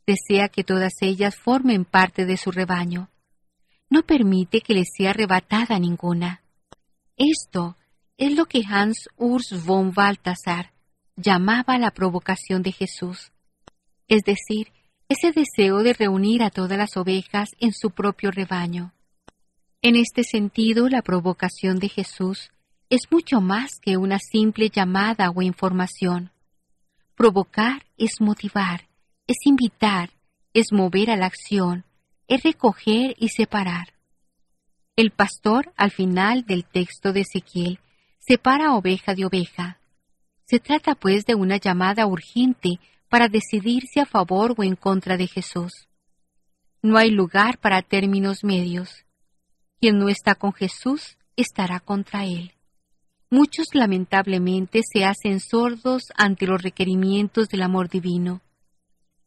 desea 0.05 0.49
que 0.49 0.65
todas 0.65 0.95
ellas 0.99 1.37
formen 1.37 1.85
parte 1.85 2.25
de 2.25 2.35
su 2.35 2.51
rebaño. 2.51 3.09
No 3.89 4.03
permite 4.03 4.59
que 4.59 4.73
les 4.73 4.89
sea 4.93 5.11
arrebatada 5.11 5.79
ninguna. 5.79 6.43
Esto 7.15 7.77
es 8.17 8.35
lo 8.35 8.45
que 8.47 8.61
Hans 8.67 9.07
Urs 9.15 9.63
von 9.63 9.93
Balthasar 9.93 10.74
llamaba 11.15 11.77
la 11.77 11.91
provocación 11.91 12.61
de 12.61 12.71
Jesús, 12.71 13.31
es 14.07 14.23
decir, 14.23 14.71
ese 15.07 15.31
deseo 15.31 15.83
de 15.83 15.93
reunir 15.93 16.43
a 16.43 16.49
todas 16.49 16.77
las 16.77 16.97
ovejas 16.97 17.49
en 17.59 17.73
su 17.73 17.91
propio 17.91 18.31
rebaño. 18.31 18.93
En 19.81 19.95
este 19.95 20.23
sentido, 20.23 20.89
la 20.89 21.01
provocación 21.01 21.77
de 21.77 21.89
Jesús 21.89 22.51
es 22.89 23.01
mucho 23.11 23.39
más 23.39 23.79
que 23.79 23.97
una 23.97 24.19
simple 24.19 24.69
llamada 24.69 25.29
o 25.29 25.41
información. 25.41 26.31
Provocar 27.15 27.85
es 27.97 28.19
motivar, 28.19 28.87
es 29.27 29.37
invitar, 29.45 30.11
es 30.53 30.71
mover 30.71 31.11
a 31.11 31.15
la 31.15 31.27
acción, 31.27 31.85
es 32.27 32.43
recoger 32.43 33.15
y 33.17 33.29
separar. 33.29 33.93
El 34.95 35.11
pastor, 35.11 35.71
al 35.77 35.91
final 35.91 36.45
del 36.45 36.65
texto 36.65 37.13
de 37.13 37.21
Ezequiel, 37.21 37.79
separa 38.19 38.73
oveja 38.73 39.13
de 39.13 39.25
oveja, 39.25 39.79
se 40.45 40.59
trata 40.59 40.95
pues 40.95 41.25
de 41.25 41.35
una 41.35 41.57
llamada 41.57 42.05
urgente 42.05 42.79
para 43.09 43.27
decidirse 43.27 43.99
a 43.99 44.05
favor 44.05 44.53
o 44.57 44.63
en 44.63 44.75
contra 44.75 45.17
de 45.17 45.27
Jesús. 45.27 45.87
No 46.81 46.97
hay 46.97 47.09
lugar 47.09 47.57
para 47.57 47.81
términos 47.81 48.43
medios. 48.43 49.05
Quien 49.79 49.97
no 49.97 50.09
está 50.09 50.35
con 50.35 50.53
Jesús 50.53 51.17
estará 51.35 51.79
contra 51.79 52.25
Él. 52.25 52.53
Muchos 53.31 53.67
lamentablemente 53.73 54.81
se 54.83 55.03
hacen 55.03 55.39
sordos 55.39 56.03
ante 56.15 56.45
los 56.45 56.61
requerimientos 56.61 57.49
del 57.49 57.63
amor 57.63 57.89
divino. 57.89 58.41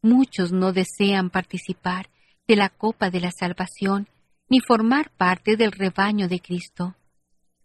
Muchos 0.03 0.53
no 0.53 0.73
desean 0.73 1.31
participar 1.31 2.09
de 2.47 2.57
la 2.57 2.69
copa 2.69 3.11
de 3.11 3.21
la 3.21 3.33
salvación 3.33 4.09
ni 4.49 4.61
formar 4.61 5.11
parte 5.11 5.57
del 5.57 5.73
rebaño 5.73 6.29
de 6.29 6.41
Cristo. 6.41 6.95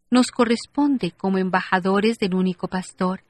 Nos 0.10 0.32
corresponde, 0.32 1.12
como 1.12 1.38
embajadores 1.38 2.18
del 2.18 2.34
único 2.36 2.68
pastor, 2.68 3.24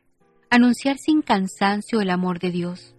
anunciar 0.53 0.99
sin 0.99 1.23
cansancio 1.23 1.99
el 1.99 2.11
amor 2.11 2.37
de 2.37 2.51
Dios. 2.51 2.93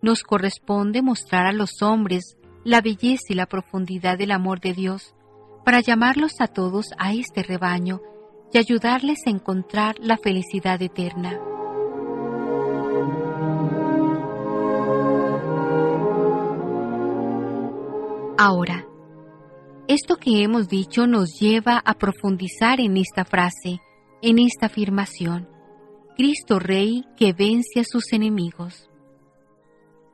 Nos 0.00 0.22
corresponde 0.22 1.02
mostrar 1.02 1.44
a 1.46 1.52
los 1.52 1.82
hombres 1.82 2.36
la 2.62 2.80
belleza 2.80 3.24
y 3.30 3.34
la 3.34 3.46
profundidad 3.46 4.16
del 4.16 4.30
amor 4.30 4.60
de 4.60 4.74
Dios 4.74 5.12
para 5.64 5.80
llamarlos 5.80 6.34
a 6.38 6.46
todos 6.46 6.90
a 6.96 7.12
este 7.12 7.42
rebaño 7.42 8.00
y 8.52 8.58
ayudarles 8.58 9.26
a 9.26 9.30
encontrar 9.30 9.96
la 9.98 10.18
felicidad 10.18 10.80
eterna. 10.80 11.40
Ahora, 18.38 18.86
esto 19.88 20.14
que 20.14 20.44
hemos 20.44 20.68
dicho 20.68 21.08
nos 21.08 21.40
lleva 21.40 21.82
a 21.84 21.94
profundizar 21.94 22.78
en 22.78 22.96
esta 22.98 23.24
frase, 23.24 23.80
en 24.22 24.38
esta 24.38 24.66
afirmación. 24.66 25.57
Cristo 26.18 26.58
Rey 26.58 27.04
que 27.16 27.32
vence 27.32 27.78
a 27.78 27.84
sus 27.84 28.12
enemigos. 28.12 28.90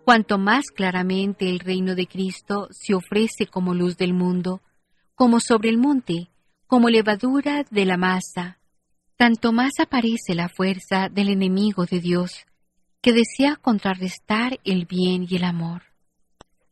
Cuanto 0.05 0.37
más 0.37 0.67
claramente 0.67 1.49
el 1.49 1.61
reino 1.61 1.95
de 1.95 2.07
Cristo 2.07 2.69
se 2.73 2.93
ofrece 2.93 3.47
como 3.47 3.73
luz 3.73 3.97
del 3.97 4.13
mundo, 4.13 4.61
como 5.15 5.41
sobre 5.41 5.71
el 5.71 5.79
monte, 5.79 6.29
como 6.67 6.91
levadura 6.91 7.65
de 7.71 7.87
la 7.87 7.97
masa, 7.97 8.59
tanto 9.17 9.51
más 9.55 9.73
aparece 9.81 10.35
la 10.35 10.51
fuerza 10.51 11.09
del 11.09 11.31
enemigo 11.31 11.87
de 11.87 12.01
Dios, 12.01 12.45
que 13.01 13.15
desea 13.15 13.57
contrarrestar 13.57 14.61
el 14.63 14.85
bien 14.85 15.27
y 15.27 15.37
el 15.37 15.45
amor. 15.45 15.85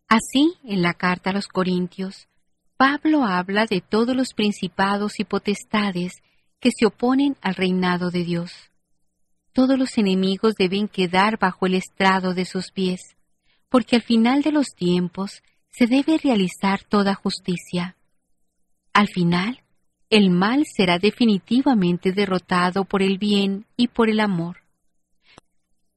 Así, 0.09 0.59
en 0.63 0.83
la 0.83 0.93
carta 0.93 1.31
a 1.31 1.33
los 1.33 1.49
Corintios, 1.49 2.29
Pablo 2.77 3.25
habla 3.25 3.65
de 3.65 3.81
todos 3.81 4.15
los 4.15 4.35
principados 4.35 5.19
y 5.21 5.25
potestades 5.25 6.23
que 6.61 6.69
se 6.71 6.85
oponen 6.85 7.39
al 7.41 7.55
reinado 7.55 8.11
de 8.11 8.25
Dios. 8.25 8.72
Todos 9.53 9.79
los 9.79 9.99
enemigos 9.99 10.55
deben 10.55 10.89
quedar 10.89 11.39
bajo 11.39 11.67
el 11.67 11.75
estrado 11.75 12.35
de 12.35 12.45
sus 12.45 12.71
pies, 12.71 13.17
porque 13.69 13.97
al 13.97 14.03
final 14.03 14.43
de 14.43 14.53
los 14.53 14.69
tiempos 14.75 15.43
se 15.71 15.87
debe 15.87 16.19
realizar 16.19 16.83
toda 16.85 17.15
justicia. 17.15 17.97
Al 18.93 19.09
final, 19.09 19.63
el 20.11 20.31
mal 20.31 20.65
será 20.67 20.99
definitivamente 20.99 22.13
derrotado 22.13 22.85
por 22.85 23.03
el 23.03 23.19
bien 23.19 23.67
y 23.77 23.89
por 23.89 24.11
el 24.11 24.21
amor. 24.21 24.59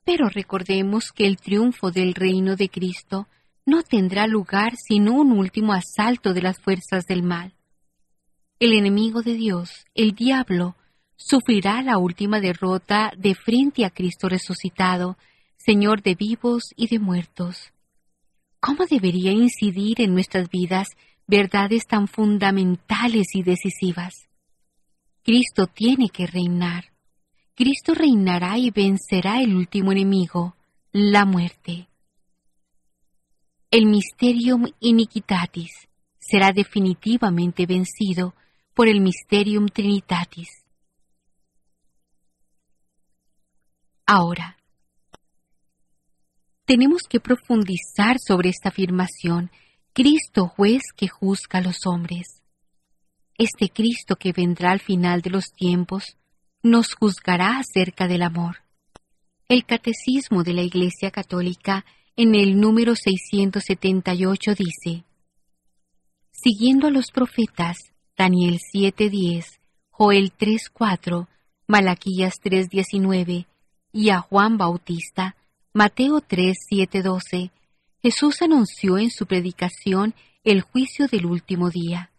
Pero 0.06 0.30
recordemos 0.30 1.12
que 1.12 1.26
el 1.26 1.38
triunfo 1.38 1.92
del 1.92 2.14
reino 2.14 2.56
de 2.56 2.70
Cristo 2.70 3.28
no 3.66 3.84
tendrá 3.84 4.28
lugar 4.28 4.76
sin 4.78 5.10
un 5.10 5.32
último 5.32 5.74
asalto 5.74 6.34
de 6.34 6.42
las 6.42 6.60
fuerzas 6.60 7.06
del 7.08 7.24
mal. 7.24 7.56
El 8.60 8.74
enemigo 8.74 9.22
de 9.22 9.34
Dios, 9.34 9.86
el 9.96 10.14
diablo, 10.14 10.78
sufrirá 11.16 11.82
la 11.82 11.98
última 11.98 12.40
derrota 12.40 13.12
de 13.18 13.36
frente 13.36 13.86
a 13.86 13.90
Cristo 13.90 14.30
resucitado, 14.30 15.18
Señor 15.58 16.02
de 16.02 16.16
vivos 16.16 16.74
y 16.76 16.88
de 16.88 17.00
muertos. 17.00 17.72
¿Cómo 18.60 18.86
debería 18.86 19.32
incidir 19.32 20.02
en 20.02 20.14
nuestras 20.14 20.50
vidas 20.50 20.88
verdades 21.28 21.88
tan 21.88 22.08
fundamentales 22.08 23.28
y 23.34 23.44
decisivas? 23.44 24.28
Cristo 25.24 25.68
tiene 25.68 26.10
que 26.10 26.28
reinar. 26.28 26.92
Cristo 27.56 27.94
reinará 27.94 28.58
y 28.58 28.70
vencerá 28.70 29.42
el 29.42 29.56
último 29.56 29.92
enemigo, 29.92 30.56
la 30.92 31.26
muerte 31.26 31.88
el 33.78 33.88
Mysterium 33.88 34.68
Iniquitatis 34.80 35.90
será 36.18 36.54
definitivamente 36.54 37.66
vencido 37.66 38.34
por 38.74 38.88
el 38.88 39.02
Mysterium 39.02 39.68
Trinitatis. 39.68 40.65
Ahora, 44.08 44.58
tenemos 46.66 47.02
que 47.10 47.20
profundizar 47.20 48.18
sobre 48.20 48.50
esta 48.50 48.70
afirmación, 48.70 49.50
Cristo 49.94 50.48
juez 50.48 50.84
que 50.96 51.08
juzga 51.08 51.58
a 51.58 51.62
los 51.64 51.88
hombres. 51.88 52.44
Este 53.36 53.70
Cristo 53.70 54.16
que 54.16 54.32
vendrá 54.32 54.72
al 54.72 54.80
final 54.80 55.22
de 55.22 55.32
los 55.32 55.52
tiempos 55.54 56.18
nos 56.62 56.94
juzgará 56.94 57.58
acerca 57.58 58.08
del 58.08 58.22
amor. 58.22 58.58
El 59.48 59.66
Catecismo 59.66 60.44
de 60.44 60.54
la 60.54 60.62
Iglesia 60.62 61.10
Católica 61.10 61.84
en 62.16 62.36
el 62.36 62.60
número 62.60 62.96
678 62.96 64.52
dice, 64.54 65.04
Siguiendo 66.32 66.88
a 66.88 66.92
los 66.92 67.10
profetas, 67.12 67.78
Daniel 68.16 68.60
7.10, 68.72 69.60
Joel 69.90 70.32
3.4, 70.38 71.28
Malaquías 71.68 72.36
3.19 72.44 73.48
y 73.96 74.10
a 74.10 74.20
Juan 74.20 74.58
Bautista, 74.58 75.38
Mateo 75.74 76.18
3.7.12, 76.20 77.52
Jesús 78.02 78.42
anunció 78.42 78.98
en 78.98 79.10
su 79.10 79.26
predicación 79.26 80.14
el 80.44 80.64
juicio 80.64 81.08
del 81.08 81.26
último 81.26 81.70
día. 81.70 82.12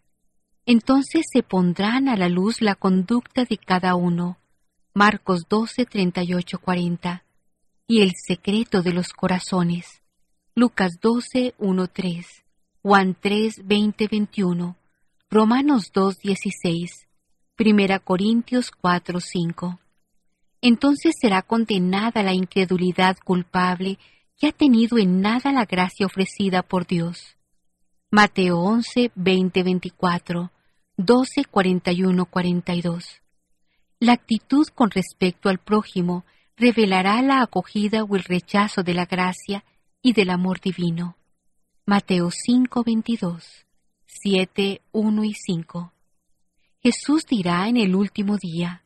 Entonces 0.64 1.26
se 1.30 1.42
pondrán 1.42 2.08
a 2.08 2.16
la 2.16 2.30
luz 2.30 2.62
la 2.62 2.76
conducta 2.76 3.44
de 3.44 3.58
cada 3.58 3.94
uno. 3.94 4.38
Marcos 4.94 5.42
12, 5.50 5.86
40 6.62 7.24
y 7.86 8.00
el 8.00 8.12
secreto 8.26 8.80
de 8.80 8.94
los 8.94 9.12
corazones. 9.12 10.00
Lucas 10.54 10.98
12, 11.02 11.56
1, 11.58 11.88
3, 11.88 12.26
Juan 12.80 13.14
3, 13.20 13.66
20, 13.66 14.08
21, 14.08 14.76
Romanos 15.28 15.90
2, 15.92 16.20
16, 16.20 17.06
Primera 17.54 17.98
Corintios 17.98 18.70
4, 18.70 19.20
5. 19.20 19.78
Entonces 20.68 21.14
será 21.20 21.42
condenada 21.42 22.24
la 22.24 22.34
incredulidad 22.34 23.16
culpable 23.24 24.00
que 24.36 24.48
ha 24.48 24.52
tenido 24.52 24.98
en 24.98 25.20
nada 25.20 25.52
la 25.52 25.64
gracia 25.64 26.06
ofrecida 26.06 26.64
por 26.64 26.88
Dios. 26.88 27.36
Mateo 28.10 28.58
11, 28.58 29.12
20, 29.14 29.62
24, 29.62 30.50
12, 30.96 31.44
41, 31.44 32.26
42. 32.26 33.22
La 34.00 34.14
actitud 34.14 34.66
con 34.74 34.90
respecto 34.90 35.50
al 35.50 35.58
prójimo 35.58 36.24
revelará 36.56 37.22
la 37.22 37.42
acogida 37.42 38.02
o 38.02 38.16
el 38.16 38.24
rechazo 38.24 38.82
de 38.82 38.94
la 38.94 39.06
gracia 39.06 39.62
y 40.02 40.14
del 40.14 40.30
amor 40.30 40.60
divino. 40.60 41.16
Mateo 41.84 42.32
5, 42.32 42.82
22, 42.82 43.66
7, 44.04 44.82
1 44.90 45.24
y 45.24 45.32
5. 45.32 45.92
Jesús 46.82 47.22
dirá 47.24 47.68
en 47.68 47.76
el 47.76 47.94
último 47.94 48.36
día, 48.36 48.82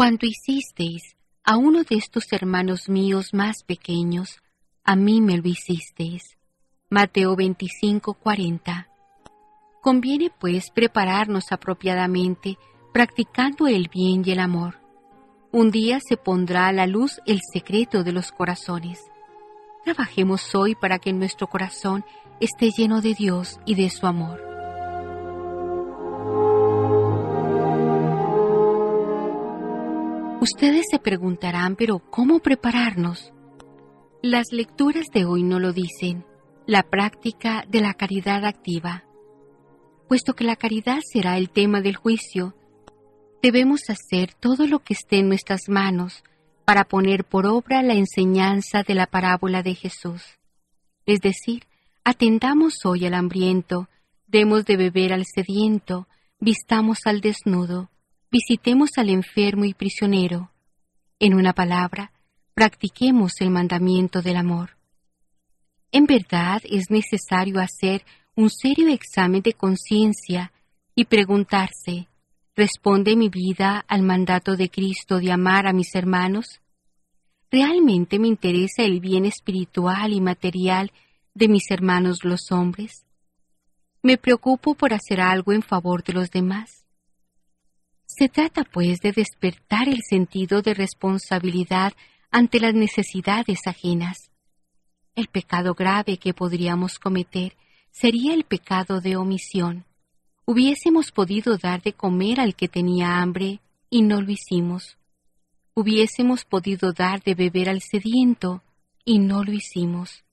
Cuanto 0.00 0.24
hicisteis 0.24 1.14
a 1.44 1.58
uno 1.58 1.82
de 1.82 1.96
estos 1.96 2.32
hermanos 2.32 2.88
míos 2.88 3.34
más 3.34 3.62
pequeños, 3.64 4.38
a 4.82 4.96
mí 4.96 5.20
me 5.20 5.36
lo 5.36 5.46
hicisteis. 5.46 6.38
Mateo 6.88 7.36
25, 7.36 8.14
40. 8.14 8.88
Conviene 9.82 10.30
pues 10.40 10.70
prepararnos 10.70 11.52
apropiadamente, 11.52 12.56
practicando 12.94 13.66
el 13.66 13.90
bien 13.92 14.22
y 14.24 14.30
el 14.30 14.38
amor 14.38 14.80
un 15.52 15.70
día 15.70 15.98
se 16.00 16.16
pondrá 16.16 16.68
a 16.68 16.72
la 16.72 16.86
luz 16.86 17.20
el 17.26 17.40
secreto 17.52 18.02
de 18.02 18.12
los 18.12 18.32
corazones. 18.32 19.00
Trabajemos 19.84 20.54
hoy 20.54 20.76
para 20.76 20.98
que 20.98 21.12
nuestro 21.12 21.46
corazón 21.46 22.06
esté 22.40 22.70
lleno 22.70 23.02
de 23.02 23.12
Dios 23.12 23.60
y 23.66 23.74
de 23.74 23.90
su 23.90 24.06
amor. 24.06 24.49
Ustedes 30.40 30.86
se 30.90 30.98
preguntarán, 30.98 31.76
pero 31.76 31.98
¿cómo 31.98 32.38
prepararnos? 32.38 33.30
Las 34.22 34.52
lecturas 34.52 35.08
de 35.12 35.26
hoy 35.26 35.42
no 35.42 35.58
lo 35.60 35.74
dicen, 35.74 36.24
la 36.66 36.82
práctica 36.82 37.66
de 37.68 37.82
la 37.82 37.92
caridad 37.92 38.46
activa. 38.46 39.04
Puesto 40.08 40.32
que 40.34 40.44
la 40.44 40.56
caridad 40.56 41.00
será 41.12 41.36
el 41.36 41.50
tema 41.50 41.82
del 41.82 41.96
juicio, 41.96 42.54
debemos 43.42 43.90
hacer 43.90 44.32
todo 44.32 44.66
lo 44.66 44.78
que 44.78 44.94
esté 44.94 45.18
en 45.18 45.28
nuestras 45.28 45.68
manos 45.68 46.24
para 46.64 46.84
poner 46.84 47.24
por 47.24 47.44
obra 47.44 47.82
la 47.82 47.92
enseñanza 47.92 48.82
de 48.82 48.94
la 48.94 49.06
parábola 49.06 49.62
de 49.62 49.74
Jesús. 49.74 50.22
Es 51.04 51.20
decir, 51.20 51.64
atendamos 52.02 52.86
hoy 52.86 53.04
al 53.04 53.12
hambriento, 53.12 53.90
demos 54.26 54.64
de 54.64 54.78
beber 54.78 55.12
al 55.12 55.26
sediento, 55.26 56.08
vistamos 56.38 57.00
al 57.04 57.20
desnudo, 57.20 57.90
visitemos 58.30 58.90
al 58.96 59.10
enfermo 59.10 59.64
y 59.64 59.74
prisionero. 59.74 60.50
En 61.18 61.34
una 61.34 61.52
palabra, 61.52 62.12
practiquemos 62.54 63.40
el 63.40 63.50
mandamiento 63.50 64.22
del 64.22 64.36
amor. 64.36 64.76
En 65.92 66.06
verdad 66.06 66.62
es 66.64 66.90
necesario 66.90 67.60
hacer 67.60 68.04
un 68.36 68.48
serio 68.48 68.88
examen 68.88 69.42
de 69.42 69.52
conciencia 69.54 70.52
y 70.94 71.04
preguntarse, 71.04 72.06
¿Responde 72.56 73.16
mi 73.16 73.28
vida 73.28 73.84
al 73.88 74.02
mandato 74.02 74.56
de 74.56 74.68
Cristo 74.68 75.18
de 75.18 75.32
amar 75.32 75.66
a 75.66 75.72
mis 75.72 75.94
hermanos? 75.94 76.60
¿Realmente 77.50 78.18
me 78.18 78.28
interesa 78.28 78.82
el 78.82 79.00
bien 79.00 79.24
espiritual 79.24 80.12
y 80.12 80.20
material 80.20 80.92
de 81.32 81.48
mis 81.48 81.70
hermanos 81.70 82.18
los 82.22 82.52
hombres? 82.52 83.06
¿Me 84.02 84.18
preocupo 84.18 84.74
por 84.74 84.92
hacer 84.92 85.20
algo 85.20 85.52
en 85.52 85.62
favor 85.62 86.04
de 86.04 86.12
los 86.12 86.30
demás? 86.30 86.79
Se 88.20 88.28
trata, 88.28 88.64
pues, 88.64 89.00
de 89.00 89.12
despertar 89.12 89.88
el 89.88 90.00
sentido 90.06 90.60
de 90.60 90.74
responsabilidad 90.74 91.94
ante 92.30 92.60
las 92.60 92.74
necesidades 92.74 93.60
ajenas. 93.66 94.30
El 95.14 95.28
pecado 95.28 95.72
grave 95.72 96.18
que 96.18 96.34
podríamos 96.34 96.98
cometer 96.98 97.56
sería 97.90 98.34
el 98.34 98.44
pecado 98.44 99.00
de 99.00 99.16
omisión. 99.16 99.86
Hubiésemos 100.44 101.12
podido 101.12 101.56
dar 101.56 101.80
de 101.80 101.94
comer 101.94 102.40
al 102.40 102.54
que 102.56 102.68
tenía 102.68 103.22
hambre 103.22 103.60
y 103.88 104.02
no 104.02 104.20
lo 104.20 104.32
hicimos. 104.32 104.98
Hubiésemos 105.72 106.44
podido 106.44 106.92
dar 106.92 107.22
de 107.22 107.34
beber 107.34 107.70
al 107.70 107.80
sediento 107.80 108.62
y 109.02 109.18
no 109.18 109.44
lo 109.44 109.52
hicimos. 109.52 110.24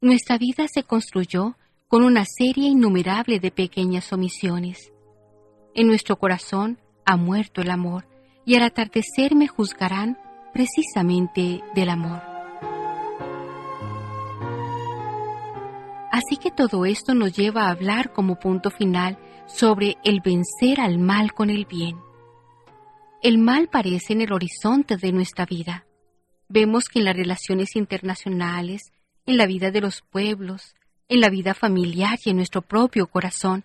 Nuestra 0.00 0.38
vida 0.38 0.68
se 0.72 0.84
construyó 0.84 1.56
con 1.88 2.04
una 2.04 2.24
serie 2.24 2.68
innumerable 2.68 3.40
de 3.40 3.50
pequeñas 3.50 4.12
omisiones. 4.12 4.92
En 5.74 5.88
nuestro 5.88 6.16
corazón 6.16 6.78
ha 7.08 7.16
muerto 7.16 7.62
el 7.62 7.70
amor 7.70 8.06
y 8.44 8.56
al 8.56 8.64
atardecer 8.64 9.34
me 9.34 9.48
juzgarán 9.48 10.18
precisamente 10.52 11.62
del 11.74 11.88
amor. 11.88 12.20
Así 16.12 16.36
que 16.36 16.50
todo 16.50 16.84
esto 16.84 17.14
nos 17.14 17.34
lleva 17.34 17.62
a 17.62 17.70
hablar 17.70 18.12
como 18.12 18.38
punto 18.38 18.70
final 18.70 19.18
sobre 19.46 19.96
el 20.04 20.20
vencer 20.20 20.80
al 20.80 20.98
mal 20.98 21.32
con 21.32 21.48
el 21.48 21.64
bien. 21.64 21.96
El 23.22 23.38
mal 23.38 23.68
parece 23.68 24.12
en 24.12 24.20
el 24.20 24.32
horizonte 24.32 24.98
de 24.98 25.10
nuestra 25.10 25.46
vida. 25.46 25.86
Vemos 26.50 26.90
que 26.90 26.98
en 26.98 27.06
las 27.06 27.16
relaciones 27.16 27.74
internacionales, 27.74 28.92
en 29.24 29.38
la 29.38 29.46
vida 29.46 29.70
de 29.70 29.80
los 29.80 30.02
pueblos, 30.02 30.74
en 31.08 31.22
la 31.22 31.30
vida 31.30 31.54
familiar 31.54 32.18
y 32.22 32.30
en 32.30 32.36
nuestro 32.36 32.60
propio 32.60 33.06
corazón, 33.06 33.64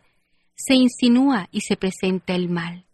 se 0.56 0.76
insinúa 0.76 1.50
y 1.52 1.62
se 1.62 1.76
presenta 1.76 2.36
el 2.36 2.48
mal. 2.48 2.86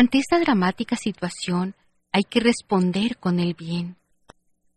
Ante 0.00 0.18
esta 0.18 0.38
dramática 0.38 0.94
situación 0.94 1.74
hay 2.12 2.22
que 2.22 2.38
responder 2.38 3.18
con 3.18 3.40
el 3.40 3.54
bien. 3.54 3.96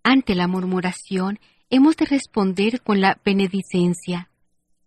Ante 0.01 0.33
la 0.33 0.47
murmuración 0.47 1.39
hemos 1.69 1.95
de 1.95 2.05
responder 2.05 2.81
con 2.81 3.01
la 3.01 3.19
benedicencia. 3.23 4.31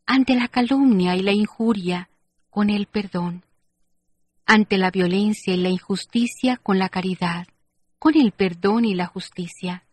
Ante 0.07 0.35
la 0.35 0.49
calumnia 0.49 1.15
y 1.15 1.23
la 1.23 1.31
injuria, 1.31 2.11
con 2.51 2.69
el 2.69 2.87
perdón. 2.87 3.45
Ante 4.45 4.77
la 4.77 4.91
violencia 4.91 5.55
y 5.55 5.59
la 5.59 5.69
injusticia, 5.69 6.57
con 6.57 6.81
la 6.81 6.89
caridad, 6.89 7.47
con 8.01 8.17
el 8.17 8.33
perdón 8.33 8.87
y 8.87 8.95
la 8.97 9.07
justicia. 9.07 9.85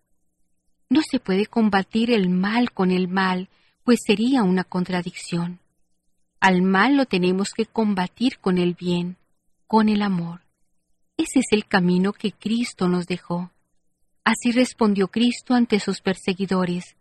No 0.89 1.01
se 1.03 1.19
puede 1.19 1.45
combatir 1.45 2.09
el 2.09 2.29
mal 2.29 2.71
con 2.71 2.89
el 2.89 3.07
mal, 3.07 3.47
pues 3.83 3.99
sería 4.03 4.41
una 4.41 4.63
contradicción. 4.63 5.59
Al 6.39 6.63
mal 6.63 6.97
lo 6.97 7.05
tenemos 7.05 7.51
que 7.51 7.67
combatir 7.67 8.39
con 8.39 8.57
el 8.57 8.73
bien, 8.73 9.17
con 9.71 9.87
el 9.87 10.01
amor. 10.01 10.41
Ese 11.15 11.39
es 11.39 11.45
el 11.51 11.65
camino 11.65 12.11
que 12.11 12.33
Cristo 12.33 12.89
nos 12.89 13.05
dejó. 13.07 13.51
Así 14.25 14.51
respondió 14.51 15.07
Cristo 15.07 15.53
ante 15.53 15.79
sus 15.79 16.01
perseguidores, 16.01 16.97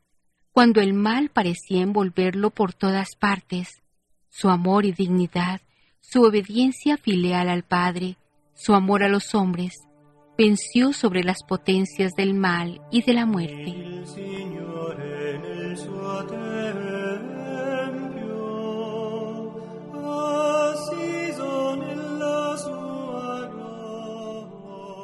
cuando 0.53 0.81
el 0.81 0.95
mal 0.95 1.31
parecía 1.31 1.83
envolverlo 1.83 2.51
por 2.51 2.73
todas 2.73 3.17
partes. 3.17 3.83
Su 4.29 4.51
amor 4.51 4.85
y 4.85 4.93
dignidad, 4.93 5.63
su 5.99 6.23
obediencia 6.23 6.97
filial 6.97 7.49
al 7.49 7.65
Padre, 7.65 8.19
su 8.55 8.73
amor 8.75 9.03
a 9.03 9.09
los 9.09 9.35
hombres, 9.35 9.75
venció 10.39 10.93
sobre 10.93 11.25
las 11.25 11.43
potencias 11.43 12.13
del 12.13 12.35
mal 12.35 12.81
y 12.93 13.03
de 13.03 13.15
la 13.15 13.27
muerte. 13.27 13.75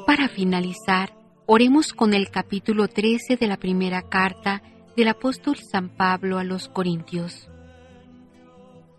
Para 0.06 0.28
finalizar, 0.28 1.18
oremos 1.46 1.92
con 1.92 2.14
el 2.14 2.30
capítulo 2.30 2.86
13 2.86 3.36
de 3.36 3.48
la 3.48 3.56
primera 3.56 4.02
carta 4.02 4.62
del 4.96 5.08
apóstol 5.08 5.56
San 5.58 5.88
Pablo 5.88 6.38
a 6.38 6.44
los 6.44 6.68
Corintios. 6.68 7.48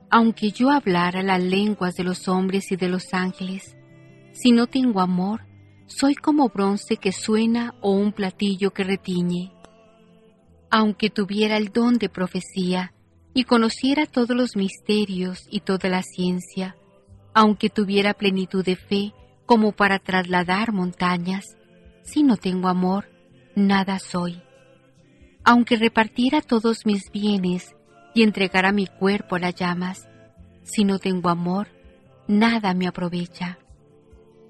Aunque 0.09 0.51
yo 0.51 0.69
hablara 0.69 1.23
las 1.23 1.41
lenguas 1.41 1.95
de 1.95 2.03
los 2.03 2.27
hombres 2.27 2.73
y 2.73 2.75
de 2.75 2.89
los 2.89 3.13
ángeles, 3.13 3.77
si 4.33 4.51
no 4.51 4.67
tengo 4.67 4.99
amor, 4.99 5.45
soy 5.85 6.13
como 6.13 6.49
bronce 6.49 6.97
que 6.97 7.13
suena 7.13 7.73
o 7.79 7.91
un 7.91 8.11
platillo 8.11 8.71
que 8.71 8.83
retiñe. 8.83 9.53
Aunque 10.69 11.09
tuviera 11.09 11.55
el 11.55 11.71
don 11.71 11.99
de 11.99 12.09
profecía 12.09 12.93
y 13.33 13.45
conociera 13.45 14.07
todos 14.07 14.35
los 14.35 14.57
misterios 14.57 15.47
y 15.49 15.61
toda 15.61 15.87
la 15.87 16.03
ciencia, 16.03 16.75
aunque 17.33 17.69
tuviera 17.69 18.13
plenitud 18.13 18.65
de 18.65 18.75
fe 18.75 19.13
como 19.47 19.71
para 19.71 19.97
trasladar 19.97 20.73
montañas, 20.73 21.57
si 22.03 22.21
no 22.21 22.37
tengo 22.37 22.67
amor, 22.67 23.09
nada 23.55 23.97
soy. 23.97 24.43
Aunque 25.43 25.77
repartiera 25.77 26.41
todos 26.41 26.85
mis 26.85 27.09
bienes 27.11 27.73
y 28.13 28.23
entregara 28.23 28.71
mi 28.71 28.85
cuerpo 28.85 29.37
a 29.37 29.39
las 29.39 29.55
llamas, 29.55 30.07
si 30.63 30.83
no 30.83 30.99
tengo 30.99 31.29
amor, 31.29 31.69
nada 32.27 32.73
me 32.73 32.87
aprovecha. 32.87 33.57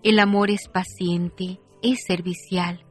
El 0.04 0.20
amor 0.20 0.50
es 0.50 0.68
paciente, 0.68 1.60
es 1.84 2.00
servicial. 2.06 2.84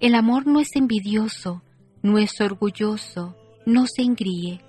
El 0.00 0.14
amor 0.14 0.46
no 0.46 0.58
es 0.58 0.74
envidioso, 0.74 1.62
no 2.02 2.16
es 2.18 2.40
orgulloso, 2.40 3.36
no 3.66 3.86
se 3.86 4.02
engríe, 4.02 4.64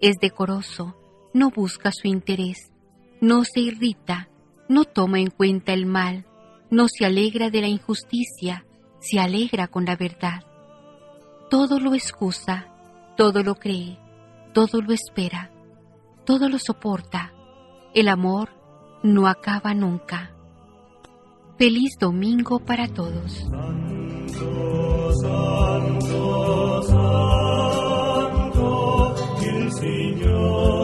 es 0.00 0.16
decoroso, 0.20 0.96
no 1.34 1.50
busca 1.50 1.92
su 1.92 2.08
interés, 2.08 2.72
no 3.20 3.44
se 3.44 3.60
irrita, 3.60 4.28
no 4.68 4.84
toma 4.84 5.20
en 5.20 5.30
cuenta 5.30 5.72
el 5.72 5.86
mal, 5.86 6.26
no 6.70 6.86
se 6.88 7.04
alegra 7.04 7.50
de 7.50 7.60
la 7.60 7.68
injusticia, 7.68 8.64
se 9.00 9.20
alegra 9.20 9.68
con 9.68 9.84
la 9.84 9.96
verdad. 9.96 10.42
Todo 11.50 11.78
lo 11.78 11.94
excusa, 11.94 12.68
todo 13.16 13.42
lo 13.42 13.56
cree, 13.56 13.98
todo 14.54 14.80
lo 14.80 14.92
espera, 14.92 15.50
todo 16.24 16.48
lo 16.48 16.58
soporta. 16.58 17.32
El 17.94 18.08
amor 18.08 18.50
no 19.02 19.26
acaba 19.26 19.74
nunca. 19.74 20.30
Feliz 21.58 21.96
domingo 22.00 22.58
para 22.60 22.88
todos. 22.88 23.32
Santo, 23.50 25.12
santo, 25.20 26.82
santo, 26.84 28.54
el 29.42 29.72
Señor. 29.72 30.81